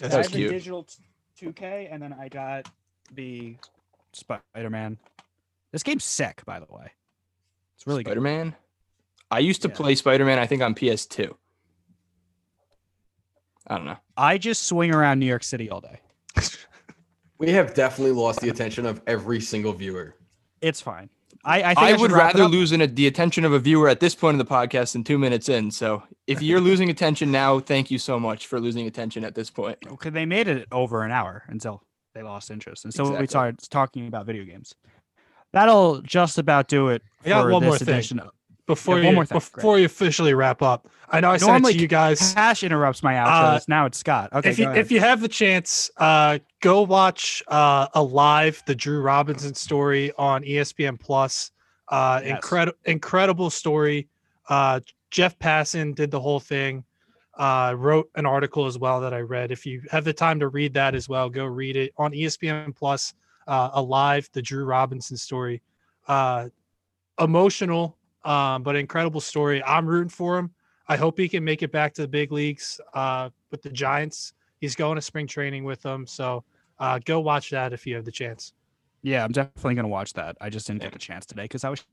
That 0.00 0.12
I 0.14 0.16
was 0.18 0.26
have 0.28 0.32
the 0.32 0.48
digital 0.48 0.86
2K, 1.38 1.88
and 1.90 2.00
then 2.02 2.14
I 2.14 2.28
got 2.28 2.66
the 3.12 3.56
Spider 4.12 4.70
Man. 4.70 4.96
This 5.72 5.82
game's 5.82 6.04
sick, 6.04 6.42
by 6.46 6.58
the 6.60 6.66
way. 6.72 6.90
It's 7.76 7.86
really 7.86 8.02
good. 8.02 8.10
Spider 8.12 8.20
Man. 8.22 8.54
I 9.30 9.38
used 9.38 9.62
to 9.62 9.68
Yeah. 9.68 9.74
play 9.74 9.94
Spider 9.94 10.24
Man. 10.24 10.38
I 10.38 10.46
think 10.46 10.62
on 10.62 10.74
PS2. 10.74 11.36
I 13.66 13.76
don't 13.76 13.84
know. 13.86 13.98
I 14.16 14.38
just 14.38 14.64
swing 14.64 14.92
around 14.92 15.18
New 15.20 15.26
York 15.26 15.44
City 15.44 15.70
all 15.70 15.80
day. 15.80 16.00
We 17.38 17.52
have 17.52 17.72
definitely 17.72 18.12
lost 18.12 18.40
the 18.40 18.48
attention 18.50 18.84
of 18.84 19.00
every 19.06 19.40
single 19.40 19.72
viewer. 19.72 20.14
It's 20.60 20.80
fine. 20.80 21.08
I, 21.42 21.62
I 21.62 21.66
think 21.74 21.78
I, 21.78 21.90
I, 21.92 21.96
would 21.96 22.12
rather 22.12 22.42
up. 22.42 22.50
lose 22.50 22.72
an, 22.72 22.94
the 22.94 23.06
attention 23.06 23.46
of 23.46 23.52
a 23.54 23.58
viewer 23.58 23.88
at 23.88 23.98
this 24.00 24.14
point 24.14 24.38
of 24.38 24.46
the 24.46 24.52
podcast 24.54 24.92
than 24.92 25.04
two 25.04 25.18
minutes 25.18 25.48
in. 25.48 25.70
So 25.70 26.02
if 26.26 26.42
you're 26.42 26.60
losing 26.60 26.90
attention 26.90 27.30
now, 27.32 27.58
thank 27.60 27.90
you 27.90 27.98
so 27.98 28.20
much 28.20 28.46
for 28.46 28.60
losing 28.60 28.86
attention 28.86 29.24
at 29.24 29.34
this 29.34 29.48
point. 29.48 29.78
because 29.88 30.12
they 30.12 30.26
made 30.26 30.48
it 30.48 30.66
over 30.70 31.02
an 31.02 31.12
hour 31.12 31.44
until 31.48 31.82
they 32.14 32.22
lost 32.22 32.50
interest, 32.50 32.84
and 32.84 32.92
so 32.92 33.04
we 33.04 33.08
Exactly. 33.10 33.26
started 33.28 33.70
talking 33.70 34.06
about 34.06 34.26
video 34.26 34.44
games. 34.44 34.74
That'll 35.52 36.02
just 36.02 36.36
about 36.36 36.68
do 36.68 36.88
it. 36.88 37.02
I 37.24 37.28
got 37.30 37.44
for 37.44 37.52
one 37.52 37.64
more 37.64 37.78
thing. 37.78 37.88
edition 37.88 38.18
of- 38.18 38.32
Before 38.70 39.00
Yeah, 39.00 39.08
you 39.08 39.14
more 39.16 39.26
thing, 39.26 39.34
before 39.34 39.80
you 39.80 39.86
officially 39.86 40.32
wrap 40.32 40.62
up, 40.62 40.88
I 41.08 41.18
know 41.20 41.32
I 41.32 41.38
said 41.38 41.56
it 41.56 41.72
to 41.72 41.78
you 41.78 41.88
guys. 41.88 42.34
Cash 42.34 42.62
interrupts 42.62 43.02
my 43.02 43.14
outros. 43.14 43.56
Uh, 43.56 43.60
now 43.66 43.86
it's 43.86 43.98
Scott. 43.98 44.32
Okay, 44.32 44.50
if 44.50 44.60
you 44.60 44.66
ahead. 44.66 44.78
if 44.78 44.92
you 44.92 45.00
have 45.00 45.20
the 45.20 45.28
chance, 45.28 45.90
uh, 45.96 46.38
go 46.60 46.82
watch 46.82 47.42
uh, 47.48 47.88
a 47.94 48.02
live 48.02 48.62
the 48.66 48.74
Drew 48.76 49.02
Robinson 49.02 49.54
story 49.56 50.12
on 50.16 50.44
ESPN 50.44 51.00
Plus. 51.00 51.50
Uh, 51.88 52.20
Yes. 52.22 52.36
incredible 52.36 52.78
incredible 52.84 53.50
story. 53.50 54.08
Uh, 54.48 54.78
Jeff 55.10 55.36
Passan 55.40 55.96
did 55.96 56.12
the 56.12 56.20
whole 56.20 56.38
thing. 56.38 56.84
Uh, 57.36 57.74
wrote 57.76 58.08
an 58.14 58.24
article 58.26 58.66
as 58.66 58.78
well 58.78 59.00
that 59.00 59.12
I 59.12 59.20
read. 59.20 59.50
If 59.50 59.66
you 59.66 59.82
have 59.90 60.04
the 60.04 60.12
time 60.12 60.38
to 60.38 60.46
read 60.46 60.74
that 60.74 60.94
as 60.94 61.08
well, 61.08 61.28
go 61.28 61.44
read 61.44 61.74
it 61.74 61.92
on 61.96 62.12
ESPN 62.12 62.72
Plus. 62.76 63.14
Uh, 63.48 63.70
alive 63.72 64.28
the 64.32 64.40
Drew 64.42 64.64
Robinson 64.64 65.16
story. 65.16 65.60
Uh, 66.06 66.50
emotional, 67.18 67.96
um, 68.24 68.62
but 68.62 68.76
incredible 68.76 69.20
story. 69.20 69.62
I'm 69.62 69.86
rooting 69.86 70.08
for 70.08 70.38
him. 70.38 70.50
I 70.88 70.96
hope 70.96 71.18
he 71.18 71.28
can 71.28 71.44
make 71.44 71.62
it 71.62 71.70
back 71.70 71.94
to 71.94 72.02
the 72.02 72.08
big 72.08 72.32
leagues 72.32 72.80
uh, 72.94 73.30
with 73.50 73.62
the 73.62 73.70
Giants. 73.70 74.32
He's 74.60 74.74
going 74.74 74.96
to 74.96 75.02
spring 75.02 75.26
training 75.26 75.64
with 75.64 75.82
them. 75.82 76.06
So 76.06 76.44
uh, 76.78 76.98
go 77.04 77.20
watch 77.20 77.50
that 77.50 77.72
if 77.72 77.86
you 77.86 77.94
have 77.96 78.04
the 78.04 78.12
chance. 78.12 78.52
yeah, 79.02 79.24
I'm 79.24 79.32
definitely 79.32 79.74
gonna 79.74 79.88
watch 79.88 80.14
that. 80.14 80.36
I 80.40 80.50
just 80.50 80.66
didn't 80.66 80.82
get 80.82 80.92
the 80.92 80.98
chance 80.98 81.26
today 81.26 81.42
because 81.42 81.64
I 81.64 81.70
was 81.70 81.84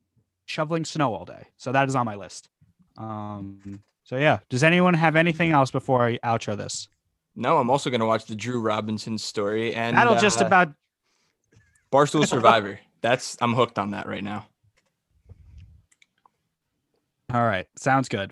shoveling 0.45 0.85
snow 0.85 1.13
all 1.13 1.25
day. 1.25 1.47
So 1.57 1.71
that 1.71 1.87
is 1.87 1.95
on 1.95 2.05
my 2.05 2.15
list. 2.15 2.49
Um. 2.97 3.81
So 4.03 4.15
yeah, 4.15 4.39
does 4.49 4.63
anyone 4.63 4.93
have 4.93 5.17
anything 5.17 5.51
else 5.51 5.69
before 5.69 6.05
I 6.05 6.17
outro 6.19 6.55
this? 6.55 6.87
No, 7.35 7.57
I'm 7.57 7.69
also 7.69 7.89
going 7.89 7.99
to 7.99 8.05
watch 8.05 8.25
the 8.25 8.35
Drew 8.35 8.59
Robinson 8.59 9.17
story 9.17 9.75
and 9.75 9.95
That'll 9.95 10.15
just 10.15 10.41
uh, 10.41 10.45
about 10.45 10.73
Barstool 11.91 12.25
Survivor. 12.25 12.79
That's 13.01 13.37
I'm 13.41 13.53
hooked 13.53 13.77
on 13.77 13.91
that 13.91 14.07
right 14.07 14.23
now. 14.23 14.47
All 17.33 17.43
right. 17.45 17.67
Sounds 17.77 18.09
good. 18.09 18.31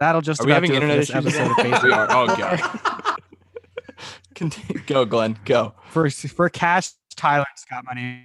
That'll 0.00 0.20
just 0.20 0.40
Are 0.40 0.46
we 0.46 0.52
having 0.52 0.74
internet 0.74 0.98
this 0.98 1.10
issues? 1.10 1.26
episode 1.34 1.50
of? 1.50 1.56
Basic 1.56 1.82
we 1.82 1.92
are. 1.92 2.06
Oh 2.10 2.26
god. 2.36 2.60
Continue. 4.34 4.82
Go, 4.86 5.04
Glenn. 5.04 5.38
Go. 5.44 5.74
for 5.90 6.10
for 6.10 6.48
Cash, 6.48 6.90
Tyler, 7.16 7.44
Scott. 7.56 7.84
My 7.84 7.94
name 7.94 8.24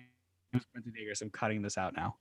is 0.53 0.65
Quentin. 0.73 0.93
I'm 1.21 1.29
cutting 1.29 1.61
this 1.61 1.77
out 1.77 1.95
now. 1.95 2.15